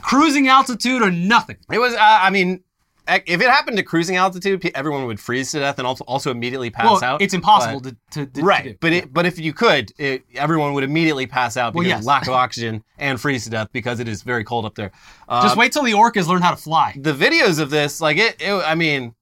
Cruising 0.02 0.46
altitude 0.46 1.02
or 1.02 1.10
nothing. 1.10 1.56
it 1.72 1.78
was. 1.80 1.92
Uh, 1.94 1.98
I 2.00 2.30
mean, 2.30 2.62
if 3.08 3.40
it 3.40 3.48
happened 3.48 3.76
to 3.78 3.82
cruising 3.82 4.16
altitude, 4.16 4.70
everyone 4.74 5.06
would 5.06 5.18
freeze 5.18 5.50
to 5.52 5.60
death 5.60 5.78
and 5.78 5.86
also 5.86 6.04
also 6.04 6.30
immediately 6.30 6.70
pass 6.70 6.84
well, 7.00 7.04
out. 7.04 7.22
it's 7.22 7.34
impossible 7.34 7.80
But- 7.80 7.94
to, 8.12 8.26
to, 8.26 8.32
to 8.32 8.42
right, 8.42 8.64
to 8.64 8.76
but 8.80 8.92
it, 8.92 9.12
but 9.12 9.24
if 9.26 9.38
you 9.38 9.52
could, 9.52 9.92
it, 9.98 10.22
everyone 10.34 10.74
would 10.74 10.84
immediately 10.84 11.26
pass 11.26 11.56
out 11.56 11.74
Well, 11.74 11.82
because 11.84 11.96
yes. 11.96 12.00
of 12.00 12.06
lack 12.06 12.22
of 12.26 12.32
oxygen 12.44 12.84
and 12.98 13.20
freeze 13.20 13.44
to 13.44 13.50
death 13.50 13.68
because 13.72 14.00
it 14.00 14.08
is 14.08 14.22
very 14.22 14.44
cold 14.44 14.64
up 14.66 14.74
there. 14.74 14.92
Uh, 15.28 15.42
Just 15.42 15.56
wait 15.56 15.72
till 15.72 15.82
the 15.84 15.92
orcas 15.92 16.26
learn 16.26 16.42
how 16.42 16.50
to 16.50 16.56
fly. 16.56 16.94
the 16.98 17.12
videos 17.14 17.58
of 17.60 17.70
this, 17.70 18.00
like 18.00 18.16
it, 18.18 18.36
it, 18.40 18.52
I 18.52 18.74
mean, 18.74 19.14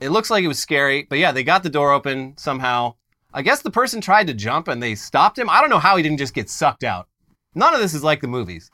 it 0.00 0.10
looks 0.10 0.30
like 0.30 0.44
it 0.44 0.48
was 0.48 0.58
scary, 0.58 1.06
but 1.08 1.18
yeah, 1.18 1.32
they 1.32 1.42
got 1.44 1.62
the 1.62 1.70
door 1.70 1.92
open 1.92 2.34
somehow. 2.36 2.94
I 3.32 3.42
guess 3.42 3.62
the 3.62 3.70
person 3.70 4.00
tried 4.00 4.28
to 4.28 4.34
jump 4.34 4.68
and 4.68 4.80
they 4.80 4.94
stopped 4.94 5.36
him. 5.38 5.50
I 5.50 5.60
don't 5.60 5.70
know 5.70 5.80
how 5.80 5.96
he 5.96 6.02
didn't 6.04 6.18
just 6.18 6.34
get 6.34 6.48
sucked 6.48 6.84
out. 6.84 7.08
None 7.56 7.74
of 7.74 7.80
this 7.80 7.92
is 7.94 8.04
like 8.04 8.20
the 8.20 8.28
movies, 8.28 8.70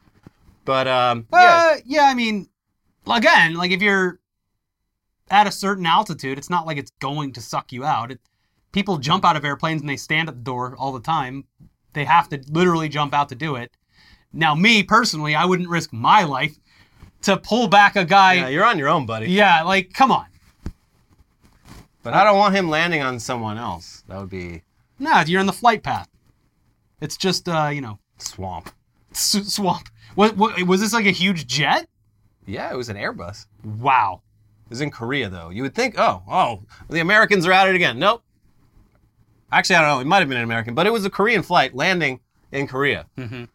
but 0.66 0.86
um, 0.86 1.26
yeah, 1.32 1.70
Uh, 1.74 1.80
yeah, 1.86 2.02
I 2.04 2.14
mean, 2.14 2.49
again, 3.12 3.54
like 3.54 3.70
if 3.70 3.80
you're 3.82 4.20
at 5.30 5.46
a 5.46 5.52
certain 5.52 5.86
altitude, 5.86 6.38
it's 6.38 6.50
not 6.50 6.66
like 6.66 6.76
it's 6.78 6.90
going 7.00 7.32
to 7.34 7.40
suck 7.40 7.72
you 7.72 7.84
out. 7.84 8.10
It, 8.10 8.20
people 8.72 8.98
jump 8.98 9.24
out 9.24 9.36
of 9.36 9.44
airplanes 9.44 9.80
and 9.80 9.88
they 9.88 9.96
stand 9.96 10.28
at 10.28 10.34
the 10.34 10.40
door 10.42 10.74
all 10.78 10.92
the 10.92 11.00
time. 11.00 11.44
They 11.92 12.04
have 12.04 12.28
to 12.30 12.40
literally 12.48 12.88
jump 12.88 13.12
out 13.14 13.28
to 13.30 13.34
do 13.34 13.56
it. 13.56 13.72
Now, 14.32 14.54
me 14.54 14.82
personally, 14.82 15.34
I 15.34 15.44
wouldn't 15.44 15.68
risk 15.68 15.92
my 15.92 16.22
life 16.24 16.56
to 17.22 17.36
pull 17.36 17.68
back 17.68 17.96
a 17.96 18.04
guy. 18.04 18.34
yeah, 18.34 18.48
you're 18.48 18.64
on 18.64 18.78
your 18.78 18.88
own, 18.88 19.06
buddy. 19.06 19.26
Yeah, 19.30 19.62
like 19.62 19.92
come 19.92 20.10
on. 20.12 20.26
But 22.02 22.14
I 22.14 22.24
don't 22.24 22.38
want 22.38 22.54
him 22.54 22.70
landing 22.70 23.02
on 23.02 23.18
someone 23.20 23.58
else. 23.58 24.02
That 24.08 24.18
would 24.20 24.30
be 24.30 24.62
No, 24.98 25.20
you're 25.26 25.40
in 25.40 25.46
the 25.46 25.52
flight 25.52 25.82
path. 25.82 26.08
It's 27.00 27.16
just, 27.16 27.48
uh, 27.48 27.70
you 27.72 27.80
know, 27.80 27.98
swamp. 28.18 28.70
s- 29.10 29.52
swamp. 29.52 29.88
What, 30.14 30.36
what 30.36 30.62
was 30.62 30.80
this 30.80 30.92
like 30.94 31.06
a 31.06 31.10
huge 31.10 31.46
jet? 31.46 31.88
Yeah, 32.50 32.70
it 32.72 32.76
was 32.76 32.88
an 32.88 32.96
Airbus. 32.96 33.46
Wow. 33.64 34.22
It 34.66 34.70
was 34.70 34.80
in 34.80 34.90
Korea 34.90 35.28
though. 35.28 35.50
You 35.50 35.62
would 35.62 35.74
think, 35.74 35.94
oh, 35.98 36.22
oh, 36.30 36.62
the 36.88 37.00
Americans 37.00 37.46
are 37.46 37.52
at 37.52 37.68
it 37.68 37.74
again. 37.74 37.98
Nope. 37.98 38.22
Actually, 39.52 39.76
I 39.76 39.80
don't 39.82 39.90
know. 39.90 40.00
It 40.00 40.06
might 40.06 40.18
have 40.20 40.28
been 40.28 40.38
an 40.38 40.44
American, 40.44 40.74
but 40.74 40.86
it 40.86 40.92
was 40.92 41.04
a 41.04 41.10
Korean 41.10 41.42
flight 41.42 41.74
landing 41.74 42.20
in 42.52 42.66
Korea. 42.68 43.06
Mhm. 43.18 43.48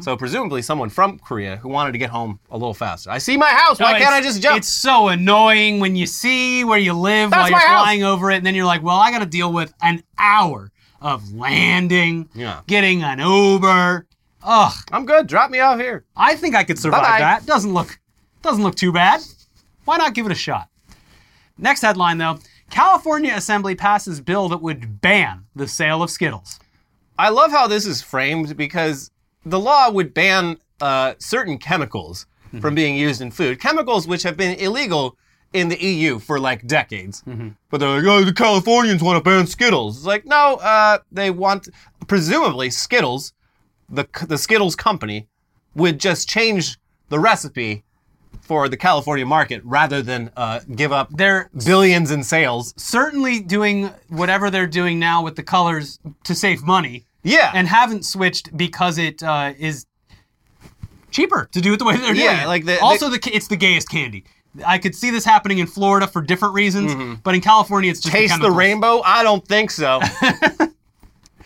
So 0.00 0.16
presumably 0.16 0.62
someone 0.62 0.88
from 0.88 1.18
Korea 1.18 1.56
who 1.56 1.68
wanted 1.68 1.92
to 1.92 1.98
get 1.98 2.10
home 2.10 2.38
a 2.50 2.56
little 2.56 2.74
faster. 2.74 3.10
I 3.10 3.18
see 3.18 3.36
my 3.36 3.48
house. 3.50 3.80
Why 3.80 3.92
No, 3.94 3.98
can't 3.98 4.14
I 4.14 4.20
just 4.22 4.40
jump? 4.40 4.56
It's 4.58 4.68
so 4.68 5.08
annoying 5.08 5.80
when 5.80 5.96
you 5.96 6.06
see 6.06 6.62
where 6.62 6.78
you 6.78 6.92
live 6.94 7.30
That's 7.30 7.42
while 7.42 7.50
you're 7.50 7.58
house. 7.68 7.82
flying 7.84 8.04
over 8.04 8.30
it, 8.30 8.36
and 8.36 8.46
then 8.46 8.54
you're 8.54 8.66
like, 8.66 8.82
well, 8.84 8.96
I 8.96 9.10
got 9.10 9.18
to 9.18 9.26
deal 9.26 9.52
with 9.52 9.74
an 9.82 10.02
hour 10.18 10.70
of 11.00 11.32
landing, 11.32 12.28
Yeah. 12.34 12.60
getting 12.68 13.02
an 13.02 13.18
Uber. 13.18 14.06
Ugh, 14.42 14.72
I'm 14.92 15.04
good. 15.06 15.26
Drop 15.26 15.50
me 15.50 15.58
off 15.58 15.78
here. 15.80 16.04
I 16.16 16.34
think 16.36 16.54
I 16.54 16.62
could 16.64 16.78
survive 16.78 17.02
Bye-bye. 17.02 17.18
that. 17.18 17.46
Doesn't 17.46 17.74
look, 17.74 17.98
doesn't 18.42 18.62
look 18.62 18.76
too 18.76 18.92
bad. 18.92 19.20
Why 19.84 19.96
not 19.96 20.14
give 20.14 20.26
it 20.26 20.32
a 20.32 20.36
shot? 20.36 20.68
Next 21.58 21.82
headline 21.82 22.18
though: 22.18 22.38
California 22.70 23.34
Assembly 23.34 23.74
passes 23.74 24.20
bill 24.20 24.48
that 24.48 24.62
would 24.62 25.00
ban 25.00 25.46
the 25.54 25.68
sale 25.68 26.02
of 26.02 26.10
Skittles. 26.10 26.58
I 27.18 27.28
love 27.28 27.50
how 27.50 27.66
this 27.66 27.86
is 27.86 28.00
framed 28.02 28.56
because 28.56 29.10
the 29.44 29.58
law 29.58 29.90
would 29.90 30.14
ban 30.14 30.56
uh, 30.80 31.14
certain 31.18 31.58
chemicals 31.58 32.26
from 32.60 32.74
being 32.74 32.96
used 32.96 33.20
in 33.20 33.30
food. 33.30 33.60
Chemicals 33.60 34.08
which 34.08 34.22
have 34.24 34.36
been 34.36 34.58
illegal 34.58 35.16
in 35.52 35.68
the 35.68 35.80
EU 35.84 36.18
for 36.18 36.40
like 36.40 36.66
decades. 36.66 37.22
But 37.70 37.78
they're 37.78 37.88
like, 37.88 38.04
oh, 38.04 38.24
the 38.24 38.32
Californians 38.32 39.02
want 39.02 39.22
to 39.22 39.28
ban 39.28 39.46
Skittles. 39.46 39.98
It's 39.98 40.06
like, 40.06 40.24
no, 40.24 40.56
uh, 40.56 40.98
they 41.12 41.30
want, 41.30 41.68
presumably, 42.08 42.70
Skittles, 42.70 43.32
the, 43.88 44.06
the 44.26 44.38
Skittles 44.38 44.74
company, 44.74 45.28
would 45.74 46.00
just 46.00 46.28
change 46.28 46.78
the 47.08 47.18
recipe 47.18 47.84
for 48.42 48.68
the 48.68 48.76
California 48.76 49.24
market 49.26 49.62
rather 49.64 50.02
than 50.02 50.30
uh, 50.36 50.60
give 50.74 50.90
up 50.92 51.08
They're 51.16 51.48
billions 51.64 52.10
in 52.10 52.22
sales. 52.24 52.74
certainly 52.76 53.40
doing 53.40 53.90
whatever 54.08 54.50
they're 54.50 54.66
doing 54.66 54.98
now 54.98 55.22
with 55.22 55.36
the 55.36 55.42
colors 55.42 55.98
to 56.24 56.34
save 56.34 56.62
money. 56.64 57.06
Yeah. 57.22 57.50
and 57.54 57.68
haven't 57.68 58.04
switched 58.06 58.56
because 58.56 58.96
it 58.96 59.22
uh, 59.22 59.52
is 59.58 59.84
cheaper 61.10 61.48
to 61.52 61.60
do 61.60 61.74
it 61.74 61.78
the 61.78 61.84
way 61.84 61.96
they're 61.96 62.14
doing 62.14 62.24
Yeah, 62.24 62.44
it. 62.44 62.46
like 62.46 62.64
the- 62.64 62.80
also 62.80 63.08
the, 63.10 63.20
it's 63.32 63.48
the 63.48 63.56
gayest 63.56 63.88
candy. 63.90 64.24
I 64.66 64.78
could 64.78 64.94
see 64.96 65.10
this 65.10 65.24
happening 65.24 65.58
in 65.58 65.66
Florida 65.66 66.06
for 66.08 66.22
different 66.22 66.54
reasons, 66.54 67.18
but 67.22 67.34
in 67.34 67.40
California 67.40 67.90
it's 67.90 68.00
just 68.00 68.12
Mm-hmm. 68.14 68.20
taste 68.22 68.32
the 68.34 68.38
chemicals. 68.38 68.56
rainbow? 68.58 69.00
I 69.04 69.22
don't 69.22 69.46
think 69.46 69.70
so. 69.70 70.00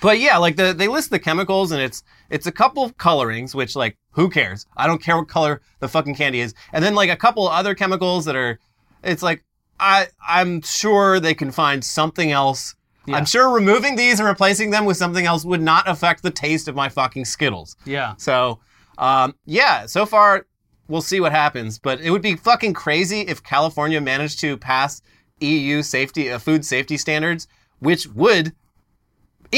but 0.05 0.21
yeah, 0.21 0.37
like 0.37 0.57
the, 0.57 0.75
they 0.75 0.87
list 0.87 1.09
the 1.11 1.19
chemicals 1.19 1.73
and 1.73 1.81
it's 1.81 2.03
it's 2.29 2.47
a 2.47 2.53
couple 2.53 2.85
of 2.85 2.97
colorings, 2.99 3.55
which 3.55 3.75
like 3.75 3.97
who 4.11 4.29
cares? 4.29 4.67
I 4.77 4.87
don't 4.87 5.03
care 5.03 5.17
what 5.17 5.29
color 5.29 5.63
the 5.81 5.89
fucking 5.89 6.15
candy 6.15 6.41
is. 6.41 6.55
And 6.73 6.85
then 6.85 6.95
like 6.95 7.09
a 7.09 7.17
couple 7.17 7.49
other 7.49 7.75
chemicals 7.75 8.27
that 8.27 8.37
are, 8.37 8.61
it's 9.03 9.23
like 9.23 9.45
I 9.81 10.09
I'm 10.27 10.61
sure 10.61 11.21
they 11.21 11.33
can 11.33 11.51
find 11.51 11.83
something 11.83 12.31
else. 12.31 12.75
Yeah. 13.07 13.17
I'm 13.17 13.25
sure 13.25 13.51
removing 13.51 13.97
these 13.97 14.21
and 14.21 14.29
replacing 14.29 14.71
them 14.71 14.85
with 14.85 14.99
something 14.99 15.25
else 15.25 15.45
would 15.45 15.63
not 15.63 15.89
affect 15.89 16.23
the 16.23 16.31
taste 16.31 16.69
of 16.69 16.75
my 16.75 16.89
fucking 16.89 17.25
Skittles. 17.25 17.77
Yeah, 17.85 18.15
So, 18.17 18.61
um, 18.99 19.35
yeah, 19.47 19.87
so 19.87 20.07
far 20.07 20.47
we'll 20.89 21.03
see 21.03 21.21
what 21.21 21.33
happens. 21.33 21.79
But 21.79 22.01
it 22.01 22.11
would 22.11 22.23
be 22.23 22.37
fucking 22.37 22.75
crazy 22.75 23.21
if 23.23 23.43
California 23.43 24.01
managed 24.01 24.41
to 24.41 24.57
pass 24.57 25.03
EU 25.41 25.83
safety, 25.83 26.31
uh, 26.31 26.39
food 26.39 26.65
safety 26.65 26.97
standards, 26.97 27.49
which 27.79 28.07
would, 28.09 28.53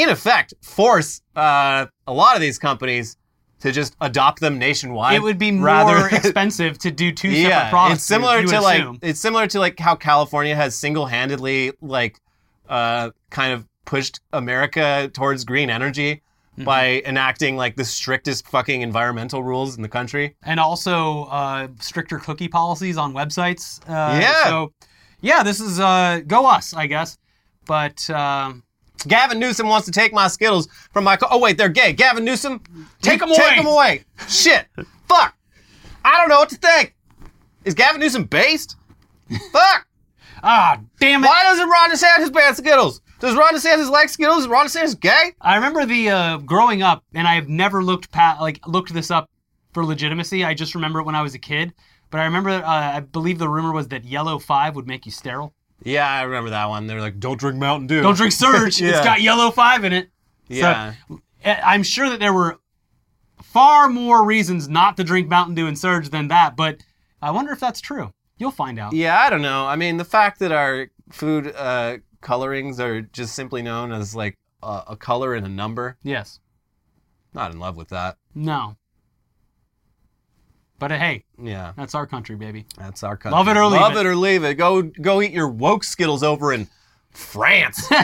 in 0.03 0.09
effect, 0.11 0.55
force 0.63 1.23
uh, 1.35 1.87
a 2.07 2.13
lot 2.13 2.35
of 2.37 2.41
these 2.41 2.59
companies 2.59 3.17
to 3.61 3.73
just 3.73 3.97
adopt 4.01 4.41
them 4.41 4.59
nationwide. 4.59 5.15
it 5.17 5.23
would 5.23 5.39
be 5.39 5.51
more 5.51 5.65
rather- 5.67 6.09
expensive 6.17 6.79
to 6.79 6.91
do 6.91 7.11
two 7.11 7.31
separate 7.31 7.49
yeah, 7.49 7.71
products. 7.71 7.97
it's 8.01 8.05
similar 8.05 8.41
you 8.41 8.47
to 8.49 8.55
would 8.57 8.63
like 8.63 8.81
assume. 8.81 8.99
it's 9.03 9.21
similar 9.21 9.47
to 9.47 9.59
like 9.59 9.79
how 9.79 9.95
California 9.97 10.55
has 10.55 10.75
single-handedly 10.75 11.73
like 11.81 12.21
uh, 12.69 13.11
kind 13.31 13.53
of 13.55 13.67
pushed 13.87 14.21
America 14.33 15.11
towards 15.13 15.45
green 15.45 15.71
energy 15.71 16.23
Mm-hmm. 16.57 16.65
by 16.65 17.03
enacting 17.05 17.55
like 17.59 17.77
the 17.77 17.85
strictest 17.85 18.49
fucking 18.49 18.81
environmental 18.81 19.43
rules 19.45 19.77
in 19.77 19.83
the 19.83 19.91
country. 19.91 20.37
and 20.43 20.59
also 20.59 21.25
uh, 21.25 21.69
stricter 21.81 22.19
cookie 22.19 22.49
policies 22.49 22.97
on 22.97 23.13
websites. 23.13 23.79
Uh, 23.87 24.19
Yeah. 24.19 24.45
So, 24.45 24.73
yeah, 25.21 25.43
this 25.43 25.61
is 25.61 25.79
uh, 25.79 26.23
go 26.27 26.47
us, 26.47 26.73
I 26.73 26.87
guess. 26.87 27.19
But 27.67 28.09
um, 28.09 28.63
Gavin 29.07 29.39
Newsom 29.39 29.69
wants 29.69 29.87
to 29.87 29.93
take 29.93 30.13
my 30.13 30.29
Skittles 30.29 30.69
from 30.93 31.05
my. 31.05 31.17
Co- 31.17 31.29
oh 31.31 31.39
wait, 31.39 31.59
they're 31.59 31.69
gay. 31.69 31.93
Gavin 31.93 32.25
Newsom, 32.25 32.61
Take 33.03 33.23
'em 33.23 33.29
Take 33.29 33.39
away. 33.39 33.49
Take 33.49 33.57
them 33.57 33.67
away. 33.67 34.05
Shit. 34.29 34.67
Fuck. 35.09 35.37
I 36.05 36.19
don't 36.19 36.29
know 36.29 36.39
what 36.39 36.49
to 36.51 36.57
think. 36.57 36.95
Is 37.65 37.75
Gavin 37.75 38.01
Newsom 38.01 38.25
based? 38.25 38.77
Fuck. 39.53 39.87
ah, 40.43 40.81
damn 41.01 41.25
it! 41.25 41.27
Why 41.27 41.43
doesn't 41.43 41.69
Ron 41.69 41.91
DeSantis 41.91 42.33
ban 42.33 42.55
Skittles? 42.55 43.01
Does 43.19 43.35
Ron 43.35 43.55
DeSantis 43.55 43.91
like 43.91 44.09
Skittles? 44.09 44.43
Is 44.43 44.49
Ron 44.49 44.67
DeSantis 44.67 44.99
gay? 44.99 45.33
I 45.41 45.57
remember 45.57 45.87
the 45.87 46.11
uh, 46.11 46.37
growing 46.39 46.83
up, 46.83 47.05
and 47.15 47.27
I 47.27 47.35
have 47.35 47.49
never 47.49 47.83
looked 47.83 48.13
pat 48.13 48.41
like 48.41 48.65
looked 48.67 48.93
this 48.93 49.11
up 49.11 49.31
for 49.73 49.85
legitimacy. 49.85 50.45
I 50.45 50.55
just 50.55 50.75
remember 50.75 51.01
it 51.01 51.05
when 51.05 51.15
I 51.15 51.23
was 51.23 51.35
a 51.35 51.39
kid. 51.39 51.73
But 52.11 52.21
I 52.21 52.25
remember, 52.25 52.51
uh, 52.51 52.63
I 52.65 53.01
believe 53.01 53.39
the 53.39 53.49
rumor 53.49 53.73
was 53.73 53.89
that 53.89 54.05
yellow 54.05 54.39
five 54.39 54.77
would 54.77 54.87
make 54.87 55.07
you 55.07 55.13
sterile. 55.13 55.53
Yeah, 55.83 56.09
I 56.09 56.23
remember 56.23 56.51
that 56.51 56.67
one. 56.69 56.87
They're 56.87 57.01
like, 57.01 57.21
"Don't 57.21 57.39
drink 57.39 57.59
Mountain 57.59 57.87
Dew." 57.87 58.03
Don't 58.03 58.17
drink 58.17 58.33
Surge. 58.45 58.81
Yeah. 58.81 58.91
It's 58.91 59.01
got 59.01 59.21
yellow 59.21 59.51
five 59.51 59.85
in 59.85 59.93
it. 59.93 60.11
Yeah. 60.49 60.95
I- 61.45 61.61
I'm 61.65 61.83
sure 61.83 62.09
that 62.11 62.19
there 62.21 62.33
were 62.33 62.59
far 63.43 63.89
more 63.89 64.25
reasons 64.25 64.69
not 64.69 64.97
to 64.97 65.05
drink 65.05 65.29
Mountain 65.29 65.55
Dew 65.55 65.67
and 65.67 65.79
Surge 65.79 66.09
than 66.11 66.29
that, 66.29 66.57
but 66.57 66.83
I 67.23 67.31
wonder 67.31 67.53
if 67.53 67.61
that's 67.61 67.81
true. 67.81 68.13
You'll 68.39 68.51
find 68.51 68.79
out. 68.79 68.93
Yeah, 68.93 69.19
I 69.19 69.31
don't 69.31 69.43
know. 69.43 69.67
I 69.67 69.77
mean, 69.77 69.97
the 69.97 70.05
fact 70.05 70.41
that 70.41 70.53
our 70.53 70.89
food 71.11 71.55
uh, 71.57 71.99
colorings 72.21 72.81
are 72.81 73.01
just 73.03 73.35
simply 73.35 73.63
known 73.63 73.93
as 73.93 74.15
like 74.15 74.35
a, 74.63 74.83
a 74.89 74.97
color 74.97 75.35
and 75.35 75.47
a 75.47 75.49
number, 75.49 75.97
Yes. 76.03 76.41
not 77.33 77.51
in 77.53 77.59
love 77.59 77.77
with 77.77 77.89
that. 77.89 78.17
No. 78.35 78.77
But 80.79 80.93
uh, 80.93 80.99
hey, 80.99 81.25
Yeah, 81.43 81.73
that's 81.77 81.95
our 81.95 82.07
country, 82.07 82.37
baby. 82.37 82.67
that's 82.77 83.03
our 83.03 83.17
country. 83.17 83.37
Love 83.37 83.49
it 83.49 83.57
or 83.57 83.67
leave 83.67 83.81
Love 83.81 83.97
it. 83.97 84.01
it 84.01 84.07
or 84.07 84.17
leave 84.17 84.45
it. 84.45 84.55
Go 84.55 84.83
go 84.83 85.23
eat 85.23 85.33
your 85.33 85.49
woke 85.49 85.85
Skittles 85.85 86.23
over 86.23 86.53
in 86.53 86.69
France. 87.13 87.91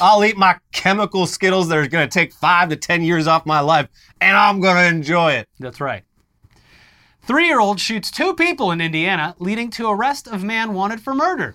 I'll 0.00 0.24
eat 0.24 0.36
my 0.36 0.56
chemical 0.72 1.26
Skittles 1.26 1.68
that 1.68 1.78
are 1.78 1.86
going 1.86 2.08
to 2.08 2.12
take 2.12 2.32
five 2.32 2.68
to 2.70 2.76
ten 2.76 3.02
years 3.02 3.26
off 3.26 3.46
my 3.46 3.60
life, 3.60 3.88
and 4.20 4.36
I'm 4.36 4.60
going 4.60 4.76
to 4.76 4.86
enjoy 4.86 5.32
it. 5.32 5.48
That's 5.60 5.80
right. 5.80 6.02
Three 7.22 7.46
year 7.46 7.60
old 7.60 7.80
shoots 7.80 8.10
two 8.10 8.34
people 8.34 8.70
in 8.72 8.80
Indiana, 8.80 9.34
leading 9.38 9.70
to 9.72 9.88
arrest 9.88 10.26
of 10.28 10.42
man 10.42 10.74
wanted 10.74 11.00
for 11.00 11.14
murder. 11.14 11.54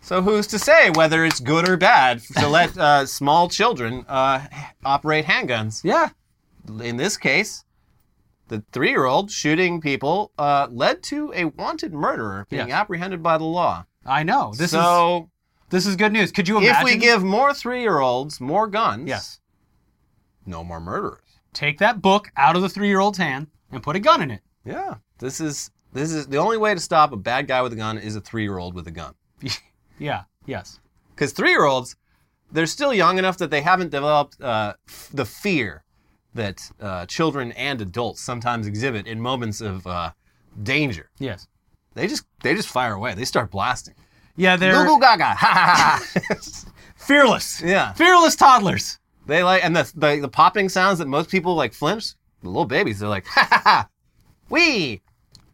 So 0.00 0.22
who's 0.22 0.46
to 0.48 0.58
say 0.58 0.90
whether 0.90 1.24
it's 1.24 1.40
good 1.40 1.68
or 1.68 1.76
bad 1.76 2.20
to 2.38 2.48
let 2.48 2.76
uh, 2.78 3.06
small 3.06 3.48
children 3.48 4.04
uh, 4.08 4.46
operate 4.84 5.26
handguns? 5.26 5.82
Yeah. 5.84 6.10
in 6.82 6.96
this 6.96 7.16
case, 7.16 7.64
the 8.48 8.62
three-year-old 8.72 9.30
shooting 9.30 9.80
people 9.80 10.32
uh, 10.38 10.66
led 10.70 11.02
to 11.04 11.32
a 11.34 11.44
wanted 11.46 11.92
murderer 11.94 12.46
being 12.50 12.68
Yes. 12.68 12.76
apprehended 12.76 13.22
by 13.22 13.38
the 13.38 13.44
law. 13.44 13.84
I 14.06 14.22
know. 14.22 14.50
This 14.52 14.60
is 14.66 14.70
so, 14.70 15.30
this 15.70 15.86
is 15.86 15.96
good 15.96 16.12
news. 16.12 16.32
Could 16.32 16.48
you 16.48 16.56
imagine? 16.58 16.76
if 16.76 16.84
we 16.84 16.96
give 16.98 17.22
more 17.22 17.52
three-year-olds 17.54 18.40
more 18.40 18.66
guns, 18.66 19.08
Yes. 19.08 19.40
no 20.46 20.64
more 20.64 20.80
murderers. 20.80 21.20
Take 21.52 21.78
that 21.78 22.00
book 22.02 22.30
out 22.36 22.56
of 22.56 22.62
the 22.62 22.68
three 22.68 22.88
year 22.88 23.00
old's 23.00 23.18
hand 23.18 23.48
and 23.72 23.82
put 23.82 23.96
a 23.96 24.00
gun 24.00 24.22
in 24.22 24.30
it. 24.30 24.42
Yeah, 24.64 24.94
this 25.18 25.40
is 25.40 25.70
this 25.92 26.12
is 26.12 26.26
the 26.26 26.36
only 26.36 26.56
way 26.58 26.74
to 26.74 26.80
stop 26.80 27.12
a 27.12 27.16
bad 27.16 27.48
guy 27.48 27.62
with 27.62 27.72
a 27.72 27.76
gun 27.76 27.96
is 27.98 28.14
a 28.16 28.20
three-year-old 28.20 28.74
with 28.74 28.86
a 28.86 28.90
gun. 28.92 29.14
Yeah. 30.00 30.22
Yes. 30.46 30.78
Because 31.14 31.32
three-year-olds, 31.32 31.96
they're 32.52 32.66
still 32.66 32.94
young 32.94 33.18
enough 33.18 33.36
that 33.38 33.50
they 33.50 33.62
haven't 33.62 33.90
developed 33.90 34.40
uh, 34.40 34.74
f- 34.88 35.10
the 35.12 35.24
fear 35.24 35.82
that 36.38 36.70
uh, 36.80 37.06
children 37.06 37.52
and 37.52 37.80
adults 37.80 38.20
sometimes 38.22 38.66
exhibit 38.66 39.06
in 39.06 39.20
moments 39.20 39.60
of 39.60 39.86
uh, 39.86 40.10
danger. 40.62 41.10
Yes. 41.18 41.46
They 41.94 42.06
just 42.06 42.24
they 42.42 42.54
just 42.54 42.68
fire 42.68 42.94
away. 42.94 43.14
They 43.14 43.24
start 43.24 43.50
blasting. 43.50 43.94
Yeah, 44.36 44.56
they're 44.56 44.72
Google 44.72 44.98
Gaga. 44.98 45.24
Ha 45.24 45.34
ha 45.34 46.00
ha. 46.00 46.70
fearless. 46.96 47.60
yeah. 47.62 47.92
Fearless 47.94 48.36
toddlers. 48.36 48.98
They 49.26 49.42
like 49.42 49.64
and 49.64 49.76
the, 49.76 49.90
the 49.94 50.20
the 50.22 50.28
popping 50.28 50.68
sounds 50.68 50.98
that 51.00 51.08
most 51.08 51.28
people 51.30 51.54
like 51.54 51.72
flinch. 51.74 52.14
The 52.42 52.48
little 52.48 52.64
babies, 52.64 53.00
they're 53.00 53.08
like 53.08 53.26
ha 53.26 53.46
ha 53.50 53.60
ha. 53.64 53.88
Wee. 54.48 55.02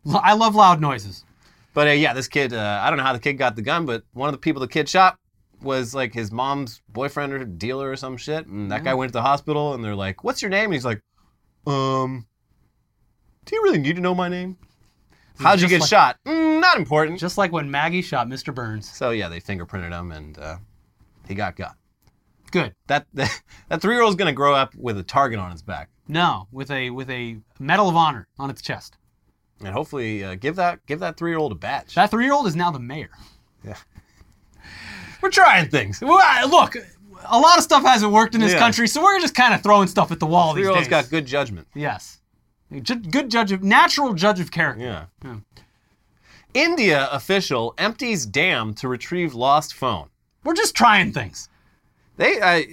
L- 0.06 0.20
I 0.22 0.34
love 0.34 0.54
loud 0.54 0.80
noises. 0.80 1.24
But 1.72 1.88
uh, 1.88 1.92
yeah, 1.92 2.12
this 2.12 2.28
kid. 2.28 2.52
Uh, 2.52 2.80
I 2.82 2.90
don't 2.90 2.98
know 2.98 3.04
how 3.04 3.14
the 3.14 3.18
kid 3.18 3.34
got 3.34 3.56
the 3.56 3.62
gun, 3.62 3.86
but 3.86 4.04
one 4.12 4.28
of 4.28 4.32
the 4.34 4.38
people 4.38 4.60
the 4.60 4.68
kid 4.68 4.88
shot 4.88 5.18
was 5.64 5.94
like 5.94 6.14
his 6.14 6.30
mom's 6.30 6.82
boyfriend 6.88 7.32
or 7.32 7.44
dealer 7.44 7.90
or 7.90 7.96
some 7.96 8.16
shit. 8.16 8.46
And 8.46 8.70
that 8.70 8.84
guy 8.84 8.94
went 8.94 9.10
to 9.10 9.14
the 9.14 9.22
hospital, 9.22 9.74
and 9.74 9.82
they're 9.84 9.94
like, 9.96 10.22
"What's 10.24 10.42
your 10.42 10.50
name?" 10.50 10.66
And 10.66 10.74
he's 10.74 10.84
like, 10.84 11.02
"Um, 11.66 12.26
do 13.44 13.56
you 13.56 13.62
really 13.62 13.78
need 13.78 13.96
to 13.96 14.02
know 14.02 14.14
my 14.14 14.28
name? 14.28 14.56
How'd 15.38 15.60
you 15.60 15.68
get 15.68 15.80
like- 15.80 15.90
shot? 15.90 16.18
Mm, 16.26 16.60
not 16.60 16.76
important." 16.78 17.18
Just 17.18 17.38
like 17.38 17.52
when 17.52 17.70
Maggie 17.70 18.02
shot 18.02 18.28
Mr. 18.28 18.54
Burns. 18.54 18.90
So 18.90 19.10
yeah, 19.10 19.28
they 19.28 19.40
fingerprinted 19.40 19.90
him, 19.98 20.12
and 20.12 20.38
uh, 20.38 20.56
he 21.26 21.34
got 21.34 21.56
got. 21.56 21.76
Good. 22.52 22.74
That 22.86 23.06
that 23.14 23.80
three 23.80 23.94
year 23.94 24.02
old's 24.04 24.16
gonna 24.16 24.32
grow 24.32 24.54
up 24.54 24.74
with 24.76 24.96
a 24.98 25.02
target 25.02 25.38
on 25.40 25.50
his 25.50 25.62
back, 25.62 25.88
No, 26.06 26.46
with 26.52 26.70
a 26.70 26.90
with 26.90 27.10
a 27.10 27.38
Medal 27.58 27.88
of 27.88 27.96
Honor 27.96 28.28
on 28.38 28.48
its 28.50 28.62
chest. 28.62 28.96
and 29.60 29.72
hopefully 29.72 30.22
uh, 30.22 30.34
give 30.36 30.56
that 30.56 30.84
give 30.86 31.00
that 31.00 31.16
three 31.16 31.30
year 31.32 31.38
old 31.38 31.50
a 31.52 31.56
badge. 31.56 31.94
That 31.96 32.10
three 32.10 32.24
year 32.24 32.32
old 32.34 32.46
is 32.46 32.54
now 32.54 32.70
the 32.70 32.78
mayor. 32.78 33.10
We're 35.24 35.30
trying 35.30 35.70
things. 35.70 36.02
Look, 36.02 36.76
a 37.24 37.38
lot 37.38 37.56
of 37.56 37.64
stuff 37.64 37.82
hasn't 37.82 38.12
worked 38.12 38.34
in 38.34 38.42
this 38.42 38.52
Yeah. 38.52 38.58
country, 38.58 38.86
so 38.86 39.02
we're 39.02 39.18
just 39.20 39.34
kind 39.34 39.54
of 39.54 39.62
throwing 39.62 39.88
stuff 39.88 40.12
at 40.12 40.20
the 40.20 40.26
wall 40.26 40.52
Three 40.52 40.64
these 40.66 40.74
days. 40.76 40.88
got 40.88 41.08
good 41.08 41.24
judgment. 41.24 41.66
yes, 41.74 42.20
good 42.82 43.30
judge 43.30 43.50
of 43.50 43.62
natural 43.62 44.12
judge 44.12 44.38
of 44.38 44.50
character. 44.50 44.84
Yeah. 44.84 45.04
Yeah. 45.24 45.36
India 46.52 47.08
official 47.10 47.74
empties 47.78 48.26
dam 48.26 48.74
to 48.74 48.86
retrieve 48.88 49.34
lost 49.34 49.72
phone. 49.74 50.08
We're 50.44 50.54
just 50.54 50.74
trying 50.74 51.12
things. 51.12 51.48
They, 52.18 52.40
I, 52.40 52.56
I- 52.56 52.66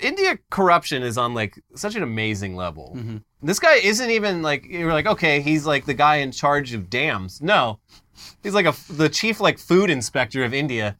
India 0.00 0.38
corruption 0.50 1.02
is 1.02 1.18
on 1.18 1.34
like 1.34 1.60
such 1.74 1.96
an 1.96 2.02
amazing 2.02 2.54
level. 2.54 2.94
Mm-hmm. 2.96 3.16
This 3.42 3.58
guy 3.58 3.74
isn't 3.76 4.10
even 4.10 4.42
like 4.42 4.64
you're 4.66 4.92
like 4.92 5.06
okay, 5.06 5.40
he's 5.40 5.66
like 5.66 5.86
the 5.86 5.94
guy 5.94 6.16
in 6.16 6.30
charge 6.32 6.72
of 6.72 6.88
dams. 6.88 7.40
No, 7.42 7.80
he's 8.44 8.54
like 8.54 8.66
a 8.66 8.74
the 8.92 9.08
chief 9.08 9.40
like 9.40 9.58
food 9.58 9.90
inspector 9.90 10.44
of 10.44 10.54
India. 10.54 10.96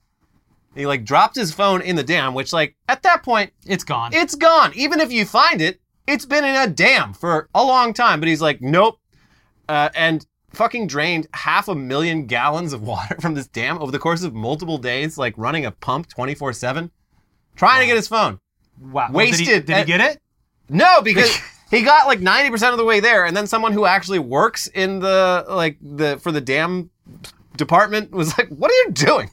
He 0.74 0.86
like 0.86 1.04
dropped 1.04 1.34
his 1.36 1.52
phone 1.52 1.80
in 1.82 1.96
the 1.96 2.02
dam, 2.04 2.34
which 2.34 2.52
like 2.52 2.76
at 2.88 3.02
that 3.02 3.22
point 3.22 3.52
It's 3.66 3.84
gone. 3.84 4.12
it's 4.14 4.34
gone. 4.34 4.72
Even 4.74 5.00
if 5.00 5.10
you 5.12 5.24
find 5.24 5.60
it, 5.60 5.80
it's 6.06 6.24
been 6.24 6.44
in 6.44 6.54
a 6.56 6.66
dam 6.68 7.12
for 7.12 7.48
a 7.54 7.62
long 7.64 7.92
time. 7.92 8.20
But 8.20 8.28
he's 8.28 8.40
like, 8.42 8.60
nope. 8.62 8.98
Uh, 9.68 9.88
and 9.94 10.26
fucking 10.52 10.86
drained 10.88 11.26
half 11.34 11.68
a 11.68 11.74
million 11.74 12.26
gallons 12.26 12.72
of 12.72 12.82
water 12.92 13.16
from 13.20 13.34
this 13.34 13.46
dam 13.48 13.78
over 13.78 13.90
the 13.92 13.98
course 13.98 14.22
of 14.22 14.34
multiple 14.34 14.78
days, 14.78 15.16
like 15.18 15.34
running 15.36 15.64
a 15.66 15.70
pump 15.70 16.08
24 16.08 16.52
7, 16.52 16.90
trying 17.56 17.80
to 17.80 17.86
get 17.86 17.96
his 17.96 18.08
phone. 18.08 18.38
wow. 18.80 19.08
Well, 19.12 19.26
Did 19.26 19.34
he, 19.36 19.42
wasted 19.42 19.66
did 19.66 19.74
he 19.74 19.80
at- 19.82 19.86
get 19.86 20.00
it? 20.00 20.20
No, 20.68 21.02
because 21.02 21.36
he 21.70 21.82
got 21.82 22.06
like 22.06 22.20
90% 22.20 22.70
of 22.72 22.78
the 22.78 22.84
way 22.84 23.00
there. 23.00 23.24
And 23.26 23.36
then 23.36 23.46
someone 23.48 23.72
who 23.72 23.86
actually 23.86 24.20
works 24.20 24.68
in 24.68 25.00
the, 25.00 25.44
like, 25.48 25.78
the, 25.82 26.18
for 26.18 26.30
the 26.30 26.40
dam 26.40 26.90
department 27.56 28.12
was 28.12 28.36
like, 28.38 28.48
what 28.50 28.70
are 28.70 28.74
you 28.74 28.90
doing? 28.92 29.30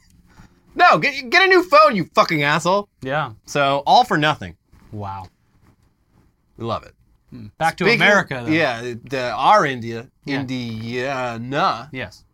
No, 0.78 0.96
get, 0.98 1.28
get 1.28 1.42
a 1.42 1.46
new 1.48 1.62
phone, 1.64 1.96
you 1.96 2.04
fucking 2.14 2.42
asshole. 2.44 2.88
Yeah. 3.02 3.32
So, 3.46 3.82
all 3.86 4.04
for 4.04 4.16
nothing. 4.16 4.56
Wow. 4.92 5.26
We 6.56 6.64
love 6.64 6.84
it. 6.84 6.94
Back 7.58 7.76
to 7.78 7.84
Speaking- 7.84 8.00
America. 8.00 8.42
Though. 8.46 8.50
Yeah, 8.52 8.94
the, 9.04 9.30
our 9.32 9.66
India, 9.66 10.08
Yeah. 10.24 10.40
Indiana, 10.40 11.88
Yes. 11.92 12.24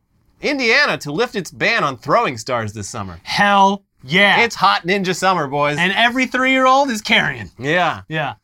Indiana 0.40 0.99
to 0.99 1.11
lift 1.12 1.36
its 1.36 1.51
ban 1.51 1.82
on 1.84 1.97
throwing 1.97 2.36
stars 2.38 2.74
this 2.74 2.88
summer. 2.88 3.18
Hell 3.22 3.82
yeah. 4.03 4.40
It's 4.42 4.55
hot 4.55 4.82
ninja 4.86 5.16
summer, 5.16 5.47
boys. 5.49 5.78
and 5.78 5.92
every 5.92 6.26
three 6.26 6.51
year 6.53 6.66
old 6.66 6.90
is 6.90 7.01
carrying. 7.01 7.51
yeah. 7.59 8.03
Yeah. 8.09 8.34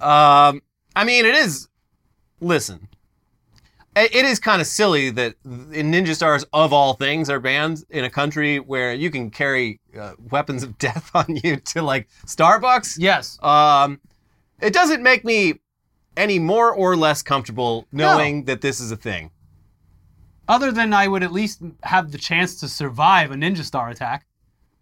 Um, 0.00 0.60
I 0.96 1.04
mean, 1.04 1.24
it 1.24 1.34
is. 1.36 1.68
Listen, 2.40 2.88
it 3.96 4.24
is 4.24 4.40
kind 4.40 4.60
of 4.60 4.66
silly 4.66 5.10
that 5.10 5.34
in 5.44 5.92
ninja 5.92 6.14
stars 6.14 6.44
of 6.52 6.72
all 6.72 6.94
things 6.94 7.30
are 7.30 7.38
banned 7.38 7.84
in 7.90 8.04
a 8.04 8.10
country 8.10 8.58
where 8.58 8.92
you 8.92 9.10
can 9.10 9.30
carry 9.30 9.80
uh, 9.98 10.14
weapons 10.30 10.62
of 10.62 10.78
death 10.78 11.10
on 11.14 11.38
you 11.42 11.56
to 11.56 11.82
like 11.82 12.08
Starbucks. 12.26 12.96
Yes. 12.98 13.38
Um, 13.42 14.00
it 14.60 14.72
doesn't 14.72 15.02
make 15.02 15.24
me 15.24 15.60
any 16.16 16.38
more 16.38 16.72
or 16.72 16.96
less 16.96 17.22
comfortable 17.22 17.86
knowing 17.92 18.44
that 18.44 18.60
this 18.60 18.80
is 18.80 18.90
a 18.90 18.96
thing. 18.96 19.30
Other 20.46 20.70
than 20.70 20.92
I 20.92 21.08
would 21.08 21.22
at 21.22 21.32
least 21.32 21.62
have 21.82 22.12
the 22.12 22.18
chance 22.18 22.60
to 22.60 22.68
survive 22.68 23.30
a 23.30 23.34
ninja 23.34 23.64
star 23.64 23.88
attack. 23.88 24.26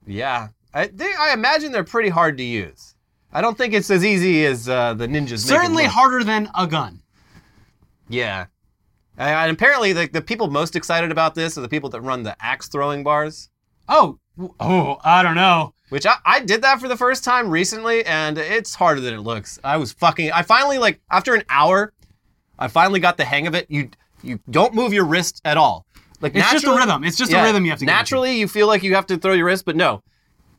Yeah, 0.07 0.49
I, 0.75 0.89
they, 0.89 1.11
I 1.19 1.33
imagine 1.33 1.71
they're 1.71 1.85
pretty 1.85 2.09
hard 2.09 2.37
to 2.39 2.45
use. 2.45 2.95
I 3.33 3.41
don't 3.41 3.57
think 3.57 3.73
it's 3.73 3.91
as 3.91 4.05
easy 4.05 4.45
as 4.45 4.69
uh, 4.69 4.95
the 4.95 5.07
ninjas. 5.07 5.39
Certainly 5.39 5.85
harder 5.85 6.25
than 6.25 6.51
a 6.57 6.67
gun. 6.67 7.01
Yeah, 8.09 8.47
and, 9.17 9.31
and 9.31 9.51
apparently 9.53 9.93
the, 9.93 10.09
the 10.09 10.23
people 10.23 10.49
most 10.49 10.77
excited 10.77 11.11
about 11.11 11.35
this 11.35 11.57
are 11.59 11.61
the 11.61 11.69
people 11.69 11.91
that 11.91 12.01
run 12.01 12.23
the 12.23 12.37
axe 12.41 12.69
throwing 12.69 13.05
bars. 13.05 13.51
Oh, 13.89 14.19
oh, 14.61 14.99
I 15.05 15.23
don't 15.23 15.35
know. 15.35 15.75
Which 15.91 16.07
I, 16.07 16.17
I 16.25 16.41
did 16.41 16.63
that 16.63 16.81
for 16.81 16.89
the 16.89 16.97
first 16.97 17.23
time 17.23 17.51
recently, 17.51 18.05
and 18.07 18.39
it's 18.39 18.75
harder 18.75 19.01
than 19.01 19.13
it 19.13 19.21
looks. 19.21 19.59
I 19.63 19.77
was 19.77 19.93
fucking. 19.93 20.33
I 20.33 20.43
finally 20.43 20.79
like 20.79 21.01
after 21.11 21.35
an 21.35 21.43
hour, 21.51 21.93
I 22.59 22.69
finally 22.69 23.01
got 23.01 23.19
the 23.19 23.25
hang 23.25 23.47
of 23.47 23.55
it. 23.55 23.67
You 23.69 23.91
you 24.23 24.41
don't 24.51 24.75
move 24.75 24.93
your 24.93 25.05
wrist 25.05 25.43
at 25.45 25.57
all. 25.57 25.85
Like 26.23 26.35
It's 26.35 26.51
just 26.51 26.65
a 26.65 26.75
rhythm. 26.75 27.05
It's 27.05 27.19
just 27.19 27.33
a 27.33 27.43
rhythm 27.43 27.65
you 27.65 27.71
have 27.71 27.81
to 27.81 27.85
get. 27.85 27.93
Naturally, 27.93 28.39
you 28.39 28.49
feel 28.49 28.69
like 28.69 28.83
you 28.83 28.95
have 28.95 29.07
to 29.07 29.19
throw 29.19 29.33
your 29.33 29.47
wrist, 29.47 29.65
but 29.65 29.77
no. 29.77 30.03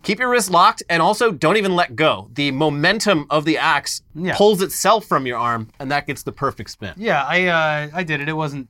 Keep 0.04 0.20
your 0.20 0.30
wrist 0.30 0.52
locked, 0.52 0.84
and 0.90 1.02
also 1.02 1.32
don't 1.32 1.58
even 1.58 1.76
let 1.76 1.96
go. 1.96 2.30
The 2.34 2.52
momentum 2.52 3.26
of 3.30 3.46
the 3.46 3.58
axe 3.58 4.02
Yeah. 4.14 4.36
pulls 4.36 4.62
itself 4.62 5.06
from 5.06 5.26
your 5.26 5.38
arm, 5.38 5.70
and 5.80 5.90
that 5.92 6.06
gets 6.08 6.24
the 6.24 6.32
perfect 6.32 6.70
spin. 6.70 6.94
Yeah, 6.98 7.24
I 7.26 7.46
uh, 7.48 7.90
I 7.94 8.04
did 8.04 8.22
it. 8.22 8.30
It 8.30 8.34
wasn't 8.34 8.68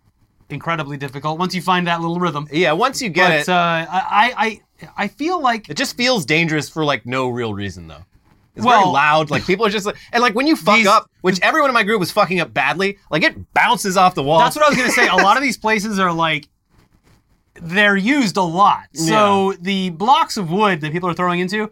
incredibly 0.50 0.98
difficult 0.98 1.40
once 1.40 1.56
you 1.56 1.62
find 1.62 1.88
that 1.88 2.02
little 2.02 2.20
rhythm. 2.20 2.48
Yeah, 2.52 2.74
once 2.74 3.02
you 3.02 3.10
get 3.10 3.30
But 3.30 3.40
it, 3.40 3.50
uh, 3.50 3.86
I, 3.90 4.62
I 4.86 4.92
I 4.98 5.08
feel 5.08 5.42
like 5.42 5.70
it 5.70 5.76
just 5.78 5.98
feels 5.98 6.26
dangerous 6.26 6.70
for 6.70 6.86
like 6.86 7.06
no 7.06 7.30
real 7.30 7.54
reason 7.54 7.88
though. 7.88 8.06
It's 8.56 8.64
Well- 8.64 8.82
very 8.82 8.92
loud. 8.94 9.32
Like 9.32 9.48
people 9.48 9.66
are 9.66 9.70
just 9.72 9.88
like, 9.88 9.96
and 10.12 10.22
like 10.22 10.36
when 10.36 10.46
you 10.46 10.56
fuck 10.56 10.76
These- 10.76 10.86
up, 10.88 11.10
which 11.22 11.40
everyone 11.42 11.72
in 11.72 11.74
my 11.74 11.82
group 11.84 12.00
was 12.00 12.12
fucking 12.12 12.40
up 12.40 12.54
badly, 12.54 13.00
like 13.10 13.24
it 13.24 13.52
bounces 13.56 13.98
off 13.98 14.14
the 14.14 14.22
wall. 14.22 14.38
that's 14.40 14.56
what 14.56 14.64
I 14.66 14.70
was 14.70 14.78
gonna 14.78 14.92
say. 14.92 15.08
A 15.08 15.16
lot 15.16 15.36
of 15.38 15.42
these 15.48 15.58
places 15.58 15.98
are 15.98 16.14
like 16.14 16.48
they're 17.62 17.98
used 17.98 18.38
a 18.38 18.42
lot. 18.42 18.86
So 18.94 19.54
the 19.60 19.92
blocks 19.92 20.38
of 20.38 20.52
wood 20.52 20.82
that 20.82 20.92
people 20.92 21.10
are 21.10 21.14
throwing 21.14 21.40
into, 21.40 21.72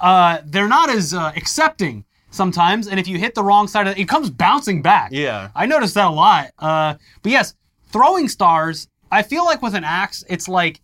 uh, 0.00 0.38
they're 0.44 0.68
not 0.68 0.90
as 0.90 1.14
uh, 1.14 1.32
accepting 1.36 2.04
sometimes. 2.30 2.86
And 2.86 3.00
if 3.00 3.08
you 3.08 3.18
hit 3.18 3.34
the 3.34 3.42
wrong 3.42 3.66
side 3.68 3.86
of 3.86 3.96
it, 3.96 4.00
it 4.00 4.08
comes 4.08 4.30
bouncing 4.30 4.82
back. 4.82 5.10
Yeah. 5.12 5.50
I 5.54 5.66
noticed 5.66 5.94
that 5.94 6.06
a 6.06 6.10
lot. 6.10 6.50
Uh, 6.58 6.94
but 7.22 7.32
yes, 7.32 7.54
throwing 7.88 8.28
stars, 8.28 8.88
I 9.10 9.22
feel 9.22 9.44
like 9.44 9.62
with 9.62 9.74
an 9.74 9.84
axe, 9.84 10.24
it's 10.28 10.48
like 10.48 10.80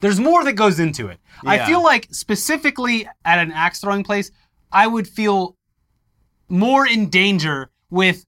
there's 0.00 0.20
more 0.20 0.44
that 0.44 0.52
goes 0.52 0.78
into 0.78 1.08
it. 1.08 1.18
I 1.44 1.66
feel 1.66 1.82
like 1.82 2.08
specifically 2.10 3.08
at 3.24 3.38
an 3.38 3.52
axe 3.52 3.80
throwing 3.80 4.02
place, 4.02 4.30
I 4.72 4.86
would 4.86 5.06
feel 5.06 5.56
more 6.48 6.86
in 6.86 7.08
danger 7.08 7.70
with 7.90 8.24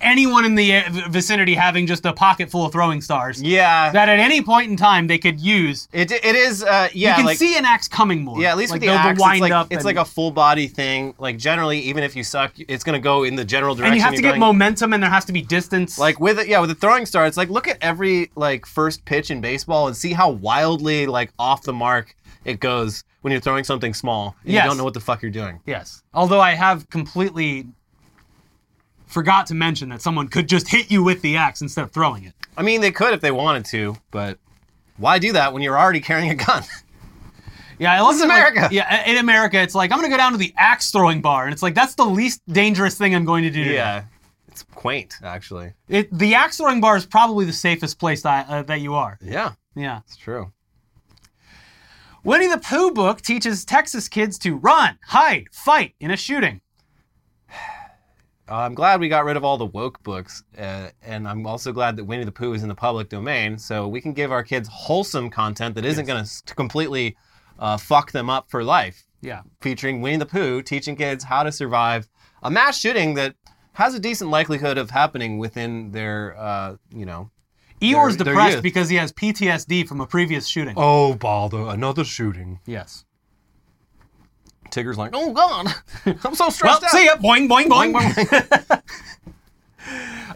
anyone 0.00 0.44
in 0.44 0.54
the 0.54 0.82
vicinity 1.08 1.54
having 1.54 1.86
just 1.86 2.04
a 2.06 2.12
pocket 2.12 2.50
full 2.50 2.66
of 2.66 2.72
throwing 2.72 3.00
stars. 3.00 3.42
Yeah. 3.42 3.90
That 3.90 4.08
at 4.08 4.18
any 4.18 4.42
point 4.42 4.70
in 4.70 4.76
time 4.76 5.06
they 5.06 5.18
could 5.18 5.40
use. 5.40 5.88
it, 5.92 6.10
it 6.12 6.24
is, 6.24 6.62
uh, 6.62 6.88
yeah. 6.92 7.10
you 7.10 7.14
can 7.16 7.24
like, 7.26 7.38
see 7.38 7.56
an 7.56 7.64
axe 7.64 7.88
coming 7.88 8.24
more. 8.24 8.40
Yeah, 8.40 8.50
at 8.50 8.56
least 8.56 8.72
like 8.72 8.80
with 8.80 8.90
the 8.90 8.94
axe, 8.94 9.20
wind 9.20 9.34
it's 9.36 9.40
like 9.42 9.52
up 9.52 9.66
it's 9.70 9.76
and, 9.78 9.84
like 9.84 9.96
a 9.96 10.04
full 10.04 10.30
body 10.30 10.66
thing. 10.66 11.14
Like 11.18 11.38
generally, 11.38 11.78
even 11.80 12.02
if 12.02 12.16
you 12.16 12.24
suck, 12.24 12.52
it's 12.58 12.84
gonna 12.84 12.98
go 12.98 13.24
in 13.24 13.36
the 13.36 13.44
general 13.44 13.74
direction. 13.74 13.92
and 13.92 13.96
you 13.96 14.02
have 14.02 14.14
to 14.14 14.22
get 14.22 14.30
going. 14.30 14.40
momentum, 14.40 14.92
and 14.92 15.02
there 15.02 15.10
has 15.10 15.24
to 15.26 15.32
be 15.32 15.42
distance. 15.42 15.98
Like 15.98 16.20
with 16.20 16.38
it, 16.38 16.48
yeah, 16.48 16.60
with 16.60 16.70
the 16.70 16.74
throwing 16.74 17.06
star, 17.06 17.26
it's 17.26 17.36
like 17.36 17.48
look 17.48 17.68
at 17.68 17.78
every 17.80 18.30
like 18.36 18.66
first 18.66 19.04
pitch 19.04 19.30
in 19.30 19.40
baseball 19.40 19.86
and 19.86 19.96
see 19.96 20.12
how 20.12 20.30
wildly 20.30 21.06
like 21.06 21.32
off 21.38 21.62
the 21.62 21.72
mark 21.72 22.14
it 22.44 22.60
goes 22.60 23.04
when 23.22 23.32
you're 23.32 23.40
throwing 23.40 23.64
something 23.64 23.94
small. 23.94 24.36
And 24.44 24.52
Yes. 24.52 24.64
You 24.64 24.70
don't 24.70 24.78
know 24.78 24.84
what 24.84 24.94
the 24.94 25.00
fuck 25.00 25.22
you're 25.22 25.30
doing. 25.30 25.60
Yes. 25.66 26.02
Although 26.14 26.40
I 26.40 26.52
have 26.52 26.88
completely 26.90 27.66
forgot 29.08 29.46
to 29.48 29.54
mention 29.54 29.88
that 29.88 30.00
someone 30.02 30.28
could 30.28 30.48
just 30.48 30.68
hit 30.68 30.90
you 30.90 31.02
with 31.02 31.22
the 31.22 31.36
axe 31.36 31.60
instead 31.62 31.82
of 31.82 31.90
throwing 31.92 32.24
it. 32.24 32.34
I 32.56 32.62
mean, 32.62 32.80
they 32.80 32.90
could 32.92 33.14
if 33.14 33.20
they 33.20 33.30
wanted 33.30 33.64
to, 33.66 33.96
but 34.10 34.38
why 34.96 35.18
do 35.18 35.32
that 35.32 35.52
when 35.52 35.62
you're 35.62 35.78
already 35.78 36.00
carrying 36.00 36.30
a 36.30 36.34
gun? 36.34 36.62
Yeah, 37.80 37.92
I 37.92 38.00
love 38.00 38.14
is 38.14 38.20
that, 38.22 38.26
like- 38.26 38.54
America. 38.56 38.74
yeah, 38.74 39.08
in 39.08 39.18
America, 39.18 39.56
it's 39.62 39.72
like 39.72 39.92
I'm 39.92 39.98
gonna 39.98 40.08
go 40.08 40.16
down 40.16 40.32
to 40.32 40.38
the 40.38 40.52
axe 40.56 40.90
throwing 40.90 41.20
bar, 41.20 41.44
and 41.44 41.52
it's 41.52 41.62
like 41.62 41.76
that's 41.76 41.94
the 41.94 42.04
least 42.04 42.42
dangerous 42.48 42.98
thing 42.98 43.14
I'm 43.14 43.24
going 43.24 43.44
to 43.44 43.50
do. 43.50 43.62
today. 43.62 43.76
yeah, 43.76 44.02
it's 44.48 44.64
quaint 44.74 45.14
actually. 45.22 45.74
It, 45.88 46.08
the 46.12 46.34
axe 46.34 46.56
throwing 46.56 46.80
bar 46.80 46.96
is 46.96 47.06
probably 47.06 47.44
the 47.44 47.52
safest 47.52 48.00
place 48.00 48.22
that, 48.22 48.48
uh, 48.48 48.62
that 48.64 48.80
you 48.80 48.94
are. 48.94 49.16
Yeah, 49.22 49.52
Yeah. 49.76 50.00
it's 50.04 50.16
true. 50.16 50.50
Winnie 52.24 52.48
the 52.48 52.58
Pooh 52.58 52.90
book 52.90 53.20
teaches 53.22 53.64
Texas 53.64 54.08
kids 54.08 54.38
to 54.40 54.56
run, 54.56 54.98
hide, 55.06 55.46
fight 55.52 55.94
in 56.00 56.10
a 56.10 56.16
shooting. 56.16 56.60
I'm 58.50 58.74
glad 58.74 59.00
we 59.00 59.08
got 59.08 59.24
rid 59.24 59.36
of 59.36 59.44
all 59.44 59.58
the 59.58 59.66
woke 59.66 60.02
books, 60.02 60.42
uh, 60.56 60.88
and 61.02 61.28
I'm 61.28 61.46
also 61.46 61.72
glad 61.72 61.96
that 61.96 62.04
Winnie 62.04 62.24
the 62.24 62.32
Pooh 62.32 62.52
is 62.54 62.62
in 62.62 62.68
the 62.68 62.74
public 62.74 63.08
domain, 63.08 63.58
so 63.58 63.86
we 63.86 64.00
can 64.00 64.12
give 64.12 64.32
our 64.32 64.42
kids 64.42 64.68
wholesome 64.72 65.30
content 65.30 65.74
that 65.74 65.84
isn't 65.84 66.06
going 66.06 66.24
to 66.24 66.54
completely 66.54 67.16
uh, 67.58 67.76
fuck 67.76 68.12
them 68.12 68.30
up 68.30 68.50
for 68.50 68.64
life. 68.64 69.04
Yeah. 69.20 69.42
Featuring 69.60 70.00
Winnie 70.00 70.16
the 70.18 70.26
Pooh 70.26 70.62
teaching 70.62 70.96
kids 70.96 71.24
how 71.24 71.42
to 71.42 71.52
survive 71.52 72.08
a 72.42 72.50
mass 72.50 72.78
shooting 72.78 73.14
that 73.14 73.34
has 73.74 73.94
a 73.94 74.00
decent 74.00 74.30
likelihood 74.30 74.78
of 74.78 74.90
happening 74.90 75.38
within 75.38 75.90
their, 75.92 76.36
uh, 76.38 76.76
you 76.92 77.06
know. 77.06 77.30
Eeyore's 77.80 78.16
they're 78.16 78.24
depressed 78.24 78.54
youth. 78.56 78.62
because 78.62 78.88
he 78.88 78.96
has 78.96 79.12
PTSD 79.12 79.86
from 79.86 80.00
a 80.00 80.06
previous 80.06 80.48
shooting. 80.48 80.74
Oh, 80.76 81.14
bother! 81.14 81.60
Another 81.60 82.04
shooting. 82.04 82.58
Yes. 82.66 83.04
Tigger's 84.70 84.98
like, 84.98 85.10
oh 85.14 85.32
god, 85.32 85.66
I'm 86.06 86.34
so 86.34 86.44
Well, 86.44 86.50
stressed 86.50 86.84
out. 86.84 86.90
see 86.90 87.04
ya. 87.06 87.16
Boing, 87.16 87.48
boing, 87.48 87.66
boing. 87.66 87.92
Boing, 87.92 88.26
boing, 88.26 88.82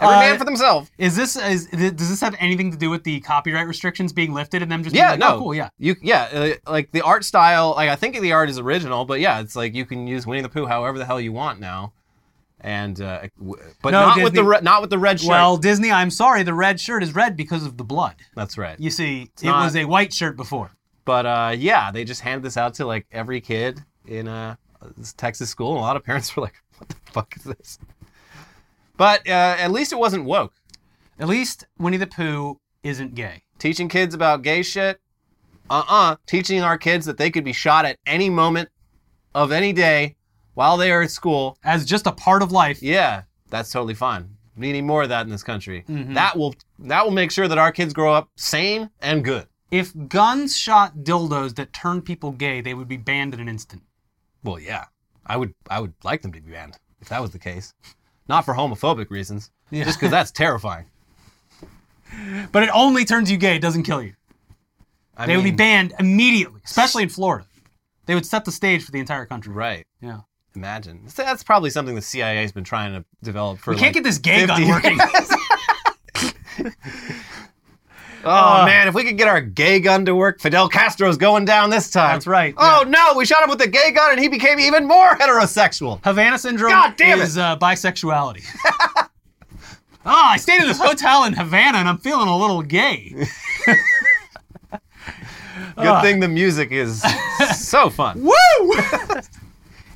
Every 0.00 0.16
Uh, 0.16 0.20
man 0.20 0.38
for 0.38 0.44
themselves. 0.44 0.90
Is 0.98 1.14
this 1.14 1.36
is 1.36 1.66
does 1.66 2.08
this 2.08 2.20
have 2.22 2.34
anything 2.40 2.70
to 2.72 2.76
do 2.78 2.88
with 2.90 3.04
the 3.04 3.20
copyright 3.20 3.66
restrictions 3.68 4.12
being 4.12 4.32
lifted 4.32 4.62
and 4.62 4.72
them 4.72 4.82
just 4.82 4.96
Yeah, 4.96 5.10
being 5.10 5.20
like, 5.20 5.30
no, 5.30 5.36
oh, 5.36 5.38
cool, 5.38 5.54
yeah. 5.54 5.68
You, 5.78 5.94
yeah, 6.00 6.56
uh, 6.66 6.70
like 6.72 6.90
the 6.92 7.02
art 7.02 7.24
style. 7.24 7.72
Like 7.76 7.88
I 7.90 7.96
think 7.96 8.18
the 8.18 8.32
art 8.32 8.48
is 8.48 8.58
original, 8.58 9.04
but 9.04 9.20
yeah, 9.20 9.40
it's 9.40 9.54
like 9.54 9.74
you 9.74 9.84
can 9.84 10.06
use 10.06 10.26
Winnie 10.26 10.40
the 10.42 10.48
Pooh 10.48 10.66
however 10.66 10.98
the 10.98 11.04
hell 11.04 11.20
you 11.20 11.32
want 11.32 11.60
now, 11.60 11.92
and 12.60 13.00
uh, 13.00 13.28
but 13.82 13.90
No, 13.90 14.00
not 14.06 14.22
with 14.22 14.34
the 14.34 14.42
re- 14.44 14.60
not 14.62 14.80
with 14.80 14.90
the 14.90 14.98
red 14.98 15.20
shirt. 15.20 15.28
Well, 15.28 15.56
Disney, 15.58 15.92
I'm 15.92 16.10
sorry, 16.10 16.42
the 16.42 16.54
red 16.54 16.80
shirt 16.80 17.02
is 17.02 17.14
red 17.14 17.36
because 17.36 17.64
of 17.66 17.76
the 17.76 17.84
blood. 17.84 18.14
that's 18.34 18.56
right. 18.56 18.80
You 18.80 18.90
see, 18.90 19.30
it 19.40 19.44
not- 19.44 19.64
was 19.64 19.76
a 19.76 19.84
white 19.84 20.12
shirt 20.14 20.36
before. 20.36 20.72
But 21.04 21.26
uh, 21.26 21.54
yeah, 21.56 21.90
they 21.92 22.04
just 22.04 22.22
handed 22.22 22.44
this 22.44 22.56
out 22.56 22.74
to 22.74 22.86
like 22.86 23.06
every 23.12 23.40
kid 23.40 23.84
in 24.06 24.28
a 24.28 24.58
Texas 25.16 25.50
school, 25.50 25.70
and 25.70 25.78
a 25.78 25.82
lot 25.82 25.96
of 25.96 26.04
parents 26.04 26.36
were 26.36 26.42
like, 26.42 26.62
"What 26.78 26.88
the 26.88 26.96
fuck 27.12 27.36
is 27.36 27.44
this?" 27.44 27.78
But 28.96 29.26
uh, 29.28 29.56
at 29.58 29.70
least 29.70 29.92
it 29.92 29.98
wasn't 29.98 30.24
woke. 30.24 30.54
At 31.18 31.28
least 31.28 31.66
Winnie 31.78 31.96
the 31.96 32.06
Pooh 32.06 32.60
isn't 32.82 33.14
gay. 33.14 33.42
Teaching 33.58 33.88
kids 33.88 34.14
about 34.14 34.42
gay 34.42 34.62
shit, 34.62 35.00
uh-uh. 35.72 36.16
Teaching 36.26 36.60
our 36.62 36.76
kids 36.76 37.06
that 37.06 37.16
they 37.16 37.30
could 37.30 37.44
be 37.44 37.52
shot 37.52 37.84
at 37.84 37.98
any 38.06 38.28
moment 38.28 38.68
of 39.34 39.52
any 39.52 39.72
day 39.72 40.16
while 40.54 40.76
they 40.76 40.92
are 40.92 41.02
at 41.02 41.10
school. 41.10 41.56
As 41.64 41.84
just 41.84 42.06
a 42.06 42.12
part 42.12 42.42
of 42.42 42.52
life. 42.52 42.82
Yeah, 42.82 43.22
that's 43.48 43.70
totally 43.70 43.94
fine. 43.94 44.36
We 44.56 44.72
need 44.72 44.82
more 44.82 45.02
of 45.02 45.08
that 45.08 45.22
in 45.22 45.30
this 45.30 45.42
country. 45.42 45.84
Mm-hmm. 45.88 46.12
That 46.14 46.36
will 46.36 46.54
that 46.80 47.04
will 47.04 47.12
make 47.12 47.30
sure 47.30 47.48
that 47.48 47.56
our 47.56 47.72
kids 47.72 47.94
grow 47.94 48.12
up 48.12 48.28
sane 48.36 48.90
and 49.00 49.24
good. 49.24 49.46
If 49.70 49.92
guns 50.08 50.54
shot 50.54 50.98
dildos 50.98 51.54
that 51.54 51.72
turned 51.72 52.04
people 52.04 52.32
gay, 52.32 52.60
they 52.60 52.74
would 52.74 52.88
be 52.88 52.98
banned 52.98 53.32
in 53.32 53.40
an 53.40 53.48
instant. 53.48 53.82
Well, 54.44 54.58
yeah, 54.58 54.84
I 55.26 55.36
would 55.36 55.54
I 55.68 55.80
would 55.80 55.92
like 56.04 56.22
them 56.22 56.32
to 56.32 56.40
be 56.40 56.50
banned 56.52 56.78
if 57.00 57.08
that 57.08 57.20
was 57.22 57.30
the 57.30 57.38
case, 57.38 57.74
not 58.28 58.44
for 58.44 58.54
homophobic 58.54 59.10
reasons, 59.10 59.50
Yeah. 59.70 59.84
just 59.84 59.98
because 59.98 60.10
that's 60.10 60.30
terrifying. 60.30 60.86
But 62.52 62.62
it 62.62 62.68
only 62.74 63.06
turns 63.06 63.30
you 63.30 63.38
gay, 63.38 63.56
it 63.56 63.62
doesn't 63.62 63.84
kill 63.84 64.02
you. 64.02 64.12
I 65.16 65.24
They 65.26 65.36
would 65.36 65.44
be 65.44 65.50
banned 65.50 65.94
immediately, 65.98 66.60
especially 66.64 67.04
in 67.04 67.08
Florida. 67.08 67.46
They 68.04 68.14
would 68.14 68.26
set 68.26 68.44
the 68.44 68.52
stage 68.52 68.84
for 68.84 68.90
the 68.90 68.98
entire 69.00 69.24
country. 69.24 69.52
right. 69.54 69.86
Yeah. 70.02 70.20
Imagine 70.54 71.04
that's 71.16 71.42
probably 71.42 71.70
something 71.70 71.94
the 71.94 72.02
CIA 72.02 72.42
has 72.42 72.52
been 72.52 72.64
trying 72.64 72.92
to 72.92 73.02
develop 73.22 73.60
for. 73.60 73.70
We 73.70 73.76
can't 73.76 73.94
like, 73.96 74.04
get 74.04 74.04
this 74.04 74.18
gay 74.18 74.46
50 74.46 74.46
gun 74.46 74.68
working. 74.68 74.98
Oh 78.24 78.62
Uh, 78.62 78.64
man, 78.66 78.86
if 78.88 78.94
we 78.94 79.04
could 79.04 79.18
get 79.18 79.26
our 79.28 79.40
gay 79.40 79.80
gun 79.80 80.04
to 80.06 80.14
work, 80.14 80.40
Fidel 80.40 80.68
Castro's 80.68 81.16
going 81.16 81.44
down 81.44 81.70
this 81.70 81.90
time. 81.90 82.14
That's 82.14 82.26
right, 82.26 82.54
Oh 82.56 82.84
no, 82.86 83.14
we 83.16 83.24
shot 83.24 83.42
him 83.42 83.48
with 83.50 83.58
the 83.58 83.66
gay 83.68 83.90
gun 83.90 84.12
and 84.12 84.20
he 84.20 84.28
became 84.28 84.60
even 84.60 84.86
more 84.86 85.16
heterosexual. 85.16 86.00
Havana 86.04 86.38
syndrome 86.38 86.70
God 86.72 86.94
damn 86.96 87.18
it. 87.20 87.24
is 87.24 87.36
uh, 87.38 87.56
bisexuality. 87.58 88.44
oh, 88.64 89.04
I 90.06 90.36
stayed 90.36 90.60
in 90.60 90.68
this 90.68 90.78
hotel 90.80 91.24
in 91.24 91.32
Havana 91.32 91.78
and 91.78 91.88
I'm 91.88 91.98
feeling 91.98 92.28
a 92.28 92.36
little 92.38 92.62
gay. 92.62 93.14
Good 95.76 95.86
Ah. 95.88 96.02
thing 96.02 96.20
the 96.20 96.28
music 96.28 96.70
is 96.70 97.02
so 97.56 97.88
fun. 97.90 98.22
Woo! 98.22 98.32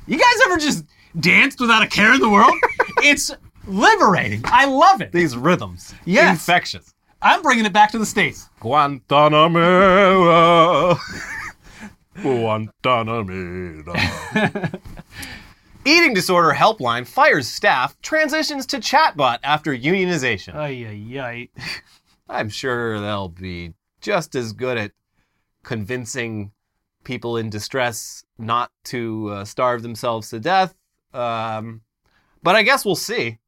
you 0.07 0.17
guys 0.17 0.39
ever 0.45 0.57
just 0.57 0.85
danced 1.19 1.59
without 1.59 1.83
a 1.83 1.87
care 1.87 2.13
in 2.13 2.19
the 2.21 2.29
world? 2.29 2.53
It's 3.03 3.31
liberating. 3.67 4.41
I 4.45 4.65
love 4.65 5.01
it. 5.01 5.11
These 5.11 5.35
rhythms, 5.37 5.93
Yes. 6.05 6.31
infectious. 6.31 6.93
I'm 7.21 7.41
bringing 7.41 7.65
it 7.65 7.73
back 7.73 7.91
to 7.91 7.97
the 7.97 8.05
States. 8.05 8.49
Guantanamera. 8.61 10.97
Guantanamera. 12.17 14.79
Eating 15.85 16.13
disorder 16.13 16.53
helpline 16.53 17.07
fires 17.07 17.47
staff, 17.47 17.99
transitions 18.01 18.65
to 18.67 18.77
chatbot 18.77 19.39
after 19.43 19.75
unionization. 19.75 20.53
Ay, 20.53 20.85
ay, 20.85 21.19
ay. 21.19 21.49
I'm 22.29 22.49
sure 22.49 22.99
they'll 22.99 23.29
be 23.29 23.73
just 24.01 24.35
as 24.35 24.53
good 24.53 24.77
at 24.77 24.91
convincing 25.63 26.51
people 27.03 27.37
in 27.37 27.49
distress 27.49 28.23
not 28.37 28.71
to 28.83 29.29
uh, 29.29 29.45
starve 29.45 29.81
themselves 29.81 30.29
to 30.29 30.39
death. 30.39 30.75
Um, 31.13 31.81
but 32.43 32.55
I 32.55 32.63
guess 32.63 32.83
we'll 32.83 32.95
see. 32.95 33.39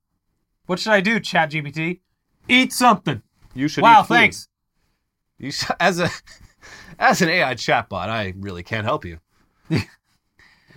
What 0.66 0.80
should 0.80 0.94
I 0.94 1.02
do, 1.02 1.20
ChatGPT? 1.20 2.00
Eat 2.48 2.72
something. 2.72 3.22
You 3.54 3.68
should. 3.68 3.84
Wow, 3.84 4.04
thanks. 4.04 4.48
You 5.38 5.52
sh- 5.52 5.70
as 5.80 6.00
a 6.00 6.10
as 7.00 7.22
an 7.22 7.30
AI 7.30 7.56
chatbot, 7.56 8.10
I 8.10 8.34
really 8.38 8.64
can't 8.64 8.86
help 8.86 9.06
you. 9.06 9.20
that 9.70 9.88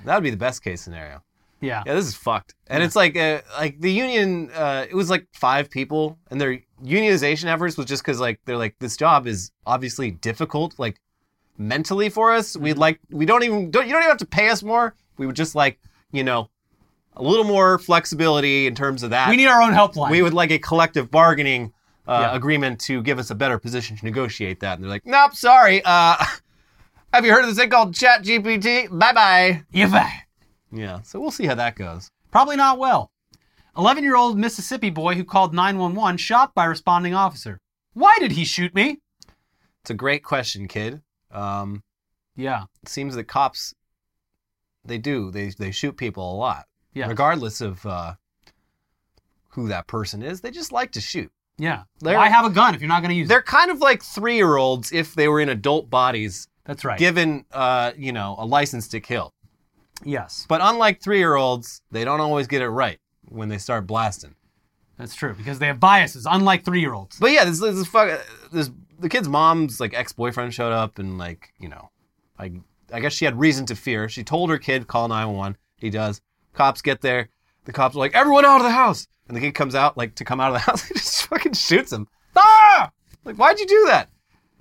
would 0.06 0.22
be 0.22 0.30
the 0.30 0.36
best 0.36 0.62
case 0.62 0.80
scenario. 0.80 1.22
Yeah. 1.60 1.82
Yeah, 1.86 1.94
this 1.94 2.06
is 2.06 2.14
fucked. 2.14 2.54
And 2.66 2.82
it's 2.82 2.96
like 2.96 3.16
uh, 3.16 3.42
like 3.56 3.80
the 3.80 3.92
union. 3.92 4.50
Uh, 4.50 4.86
it 4.88 4.94
was 4.94 5.08
like 5.08 5.26
five 5.32 5.70
people, 5.70 6.18
and 6.30 6.40
their 6.40 6.60
unionization 6.84 7.44
efforts 7.44 7.76
was 7.76 7.86
just 7.86 8.02
because 8.02 8.18
like 8.18 8.40
they're 8.44 8.56
like 8.56 8.76
this 8.80 8.96
job 8.96 9.26
is 9.26 9.52
obviously 9.64 10.10
difficult, 10.10 10.78
like 10.78 11.00
mentally 11.56 12.08
for 12.08 12.32
us. 12.32 12.54
Mm-hmm. 12.54 12.64
We'd 12.64 12.78
like 12.78 13.00
we 13.10 13.26
don't 13.26 13.44
even 13.44 13.70
don't 13.70 13.86
you 13.86 13.92
don't 13.92 14.02
even 14.02 14.10
have 14.10 14.18
to 14.18 14.26
pay 14.26 14.48
us 14.48 14.62
more. 14.62 14.96
We 15.18 15.26
would 15.26 15.36
just 15.36 15.54
like 15.54 15.78
you 16.10 16.24
know 16.24 16.50
a 17.14 17.22
little 17.22 17.44
more 17.44 17.78
flexibility 17.78 18.66
in 18.66 18.74
terms 18.74 19.04
of 19.04 19.10
that. 19.10 19.30
We 19.30 19.36
need 19.36 19.46
our 19.46 19.62
own 19.62 19.72
helpline. 19.72 20.10
we 20.10 20.22
would 20.22 20.34
like 20.34 20.50
a 20.50 20.58
collective 20.58 21.10
bargaining 21.12 21.72
uh, 22.06 22.28
Yeah. 22.30 22.34
agreement 22.36 22.80
to 22.82 23.02
give 23.02 23.18
us 23.18 23.30
a 23.30 23.34
better 23.34 23.58
position 23.58 23.96
to 23.96 24.04
negotiate 24.04 24.60
that. 24.60 24.74
And 24.74 24.84
they're 24.84 24.90
like, 24.90 25.06
nope, 25.06 25.34
sorry. 25.34 25.82
Uh, 25.84 26.16
have 27.12 27.24
you 27.24 27.32
heard 27.32 27.42
of 27.44 27.48
this 27.48 27.58
thing 27.58 27.70
called 27.70 27.94
Chat 27.94 28.22
GPT? 28.24 28.88
Bye 28.98 29.12
bye. 29.12 29.62
Yeah. 29.72 30.10
Yeah, 30.74 31.02
so 31.02 31.20
we'll 31.20 31.30
see 31.30 31.44
how 31.46 31.54
that 31.56 31.76
goes. 31.76 32.10
Probably 32.30 32.56
not 32.56 32.78
well. 32.78 33.10
11 33.76 34.02
year 34.04 34.16
old 34.16 34.38
Mississippi 34.38 34.90
boy 34.90 35.14
who 35.14 35.24
called 35.24 35.52
911 35.54 36.16
shot 36.16 36.54
by 36.54 36.64
responding 36.64 37.14
officer. 37.14 37.58
Why 37.92 38.16
did 38.20 38.32
he 38.32 38.44
shoot 38.44 38.74
me? 38.74 39.00
It's 39.82 39.90
a 39.90 39.94
great 39.94 40.24
question, 40.24 40.68
kid. 40.68 41.02
Um, 41.30 41.82
Yeah. 42.36 42.64
it 42.82 42.88
seems 42.88 43.14
that 43.16 43.24
cops, 43.24 43.74
they 44.84 44.96
do. 44.98 45.30
They 45.30 45.50
they 45.50 45.70
shoot 45.70 45.96
people 45.96 46.32
a 46.32 46.36
lot, 46.36 46.66
Yeah. 46.94 47.06
regardless 47.08 47.60
of 47.60 47.84
uh, 47.86 48.14
who 49.50 49.68
that 49.68 49.86
person 49.86 50.22
is. 50.22 50.40
They 50.40 50.50
just 50.50 50.72
like 50.72 50.92
to 50.92 51.00
shoot. 51.00 51.30
Yeah. 51.58 51.82
They're- 52.00 52.16
Why 52.16 52.28
have 52.28 52.44
a 52.44 52.50
gun 52.50 52.74
if 52.74 52.80
you're 52.80 52.88
not 52.88 53.00
going 53.00 53.10
to 53.10 53.14
use 53.16 53.26
it? 53.26 53.28
They're 53.28 53.42
kind 53.42 53.70
of 53.70 53.80
like 53.80 54.02
three 54.02 54.36
year 54.36 54.56
olds 54.56 54.92
if 54.92 55.14
they 55.14 55.28
were 55.28 55.40
in 55.40 55.48
adult 55.48 55.90
bodies, 55.90 56.48
That's 56.64 56.84
right. 56.84 56.98
given 56.98 57.44
uh, 57.52 57.92
you 57.96 58.12
know 58.12 58.36
a 58.38 58.46
license 58.46 58.88
to 58.88 59.00
kill. 59.00 59.32
yes. 60.04 60.46
But 60.48 60.60
unlike 60.62 61.00
three 61.02 61.18
year 61.18 61.34
olds, 61.34 61.82
they 61.90 62.04
don't 62.04 62.20
always 62.20 62.46
get 62.46 62.62
it 62.62 62.68
right 62.68 62.98
when 63.28 63.48
they 63.48 63.58
start 63.58 63.86
blasting. 63.86 64.34
That's 64.98 65.14
true 65.14 65.34
because 65.34 65.58
they 65.58 65.66
have 65.66 65.80
biases, 65.80 66.26
unlike 66.30 66.64
three 66.64 66.80
year 66.80 66.92
olds. 66.94 67.18
But 67.18 67.32
yeah, 67.32 67.44
this 67.44 67.60
this 67.60 67.86
fuck 67.86 68.20
this 68.52 68.70
the 68.98 69.08
kid's 69.08 69.28
mom's 69.28 69.80
like 69.80 69.94
ex 69.94 70.12
boyfriend 70.12 70.54
showed 70.54 70.72
up 70.72 70.98
and 70.98 71.18
like 71.18 71.52
you 71.58 71.68
know, 71.68 71.90
I 72.38 72.52
I 72.92 73.00
guess 73.00 73.12
she 73.12 73.24
had 73.24 73.38
reason 73.38 73.66
to 73.66 73.74
fear. 73.76 74.08
She 74.08 74.22
told 74.22 74.50
her 74.50 74.58
kid 74.58 74.86
call 74.86 75.08
nine 75.08 75.28
one 75.28 75.36
one. 75.36 75.56
He 75.76 75.90
does. 75.90 76.20
Cops 76.52 76.82
get 76.82 77.00
there. 77.00 77.30
The 77.64 77.72
cops 77.72 77.96
are 77.96 77.98
like 78.00 78.14
everyone 78.14 78.44
out 78.44 78.58
of 78.58 78.64
the 78.64 78.70
house, 78.70 79.06
and 79.32 79.36
the 79.36 79.46
kid 79.46 79.52
comes 79.54 79.74
out 79.74 79.96
like 79.96 80.14
to 80.16 80.24
come 80.24 80.40
out 80.40 80.48
of 80.48 80.54
the 80.54 80.58
house. 80.70 80.82
He 80.84 80.94
just 80.94 81.26
fucking 81.26 81.54
shoots 81.54 81.90
him. 81.92 82.06
Ah! 82.36 82.90
Like 83.24 83.36
why'd 83.36 83.58
you 83.58 83.66
do 83.66 83.84
that? 83.88 84.10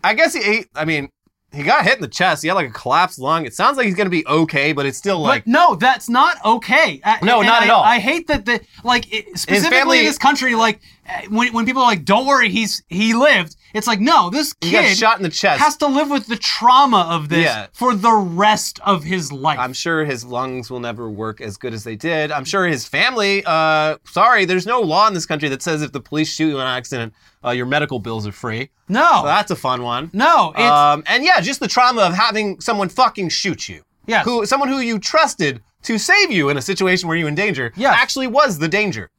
I 0.04 0.14
guess 0.14 0.34
he 0.34 0.40
ate. 0.42 0.68
I 0.76 0.86
mean, 0.86 1.10
he 1.52 1.64
got 1.64 1.84
hit 1.84 1.96
in 1.96 2.02
the 2.02 2.08
chest. 2.08 2.42
He 2.44 2.48
had 2.48 2.54
like 2.56 2.70
a 2.70 2.74
collapsed 2.74 3.20
lung. 3.20 3.46
It 3.46 3.54
sounds 3.54 3.76
like 3.78 3.86
he's 3.86 3.96
gonna 3.96 4.10
be 4.10 4.26
okay, 4.26 4.72
but 4.72 4.86
it's 4.86 4.98
still 4.98 5.20
like 5.20 5.44
but 5.46 5.52
no, 5.52 5.76
that's 5.76 6.08
not 6.10 6.38
okay. 6.46 7.02
I- 7.04 7.20
No, 7.22 7.42
not 7.42 7.62
I, 7.64 7.66
at 7.66 7.70
all. 7.72 7.84
I 7.84 8.00
hate 8.00 8.28
that 8.28 8.46
the 8.46 8.62
like 8.84 9.12
it, 9.14 9.38
specifically 9.38 9.78
family- 9.78 10.00
in 10.00 10.06
this 10.06 10.18
country, 10.18 10.56
like 10.56 10.78
uh, 11.01 11.01
when, 11.30 11.52
when 11.54 11.66
people 11.66 11.82
are 11.82 11.86
like, 11.88 12.06
"Don't 12.06 12.26
worry, 12.26 12.50
he's 12.50 12.84
he 12.88 13.14
lived." 13.14 13.56
It's 13.74 13.88
like, 13.88 14.00
no, 14.02 14.30
this 14.30 14.54
he 14.62 14.72
got 14.72 14.84
kid 14.84 14.98
shot 14.98 15.18
in 15.18 15.24
the 15.24 15.30
chest. 15.30 15.62
has 15.62 15.78
to 15.78 15.88
live 15.88 16.10
with 16.10 16.28
the 16.28 16.36
trauma 16.36 17.08
of 17.10 17.30
this 17.30 17.46
Yeah. 17.46 17.68
for 17.74 17.96
the 17.96 18.12
rest 18.12 18.80
of 18.86 19.04
his 19.06 19.32
life. 19.32 19.58
I'm 19.60 19.72
sure 19.74 20.04
his 20.04 20.26
lungs 20.26 20.70
will 20.70 20.82
never 20.82 21.10
work 21.10 21.40
as 21.40 21.56
good 21.58 21.74
as 21.74 21.84
they 21.86 21.96
did. 21.96 22.32
I'm 22.32 22.44
sure 22.46 22.68
his 22.68 22.86
family. 22.86 23.44
Uh, 23.46 23.98
sorry, 24.06 24.44
there's 24.46 24.66
no 24.66 24.82
law 24.82 25.08
in 25.08 25.14
this 25.14 25.26
country 25.26 25.48
that 25.50 25.62
says 25.62 25.82
if 25.82 25.92
the 25.94 26.02
police 26.02 26.32
shoot 26.34 26.50
you 26.50 26.56
in 26.56 26.62
an 26.62 26.68
accident, 26.68 27.14
uh, 27.46 27.52
your 27.52 27.66
medical 27.66 28.00
bills 28.00 28.28
are 28.28 28.32
free. 28.34 28.70
no, 28.90 29.20
So 29.22 29.26
that's 29.26 29.52
a 29.52 29.56
fun 29.56 29.84
one. 29.84 30.10
no, 30.14 30.52
it's 30.56 30.62
Um, 30.62 31.04
and 31.08 31.24
yeah, 31.24 31.40
just 31.40 31.60
the 31.62 31.68
trauma 31.70 32.02
of 32.02 32.14
having 32.14 32.60
someone 32.60 32.90
fucking 32.90 33.30
shoot 33.30 33.70
you. 33.70 33.84
Yes. 34.06 34.26
Who, 34.26 34.46
someone 34.46 34.68
who 34.68 34.80
you 34.80 35.00
trusted 35.00 35.62
to 35.84 35.98
save 35.98 36.30
you 36.32 36.50
in 36.50 36.58
a 36.58 36.62
situation 36.62 37.08
where 37.08 37.16
you're 37.18 37.28
in 37.30 37.36
danger. 37.36 37.72
Yes. 37.78 37.96
Actually, 37.98 38.28
was 38.28 38.60
the 38.60 38.68
danger. 38.68 39.10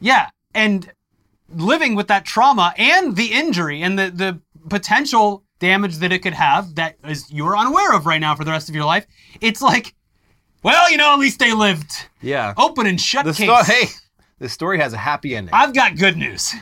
Yeah, 0.00 0.28
and 0.54 0.90
living 1.48 1.94
with 1.94 2.08
that 2.08 2.24
trauma 2.24 2.74
and 2.76 3.16
the 3.16 3.32
injury 3.32 3.82
and 3.82 3.98
the 3.98 4.10
the 4.10 4.40
potential 4.68 5.44
damage 5.58 5.96
that 5.98 6.12
it 6.12 6.20
could 6.20 6.34
have 6.34 6.74
that 6.76 6.96
is 7.06 7.30
you're 7.32 7.56
unaware 7.56 7.94
of 7.94 8.06
right 8.06 8.20
now 8.20 8.34
for 8.34 8.44
the 8.44 8.50
rest 8.50 8.68
of 8.68 8.74
your 8.74 8.84
life. 8.84 9.06
It's 9.40 9.60
like, 9.62 9.94
well, 10.62 10.90
you 10.90 10.96
know, 10.96 11.12
at 11.12 11.18
least 11.18 11.38
they 11.38 11.52
lived. 11.52 11.90
Yeah. 12.22 12.54
Open 12.56 12.86
and 12.86 13.00
shut 13.00 13.24
the 13.24 13.32
case. 13.32 13.46
story. 13.46 13.62
Hey, 13.66 13.86
the 14.38 14.48
story 14.48 14.78
has 14.78 14.92
a 14.92 14.96
happy 14.98 15.34
ending. 15.34 15.52
I've 15.52 15.74
got 15.74 15.96
good 15.96 16.16
news. 16.16 16.54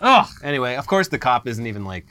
Ugh, 0.00 0.26
anyway, 0.42 0.76
of 0.76 0.86
course, 0.86 1.08
the 1.08 1.18
cop 1.18 1.46
isn't 1.46 1.66
even 1.66 1.84
like. 1.84 2.06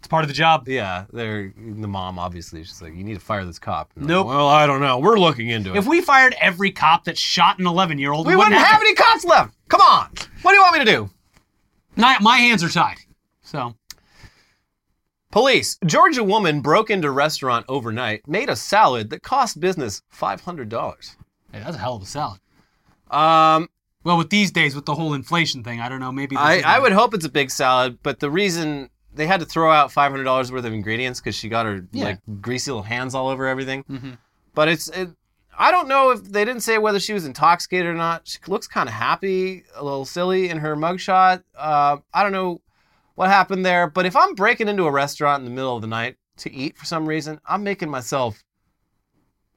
It's 0.00 0.08
part 0.08 0.24
of 0.24 0.28
the 0.28 0.34
job. 0.34 0.66
Yeah, 0.68 1.04
they're 1.12 1.52
the 1.56 1.86
mom. 1.86 2.18
Obviously, 2.18 2.64
she's 2.64 2.82
like, 2.82 2.94
you 2.94 3.04
need 3.04 3.14
to 3.14 3.20
fire 3.20 3.44
this 3.44 3.58
cop. 3.60 3.92
And 3.94 4.04
I'm 4.04 4.08
Nope. 4.08 4.26
like, 4.26 4.36
well, 4.36 4.48
I 4.48 4.66
don't 4.66 4.80
know. 4.80 4.98
We're 4.98 5.18
looking 5.18 5.48
into 5.48 5.70
it. 5.70 5.76
If 5.76 5.86
we 5.86 6.00
fired 6.00 6.34
every 6.40 6.72
cop 6.72 7.04
that 7.04 7.16
shot 7.16 7.58
an 7.60 7.66
11 7.66 7.98
year 7.98 8.12
old, 8.12 8.26
We 8.26 8.34
wouldn't 8.34 8.56
have 8.56 8.80
any 8.80 8.94
cops 8.94 9.24
left. 9.24 9.54
Come 9.68 9.80
on. 9.80 10.08
What 10.42 10.50
do 10.50 10.56
you 10.56 10.62
want 10.62 10.78
me 10.78 10.84
to 10.84 10.90
do? 10.90 11.10
My, 11.96 12.16
my 12.20 12.38
hands 12.38 12.64
are 12.64 12.68
tied. 12.68 12.96
So, 13.42 13.74
Police. 15.30 15.78
Georgia 15.86 16.24
woman 16.24 16.60
broke 16.60 16.90
into 16.90 17.10
restaurant 17.10 17.64
overnight, 17.68 18.26
made 18.26 18.48
a 18.48 18.56
salad 18.56 19.10
that 19.10 19.22
cost 19.22 19.60
business 19.60 20.02
$500. 20.12 21.16
hey, 21.52 21.60
that's 21.60 21.76
a 21.76 21.78
hell 21.78 21.96
of 21.96 22.02
a 22.02 22.06
salad. 22.06 22.40
Um, 23.10 23.68
Well, 24.02 24.16
with 24.16 24.30
these 24.30 24.50
days, 24.50 24.74
with 24.74 24.86
the 24.86 24.94
whole 24.94 25.14
inflation 25.14 25.62
thing, 25.62 25.80
I 25.80 25.88
don't 25.88 26.00
know. 26.00 26.10
Maybe 26.10 26.34
this 26.34 26.42
I, 26.44 26.52
isn't- 26.54 26.66
I 26.68 26.78
would 26.78 26.92
hope 26.92 27.12
it's 27.14 27.24
a 27.26 27.30
big 27.30 27.50
salad, 27.50 27.98
but 28.02 28.18
the 28.20 28.30
reason 28.30 28.88
they 29.14 29.26
had 29.26 29.40
to 29.40 29.46
throw 29.46 29.70
out 29.70 29.90
$500 29.90 30.50
worth 30.52 30.64
of 30.64 30.72
ingredients 30.72 31.20
because 31.20 31.34
she 31.34 31.48
got 31.48 31.66
her 31.66 31.86
Yeah. 31.92 32.04
like 32.04 32.18
greasy 32.40 32.70
little 32.70 32.82
hands 32.84 33.14
all 33.14 33.28
over 33.28 33.46
everything. 33.46 33.84
Mhm. 33.84 34.18
But 34.54 34.68
it's, 34.68 34.88
it, 34.88 35.10
I 35.58 35.70
don't 35.72 35.88
know 35.88 36.10
if 36.10 36.22
they 36.24 36.44
didn't 36.44 36.62
say 36.62 36.78
whether 36.78 37.00
she 37.00 37.12
was 37.12 37.24
intoxicated 37.26 37.86
or 37.86 37.94
not. 37.94 38.22
She 38.28 38.38
looks 38.46 38.66
kind 38.68 38.88
of 38.88 38.94
happy, 38.94 39.64
a 39.74 39.82
little 39.84 40.04
silly 40.04 40.48
in 40.48 40.58
her 40.58 40.76
mugshot. 40.76 41.42
Uh, 41.56 41.98
I 42.14 42.22
don't 42.22 42.32
know 42.32 42.60
what 43.16 43.28
happened 43.28 43.66
there, 43.66 43.88
but 43.88 44.06
if 44.06 44.16
I'm 44.16 44.34
breaking 44.34 44.68
into 44.68 44.84
a 44.86 44.90
restaurant 44.92 45.40
in 45.40 45.44
the 45.44 45.50
middle 45.54 45.74
of 45.76 45.82
the 45.82 45.88
night 45.88 46.16
to 46.38 46.52
eat 46.52 46.78
for 46.78 46.86
some 46.86 47.06
reason, 47.06 47.40
I'm 47.46 47.62
making 47.62 47.90
myself, 47.90 48.42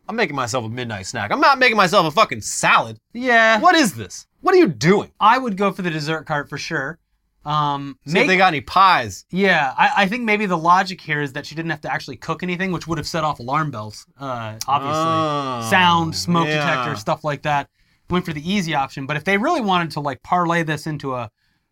I'm 0.10 0.16
making 0.18 0.36
myself 0.36 0.66
a 0.66 0.70
midnight 0.70 1.06
snack. 1.06 1.32
I'm 1.32 1.39
not 1.39 1.60
making 1.60 1.78
myself 1.78 2.06
a 2.08 2.12
fucking 2.12 2.41
salad. 2.41 2.99
Yeah. 3.14 3.60
What 3.62 3.76
is 3.76 3.93
this? 3.95 4.28
What 4.41 4.54
are 4.54 4.58
you 4.58 4.68
doing? 4.68 5.12
I 5.20 5.38
would 5.38 5.56
go 5.56 5.72
for 5.72 5.82
the 5.84 5.89
dessert 5.89 6.26
cart 6.26 6.49
for 6.49 6.58
sure. 6.58 6.99
Um, 7.46 7.98
See 8.06 8.20
if 8.20 8.28
they 8.28 8.38
got 8.38 8.48
any 8.48 8.62
pies. 8.62 9.26
yeah, 9.30 9.74
I, 9.78 9.91
I 10.04 10.08
think 10.08 10.24
maybe 10.24 10.46
the 10.46 10.58
logic 10.58 11.02
here 11.02 11.22
is 11.22 11.34
that 11.34 11.46
she 11.46 11.56
didn't 11.56 11.72
have 11.72 11.82
to 11.82 11.91
actually 11.94 12.16
cook 12.16 12.41
anything, 12.41 12.72
which 12.72 12.88
would 12.88 12.98
have 12.98 13.08
set 13.08 13.24
off 13.26 13.39
alarm 13.39 13.70
bells. 13.70 14.06
Uh, 14.18 14.58
obviously, 14.68 15.04
Oh, 15.04 15.68
sound, 15.70 16.16
smoke 16.16 16.48
yeah. 16.48 16.60
detector, 16.66 16.96
stuff 16.96 17.24
like 17.26 17.41
that. 17.41 17.70
Went 18.10 18.26
for 18.26 18.32
the 18.34 18.50
easy 18.50 18.74
option, 18.76 19.06
but 19.08 19.18
if 19.18 19.24
they 19.26 19.38
really 19.38 19.60
wanted 19.62 19.91
to 19.91 20.00
like 20.00 20.24
parlay 20.24 20.64
this 20.64 20.88
into 20.88 21.16
a, 21.16 21.30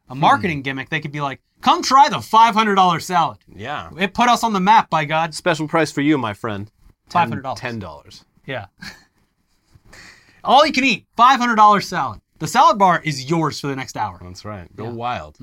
a 0.10 0.16
marketing 0.16 0.58
Hmm. 0.58 0.64
gimmick, 0.64 0.90
they 0.90 1.00
could 1.00 1.12
be 1.12 1.22
like, 1.22 1.40
"Come 1.62 1.82
try 1.84 2.10
the 2.10 2.20
five 2.20 2.54
hundred 2.56 2.76
dollar 2.76 3.00
salad. 3.00 3.38
Yeah. 3.48 3.90
It 3.98 4.14
put 4.14 4.28
us 4.28 4.44
on 4.44 4.52
the 4.54 4.60
map, 4.60 4.90
by 4.90 5.06
God." 5.06 5.34
Special 5.34 5.68
price 5.68 5.92
for 5.92 6.02
you, 6.02 6.18
my 6.18 6.34
friend. 6.34 6.70
$500. 7.12 7.56
Ten 7.58 7.80
dollars. 7.80 8.26
Yeah. 8.46 8.66
All 10.44 10.66
you 10.66 10.72
can 10.74 10.84
eat, 10.84 11.06
five 11.16 11.40
hundred 11.40 11.56
dollar 11.58 11.82
salad. 11.82 12.22
The 12.42 12.48
salad 12.48 12.80
bar 12.80 13.00
is 13.04 13.30
yours 13.30 13.60
for 13.60 13.68
the 13.68 13.76
next 13.76 13.96
hour. 13.96 14.20
That's 14.20 14.44
right. 14.44 14.68
Go 14.76 14.86
Yeah. 14.86 14.90
wild. 14.90 15.38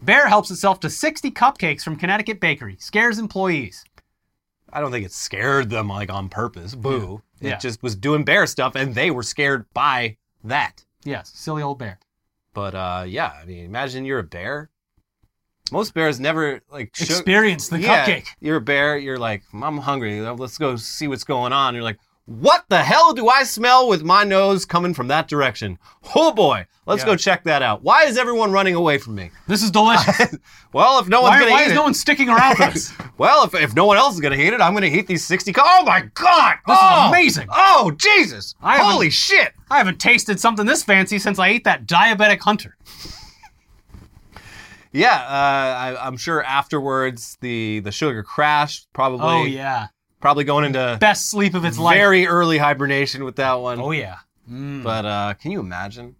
Bear 0.00 0.26
helps 0.26 0.50
itself 0.50 0.80
to 0.80 0.88
60 0.88 1.30
cupcakes 1.30 1.82
from 1.82 1.96
Connecticut 1.96 2.40
Bakery, 2.40 2.76
scares 2.80 3.18
employees. 3.18 3.84
I 4.72 4.80
don't 4.80 4.90
think 4.90 5.04
it 5.04 5.12
scared 5.12 5.68
them 5.68 5.88
like 5.90 6.10
on 6.10 6.30
purpose. 6.30 6.74
Boo. 6.74 7.20
It 7.42 7.48
Yeah. 7.48 7.56
just 7.58 7.82
was 7.82 7.94
doing 7.94 8.24
bear 8.24 8.46
stuff 8.46 8.74
and 8.74 8.94
they 8.94 9.10
were 9.10 9.22
scared 9.22 9.66
by 9.74 10.16
that. 10.42 10.86
Yes, 11.04 11.30
silly 11.34 11.62
old 11.62 11.78
bear. 11.78 11.98
But 12.54 12.74
uh 12.74 13.04
yeah, 13.06 13.32
I 13.40 13.44
mean 13.44 13.66
imagine 13.66 14.06
you're 14.06 14.18
a 14.20 14.24
bear. 14.24 14.70
Most 15.72 15.92
bears 15.92 16.18
never 16.20 16.60
like 16.70 16.96
shook- 16.96 17.10
Experience 17.10 17.68
the 17.68 17.80
Yeah, 17.80 18.06
cupcake. 18.06 18.26
You're 18.40 18.56
a 18.56 18.60
bear, 18.62 18.96
you're 18.96 19.18
like, 19.18 19.42
I'm 19.52 19.76
hungry. 19.78 20.22
Let's 20.22 20.56
go 20.56 20.76
see 20.76 21.06
what's 21.06 21.24
going 21.24 21.52
on. 21.52 21.74
You're 21.74 21.84
like, 21.84 21.98
what 22.26 22.64
the 22.70 22.82
hell 22.82 23.12
do 23.12 23.28
I 23.28 23.42
smell 23.42 23.86
with 23.86 24.02
my 24.02 24.24
nose 24.24 24.64
coming 24.64 24.94
from 24.94 25.08
that 25.08 25.28
direction? 25.28 25.78
Oh 26.14 26.32
boy, 26.32 26.66
let's 26.86 27.02
Yeah. 27.02 27.06
go 27.06 27.16
check 27.16 27.44
that 27.44 27.60
out. 27.60 27.82
Why 27.82 28.04
is 28.04 28.16
everyone 28.16 28.50
running 28.50 28.74
away 28.74 28.96
from 28.98 29.14
me? 29.14 29.30
This 29.46 29.62
is 29.62 29.70
delicious. 29.70 30.36
Well, 30.72 30.98
if 30.98 31.06
no 31.06 31.22
one's 31.22 31.34
why 31.34 31.38
gonna 31.38 31.52
why 31.52 31.62
eat 31.62 31.66
is 31.66 31.72
it, 31.72 31.76
no 31.76 31.84
one 31.84 31.94
sticking 31.94 32.28
around 32.28 32.56
for 32.56 32.66
this? 32.72 32.92
well, 33.16 33.44
if, 33.44 33.54
if 33.54 33.76
no 33.76 33.84
one 33.84 33.96
else 33.96 34.14
is 34.14 34.20
gonna 34.20 34.34
eat 34.34 34.52
it, 34.52 34.60
I'm 34.60 34.74
gonna 34.74 34.86
eat 34.86 35.06
these 35.06 35.24
60. 35.24 35.52
Co- 35.52 35.62
oh 35.64 35.84
my 35.84 36.00
god! 36.14 36.56
This 36.66 36.76
is 36.76 36.82
oh, 36.82 37.08
amazing. 37.10 37.46
Oh 37.52 37.92
Jesus! 37.96 38.56
I 38.60 38.78
Holy 38.78 39.08
shit! 39.08 39.52
I 39.70 39.78
haven't 39.78 40.00
tasted 40.00 40.40
something 40.40 40.66
this 40.66 40.82
fancy 40.82 41.20
since 41.20 41.38
I 41.38 41.46
ate 41.46 41.62
that 41.62 41.86
diabetic 41.86 42.40
hunter. 42.40 42.76
Yeah, 44.90 45.14
uh, 45.14 45.96
I, 45.98 46.06
I'm 46.06 46.16
sure 46.16 46.42
afterwards 46.42 47.36
the 47.40 47.78
the 47.80 47.92
sugar 47.92 48.24
crashed. 48.24 48.88
Probably, 48.92 49.26
Oh 49.26 49.44
yeah. 49.44 49.88
Probably 50.24 50.44
going 50.44 50.64
into 50.64 50.96
Best 50.98 51.28
sleep 51.28 51.52
of 51.52 51.66
its 51.66 51.78
life. 51.78 51.98
very 51.98 52.26
early 52.26 52.56
hibernation 52.56 53.24
with 53.24 53.36
that 53.36 53.52
one. 53.60 53.78
Oh 53.78 53.90
yeah. 53.90 54.20
Mm. 54.50 54.82
But 54.82 55.04
uh, 55.04 55.34
can 55.34 55.50
you 55.50 55.60
imagine 55.60 56.16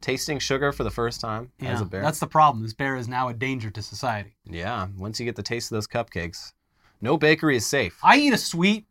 tasting 0.00 0.40
sugar 0.40 0.72
for 0.72 0.82
the 0.82 0.90
first 0.90 1.20
time 1.20 1.52
yeah. 1.60 1.74
as 1.74 1.80
a 1.80 1.84
bear? 1.84 2.02
That's 2.02 2.18
the 2.18 2.26
problem. 2.26 2.64
This 2.64 2.72
bear 2.72 2.96
is 2.96 3.06
now 3.06 3.28
a 3.28 3.32
danger 3.32 3.70
to 3.70 3.82
society. 3.82 4.34
Yeah, 4.46 4.88
once 4.98 5.20
you 5.20 5.26
get 5.26 5.36
the 5.36 5.44
taste 5.44 5.70
of 5.70 5.76
those 5.76 5.86
cupcakes, 5.86 6.54
no 7.00 7.16
bakery 7.16 7.54
is 7.54 7.64
safe. 7.64 7.96
I 8.02 8.16
eat 8.16 8.32
a 8.32 8.36
sweet 8.36 8.86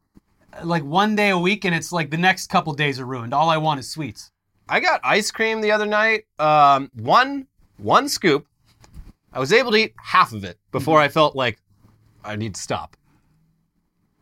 like 0.63 0.85
one 0.85 1.17
day 1.17 1.31
a 1.31 1.37
week 1.37 1.65
and 1.65 1.75
it's 1.75 1.91
like 1.91 2.09
the 2.09 2.17
next 2.17 2.47
couple 2.47 2.71
days 2.71 2.97
are 2.97 3.05
ruined. 3.05 3.33
All 3.33 3.49
I 3.49 3.57
want 3.57 3.81
is 3.81 3.89
sweets. 3.89 4.31
I 4.69 4.79
got 4.79 5.01
ice 5.03 5.31
cream 5.31 5.59
the 5.59 5.73
other 5.73 5.85
night. 5.85 6.27
Um, 6.39 6.89
one 6.93 7.45
one 7.75 8.07
scoop. 8.07 8.47
I 9.33 9.39
was 9.39 9.51
able 9.51 9.71
to 9.71 9.77
eat 9.79 9.95
half 10.01 10.31
of 10.31 10.45
it 10.45 10.57
before 10.71 11.01
I 11.01 11.09
felt 11.09 11.35
like 11.35 11.59
I 12.23 12.37
need 12.37 12.55
to 12.55 12.61
stop. 12.61 12.95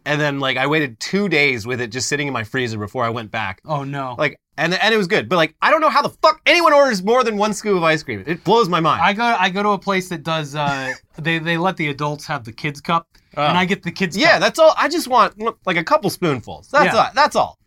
And 0.07 0.19
then 0.21 0.39
like 0.39 0.57
I 0.57 0.65
waited 0.67 0.99
two 0.99 1.27
days 1.29 1.67
with 1.67 1.81
it 1.81 1.87
just 1.91 2.07
sitting 2.07 2.27
in 2.27 2.33
my 2.33 2.43
freezer 2.43 2.77
before 2.79 3.03
I 3.03 3.09
went 3.09 3.29
back. 3.29 3.61
Oh 3.65 3.83
no. 3.83 4.15
Like 4.17 4.39
and 4.57 4.73
and 4.73 4.93
it 4.93 4.97
was 4.97 5.07
good, 5.07 5.27
but 5.29 5.35
like 5.35 5.53
I 5.61 5.69
don't 5.69 5.81
know 5.81 5.89
how 5.89 6.01
the 6.01 6.09
fuck 6.09 6.41
anyone 6.45 6.73
orders 6.73 7.03
more 7.03 7.23
than 7.23 7.37
one 7.37 7.53
scoop 7.53 7.75
of 7.77 7.83
ice 7.83 8.03
cream. 8.03 8.23
It 8.25 8.43
blows 8.43 8.69
my 8.69 8.79
mind. 8.79 9.01
I 9.01 9.13
go 9.13 9.23
I 9.23 9.49
go 9.49 9.61
to 9.63 9.69
a 9.69 9.77
place 9.79 10.09
that 10.09 10.23
does 10.23 10.55
uh 10.55 10.93
they 11.19 11.39
they 11.39 11.57
let 11.57 11.77
the 11.77 11.89
adults 11.89 12.25
have 12.25 12.43
the 12.45 12.51
kids 12.53 12.79
cup 12.81 13.07
Oh. 13.35 13.43
and 13.45 13.55
I 13.57 13.65
get 13.65 13.83
the 13.83 13.91
kids 13.91 14.17
yeah, 14.17 14.31
cup. 14.33 14.39
that's 14.41 14.59
all. 14.59 14.73
I 14.77 14.87
just 14.89 15.07
want 15.07 15.35
like 15.67 15.77
a 15.77 15.83
couple 15.83 16.09
spoonfuls. 16.09 16.69
That's 16.71 16.93
Yeah. 16.93 16.99
all. 17.03 17.09
That's 17.13 17.35
all. 17.35 17.59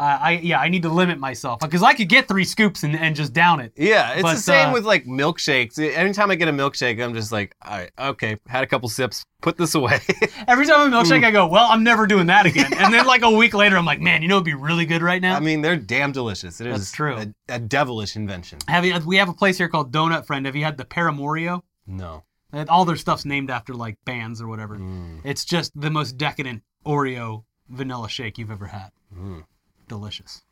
Uh, 0.00 0.18
I 0.18 0.30
yeah, 0.42 0.58
I 0.58 0.70
need 0.70 0.80
to 0.84 0.88
limit 0.88 1.18
myself 1.18 1.60
because 1.60 1.82
I 1.82 1.92
could 1.92 2.08
get 2.08 2.26
three 2.26 2.44
scoops 2.44 2.84
and, 2.84 2.96
and 2.96 3.14
just 3.14 3.34
down 3.34 3.60
it. 3.60 3.74
Yeah, 3.76 4.12
it's 4.12 4.22
But, 4.22 4.32
the 4.32 4.40
same 4.40 4.70
uh, 4.70 4.72
with 4.72 4.86
like 4.86 5.04
milkshakes. 5.04 5.78
Anytime 5.78 6.30
I 6.30 6.36
get 6.36 6.48
a 6.48 6.52
milkshake, 6.52 7.04
I'm 7.04 7.12
just 7.12 7.30
like, 7.30 7.54
all 7.60 7.76
right, 7.76 7.90
okay, 7.98 8.38
had 8.46 8.64
a 8.64 8.66
couple 8.66 8.88
sips, 8.88 9.26
put 9.42 9.58
this 9.58 9.74
away. 9.74 10.00
Every 10.48 10.64
time 10.64 10.90
a 10.90 10.96
milkshake, 10.96 11.22
I 11.22 11.30
go, 11.30 11.46
well, 11.46 11.66
I'm 11.68 11.84
never 11.84 12.06
doing 12.06 12.28
that 12.28 12.46
again. 12.46 12.72
And 12.72 12.94
then 12.94 13.04
like 13.04 13.20
a 13.20 13.30
week 13.30 13.52
later, 13.52 13.76
I'm 13.76 13.84
like, 13.84 14.00
man, 14.00 14.22
you 14.22 14.28
know, 14.28 14.36
it'd 14.36 14.46
be 14.46 14.54
really 14.54 14.86
good 14.86 15.02
right 15.02 15.20
now. 15.20 15.36
I 15.36 15.40
mean, 15.40 15.60
they're 15.60 15.76
damn 15.76 16.12
delicious. 16.12 16.62
It 16.62 16.68
is 16.68 16.78
That's 16.78 16.92
true. 16.92 17.18
A, 17.18 17.34
a 17.50 17.58
devilish 17.58 18.16
invention. 18.16 18.60
have 18.68 18.86
you? 18.86 18.98
We 19.04 19.18
have 19.18 19.28
a 19.28 19.34
place 19.34 19.58
here 19.58 19.68
called 19.68 19.92
Donut 19.92 20.24
Friend. 20.24 20.46
Have 20.46 20.56
you 20.56 20.64
had 20.64 20.78
the 20.78 20.86
Paramorio? 20.86 21.60
No. 21.86 22.24
All 22.70 22.86
their 22.86 22.96
stuff's 22.96 23.26
named 23.26 23.50
after 23.50 23.74
like 23.74 23.98
bands 24.06 24.40
or 24.40 24.48
whatever. 24.48 24.78
Mm. 24.78 25.20
It's 25.24 25.44
just 25.44 25.78
the 25.78 25.90
most 25.90 26.16
decadent 26.16 26.62
Oreo 26.86 27.44
vanilla 27.68 28.08
shake 28.08 28.38
you've 28.38 28.50
ever 28.50 28.66
had. 28.66 28.92
Mm. 29.14 29.44
Delicious. 29.90 30.42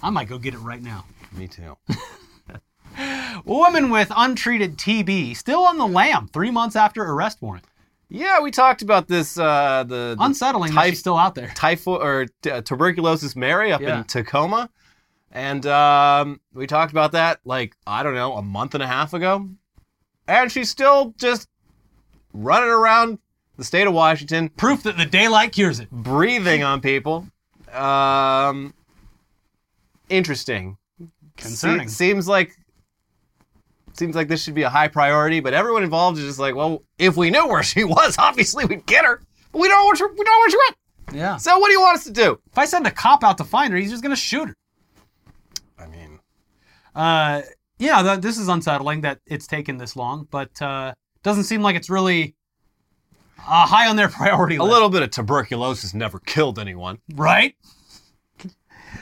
I 0.00 0.10
might 0.10 0.28
go 0.28 0.38
get 0.38 0.54
it 0.54 0.58
right 0.60 0.80
now. 0.82 1.04
Me 1.32 1.48
too. 1.48 1.76
Woman 3.44 3.90
with 3.90 4.10
untreated 4.16 4.78
TB 4.78 5.36
still 5.36 5.62
on 5.66 5.76
the 5.76 5.86
lam 5.86 6.28
three 6.28 6.50
months 6.52 6.76
after 6.76 7.02
arrest 7.02 7.42
warrant. 7.42 7.64
yeah, 8.08 8.40
we 8.40 8.50
talked 8.52 8.80
about 8.82 9.08
this. 9.08 9.36
Uh, 9.36 9.82
the, 9.86 10.14
the 10.16 10.24
Unsettling 10.24 10.72
typh- 10.72 10.90
she's 10.90 11.00
still 11.00 11.18
out 11.18 11.34
there. 11.34 11.52
typhoid 11.56 12.00
or 12.00 12.26
t- 12.42 12.50
uh, 12.50 12.62
tuberculosis 12.62 13.34
Mary 13.36 13.72
up 13.72 13.80
Yeah. 13.80 13.98
in 13.98 14.04
Tacoma, 14.04 14.70
and 15.32 15.66
um, 15.66 16.40
we 16.54 16.66
talked 16.68 16.92
about 16.92 17.12
that 17.12 17.40
like 17.44 17.74
I 17.86 18.02
don't 18.04 18.14
know 18.14 18.34
a 18.34 18.42
month 18.42 18.74
and 18.74 18.82
a 18.82 18.86
half 18.86 19.12
ago, 19.14 19.48
and 20.28 20.50
she's 20.50 20.70
still 20.70 21.12
just 21.18 21.48
running 22.32 22.70
around 22.70 23.18
the 23.56 23.64
state 23.64 23.86
of 23.88 23.92
Washington, 23.94 24.48
Proof 24.50 24.84
that 24.84 24.96
the 24.96 25.06
daylight 25.06 25.50
cures 25.52 25.80
it. 25.80 25.90
breathing 25.90 26.62
on 26.62 26.80
people. 26.80 27.26
Um, 27.72 28.72
interesting. 30.08 30.76
Concerning. 31.36 31.88
Se- 31.88 31.94
seems 32.08 32.26
like 32.28 32.52
seems 33.94 34.14
like 34.14 34.28
this 34.28 34.42
should 34.42 34.54
be 34.54 34.62
a 34.62 34.68
high 34.70 34.88
priority, 34.88 35.40
but 35.40 35.54
everyone 35.54 35.82
involved 35.82 36.18
is 36.18 36.24
just 36.24 36.38
like, 36.38 36.54
well, 36.54 36.82
if 36.98 37.16
we 37.16 37.30
knew 37.30 37.46
where 37.48 37.62
she 37.72 37.84
was, 37.84 38.16
obviously 38.18 38.64
we'd 38.64 38.86
get 38.86 39.04
her. 39.04 39.22
But 39.52 39.60
we 39.60 39.68
don't 39.68 39.78
know 39.78 39.86
where 39.86 39.96
she, 39.96 40.04
we 40.04 40.24
don't 40.24 40.26
know 40.26 40.38
where 40.40 40.50
she 40.50 40.56
went. 40.58 40.76
Yeah. 41.18 41.36
So 41.36 41.58
what 41.58 41.68
do 41.68 41.72
you 41.72 41.80
want 41.80 41.98
us 41.98 42.04
to 42.04 42.10
do? 42.12 42.38
If 42.50 42.58
I 42.58 42.64
send 42.66 42.86
a 42.86 42.90
cop 42.90 43.22
out 43.24 43.38
to 43.38 43.44
find 43.44 43.72
her, 43.72 43.78
he's 43.78 43.90
just 43.90 44.02
gonna 44.02 44.16
shoot 44.16 44.48
her. 44.48 44.56
I 45.78 45.86
mean, 45.86 46.18
Uh, 46.94 47.42
yeah, 47.78 48.02
th- 48.02 48.20
this 48.20 48.38
is 48.38 48.48
unsettling 48.48 49.02
that 49.02 49.20
it's 49.26 49.46
taken 49.46 49.76
this 49.78 49.96
long, 49.96 50.26
but 50.30 50.60
uh, 50.62 50.94
doesn't 51.22 51.44
seem 51.44 51.62
like 51.62 51.76
it's 51.76 51.88
really 51.90 52.34
uh, 53.38 53.66
high 53.66 53.88
on 53.88 53.96
their 53.96 54.08
priority 54.20 54.56
a 54.56 54.62
list. 54.62 54.72
little 54.72 54.88
bit 54.90 55.02
of 55.02 55.10
tuberculosis 55.10 55.94
never 55.94 56.18
killed 56.18 56.58
anyone. 56.58 56.98
right? 57.14 57.54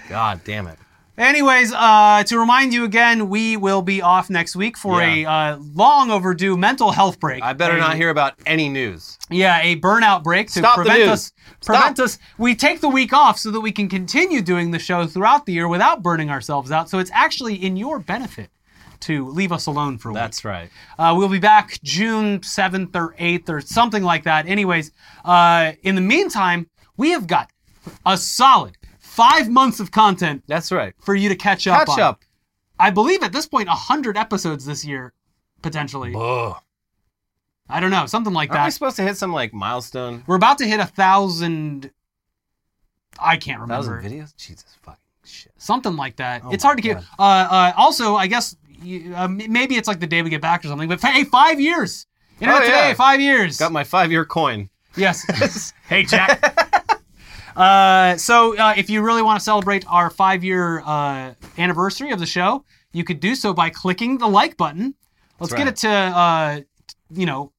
God 0.08 0.40
damn 0.44 0.66
it. 0.66 0.78
Anyways, 1.16 1.72
uh, 1.72 2.24
to 2.24 2.38
remind 2.38 2.74
you 2.74 2.84
again, 2.84 3.28
we 3.28 3.56
will 3.56 3.82
be 3.82 4.02
off 4.02 4.28
next 4.28 4.56
week 4.56 4.76
for 4.76 5.00
a 5.00 5.24
uh, 5.24 5.58
long 5.72 6.10
overdue 6.10 6.56
mental 6.56 6.90
health 6.90 7.20
break. 7.20 7.40
I 7.40 7.52
better 7.52 7.76
A- 7.76 7.80
not 7.80 7.94
hear 7.94 8.10
about 8.10 8.34
any 8.46 8.68
news. 8.68 9.16
Yeah, 9.30 9.60
a 9.62 9.76
burnout 9.76 10.24
break 10.24 10.48
to 10.48 10.58
Stop 10.58 10.76
the 10.76 10.82
prevent 10.82 10.98
news. 11.00 11.08
us. 11.10 11.32
Stop. 11.60 11.76
Prevent 11.76 12.00
us. 12.00 12.18
We 12.36 12.56
take 12.56 12.80
the 12.80 12.88
week 12.88 13.12
off 13.12 13.38
so 13.38 13.52
that 13.52 13.60
we 13.60 13.70
can 13.70 13.88
continue 13.88 14.42
doing 14.42 14.72
the 14.72 14.80
show 14.80 15.06
throughout 15.06 15.46
the 15.46 15.52
year 15.52 15.68
without 15.68 16.02
burning 16.02 16.30
ourselves 16.30 16.72
out. 16.72 16.90
So 16.90 16.98
it's 16.98 17.12
actually 17.14 17.54
in 17.64 17.76
your 17.76 18.00
benefit 18.00 18.50
to 19.00 19.28
leave 19.28 19.52
us 19.52 19.66
alone 19.66 19.98
for 19.98 20.08
a 20.08 20.12
week. 20.12 20.20
That's 20.20 20.44
right. 20.44 20.68
Uh, 20.98 21.14
we'll 21.16 21.28
be 21.28 21.38
back 21.38 21.78
June 21.84 22.40
7th 22.40 22.96
or 22.96 23.14
8th 23.20 23.48
or 23.50 23.60
something 23.60 24.02
like 24.02 24.24
that. 24.24 24.48
Anyways, 24.48 24.90
uh, 25.24 25.72
in 25.84 25.94
the 25.94 26.00
meantime, 26.00 26.68
we 26.96 27.10
have 27.10 27.28
got 27.28 27.50
a 28.04 28.16
solid 28.16 28.76
five 29.14 29.48
months 29.48 29.80
of 29.80 29.90
content 29.90 30.42
That's 30.46 30.70
right. 30.72 30.94
for 31.00 31.14
you 31.14 31.28
to 31.28 31.36
catch 31.36 31.66
up 31.66 31.86
Catch 31.86 31.98
on. 31.98 32.00
up. 32.00 32.22
I 32.78 32.90
believe 32.90 33.22
at 33.22 33.32
this 33.32 33.46
point, 33.46 33.68
100 33.68 34.16
episodes 34.16 34.66
this 34.66 34.84
year, 34.84 35.12
potentially. 35.62 36.12
Ugh. 36.16 36.56
I 37.68 37.80
don't 37.80 37.90
know, 37.90 38.06
something 38.06 38.32
like 38.34 38.50
that. 38.50 38.56
Aren't 38.58 38.66
we 38.66 38.70
supposed 38.72 38.96
to 38.96 39.02
hit 39.02 39.16
some 39.16 39.32
like 39.32 39.54
milestone? 39.54 40.22
We're 40.26 40.36
about 40.36 40.58
to 40.58 40.66
hit 40.66 40.80
a 40.80 40.86
thousand. 40.86 41.90
I 43.18 43.36
can't 43.36 43.60
remember. 43.60 44.02
Thousand 44.02 44.10
videos? 44.20 44.36
Jesus 44.36 44.76
fucking 44.82 44.98
shit. 45.24 45.52
Something 45.56 45.96
like 45.96 46.16
that. 46.16 46.42
Oh 46.44 46.50
it's 46.52 46.62
hard 46.64 46.76
to 46.78 46.82
keep. 46.82 46.94
God. 46.94 47.04
Uh, 47.18 47.22
uh, 47.22 47.72
also, 47.76 48.16
I 48.16 48.26
guess 48.26 48.56
you- 48.82 49.14
uh, 49.16 49.28
maybe 49.28 49.76
it's 49.76 49.88
like 49.88 50.00
the 50.00 50.06
day 50.06 50.20
we 50.22 50.28
get 50.30 50.42
back 50.42 50.64
or 50.64 50.68
something. 50.68 50.88
But 50.88 51.00
hey, 51.00 51.24
five 51.24 51.60
years. 51.60 52.06
Internet 52.40 52.62
Oh, 52.62 52.66
yeah. 52.66 52.70
today, 52.82 52.94
five 52.94 53.20
years. 53.20 53.56
Got 53.56 53.70
my 53.72 53.84
five 53.84 54.10
year 54.10 54.24
coin. 54.26 54.68
Yes. 54.96 55.72
hey, 55.88 56.02
Jack. 56.04 56.53
Uh, 57.56 58.16
so, 58.16 58.56
uh, 58.56 58.74
if 58.76 58.90
you 58.90 59.02
really 59.02 59.22
want 59.22 59.38
to 59.38 59.44
celebrate 59.44 59.84
our 59.88 60.10
five 60.10 60.42
year 60.44 60.80
uh, 60.80 61.34
anniversary 61.58 62.10
of 62.10 62.18
the 62.18 62.26
show, 62.26 62.64
you 62.92 63.04
could 63.04 63.20
do 63.20 63.34
so 63.34 63.52
by 63.52 63.70
clicking 63.70 64.18
the 64.18 64.26
like 64.28 64.56
button. 64.56 64.94
Let's 65.40 65.50
That's 65.52 65.62
get 65.62 65.68
it 65.68 65.76
to, 65.78 65.88
uh, 65.90 66.60
you 67.10 67.26
know, 67.26 67.52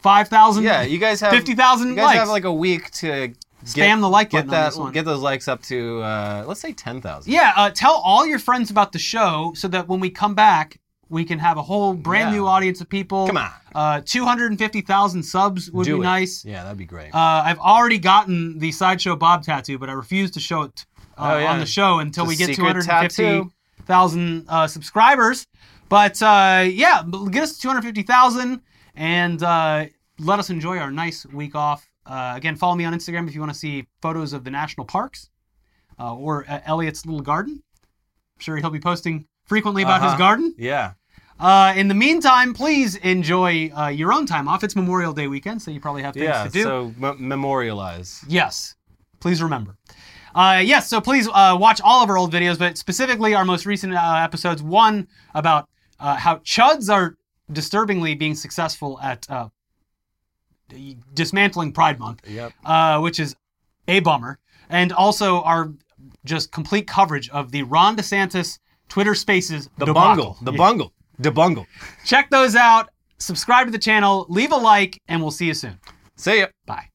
5,000, 0.00 0.64
Yeah, 0.64 0.82
you 0.82 0.98
guys 0.98 1.20
have 1.20 1.32
50,000 1.32 1.88
You 1.90 1.94
guys 1.96 2.04
likes. 2.06 2.18
have 2.18 2.28
like 2.28 2.44
a 2.44 2.52
week 2.52 2.90
to 2.92 3.32
Spam 3.64 4.00
the 4.00 4.08
like 4.08 4.30
get 4.30 4.38
button 4.46 4.50
on 4.50 4.54
that 4.54 4.70
this 4.70 4.78
one. 4.78 4.92
get 4.92 5.04
those 5.04 5.20
likes 5.20 5.46
up 5.46 5.62
to 5.62 6.00
uh, 6.02 6.44
let's 6.48 6.60
say 6.60 6.72
ten 6.72 7.00
thousand. 7.00 7.32
yeah, 7.32 7.52
uh, 7.56 7.70
tell 7.70 7.92
all 8.04 8.26
your 8.26 8.40
friends 8.40 8.70
about 8.72 8.90
the 8.90 8.98
show 8.98 9.52
so 9.54 9.68
that 9.68 9.86
when 9.86 10.00
we 10.00 10.10
come 10.10 10.34
back, 10.34 10.80
we 11.12 11.24
can 11.24 11.38
have 11.38 11.56
a 11.58 11.62
whole 11.62 11.92
brand 11.94 12.30
Yeah. 12.30 12.38
new 12.38 12.46
audience 12.46 12.80
of 12.80 12.88
people. 12.88 13.26
Come 13.26 13.36
on. 13.36 13.50
Uh, 13.74 14.00
250,000 14.04 15.22
subs 15.22 15.70
would 15.70 15.84
Do 15.84 15.96
be 15.96 16.00
it. 16.00 16.04
nice. 16.04 16.44
Yeah, 16.44 16.62
that'd 16.64 16.78
be 16.78 16.86
great. 16.86 17.14
Uh, 17.14 17.42
I've 17.44 17.58
already 17.58 17.98
gotten 17.98 18.58
the 18.58 18.72
sideshow 18.72 19.14
Bob 19.14 19.42
tattoo, 19.44 19.78
but 19.78 19.88
I 19.88 19.92
refuse 19.92 20.30
to 20.32 20.40
show 20.40 20.62
it 20.62 20.86
uh, 21.18 21.32
Oh, 21.34 21.38
yeah. 21.38 21.52
on 21.52 21.58
the 21.60 21.66
show 21.66 21.98
until 22.00 22.26
we 22.26 22.34
get 22.36 22.46
secret 22.48 22.72
250,000 22.72 24.44
uh, 24.48 24.66
subscribers. 24.66 25.46
But 25.88 26.20
uh, 26.22 26.64
yeah, 26.66 27.02
get 27.30 27.42
us 27.42 27.58
250,000 27.58 28.60
and 28.94 29.42
uh, 29.42 29.86
let 30.18 30.38
us 30.38 30.48
enjoy 30.50 30.78
our 30.78 30.90
nice 30.90 31.26
week 31.26 31.54
off. 31.54 31.86
Uh, 32.06 32.32
again, 32.36 32.56
follow 32.56 32.74
me 32.74 32.84
on 32.84 32.94
Instagram 32.94 33.28
if 33.28 33.34
you 33.34 33.40
want 33.40 33.52
to 33.52 33.58
see 33.58 33.86
photos 34.00 34.32
of 34.32 34.44
the 34.44 34.50
national 34.50 34.86
parks 34.86 35.28
uh, 36.00 36.14
or 36.14 36.44
uh, 36.48 36.60
Elliot's 36.64 37.04
little 37.06 37.20
garden. 37.20 37.62
I'm 37.84 38.40
sure 38.40 38.56
he'll 38.56 38.70
be 38.70 38.80
posting 38.80 39.26
frequently 39.44 39.82
about 39.82 40.00
his 40.02 40.08
Uh-huh. 40.10 40.18
garden. 40.18 40.54
yeah. 40.58 40.92
Uh, 41.40 41.72
in 41.76 41.88
the 41.88 41.94
meantime, 41.94 42.54
please 42.54 42.94
enjoy 42.96 43.70
uh, 43.76 43.88
your 43.88 44.12
own 44.12 44.26
time 44.26 44.46
off. 44.48 44.62
It's 44.62 44.76
Memorial 44.76 45.12
Day 45.12 45.26
weekend, 45.26 45.60
so 45.60 45.70
you 45.70 45.80
probably 45.80 46.02
have 46.02 46.14
things 46.14 46.24
Yeah. 46.24 46.44
to 46.44 46.50
do. 46.50 46.62
So 46.62 46.94
m- 47.02 47.16
memorialize. 47.28 48.24
Yes, 48.28 48.76
please 49.20 49.42
remember. 49.42 49.76
Uh, 50.34 50.62
yes, 50.64 50.88
so 50.88 51.00
please 51.00 51.28
uh, 51.28 51.56
watch 51.58 51.80
all 51.82 52.02
of 52.02 52.08
our 52.08 52.16
old 52.16 52.32
videos, 52.32 52.58
but 52.58 52.78
specifically 52.78 53.34
our 53.34 53.44
most 53.44 53.66
recent 53.66 53.94
uh, 53.94 54.14
episodes. 54.22 54.62
One 54.62 55.08
about 55.34 55.68
uh, 56.00 56.16
how 56.16 56.36
chuds 56.36 56.92
are 56.92 57.16
disturbingly 57.52 58.14
being 58.14 58.34
successful 58.34 58.98
at 59.02 59.28
uh, 59.28 59.48
dismantling 61.14 61.72
Pride 61.72 61.98
Month, 61.98 62.22
Yep. 62.28 62.52
uh, 62.64 63.00
which 63.00 63.20
is 63.20 63.36
a 63.88 64.00
bummer, 64.00 64.38
and 64.70 64.92
also 64.92 65.42
our 65.42 65.72
just 66.24 66.50
complete 66.52 66.86
coverage 66.86 67.28
of 67.30 67.50
the 67.50 67.62
Ron 67.64 67.96
DeSantis 67.96 68.58
Twitter 68.88 69.14
Spaces 69.14 69.68
The 69.78 69.86
debacle. 69.86 69.92
bungle. 69.94 70.38
The 70.42 70.52
bungle. 70.52 70.92
The 71.18 71.30
bungle. 71.30 71.66
Check 72.04 72.30
those 72.30 72.56
out. 72.56 72.90
Subscribe 73.18 73.66
to 73.66 73.70
the 73.70 73.78
channel, 73.78 74.26
leave 74.28 74.50
a 74.50 74.56
like, 74.56 75.00
and 75.06 75.22
we'll 75.22 75.30
see 75.30 75.46
you 75.46 75.54
soon. 75.54 75.78
See 76.16 76.40
ya. 76.40 76.46
Bye. 76.66 76.91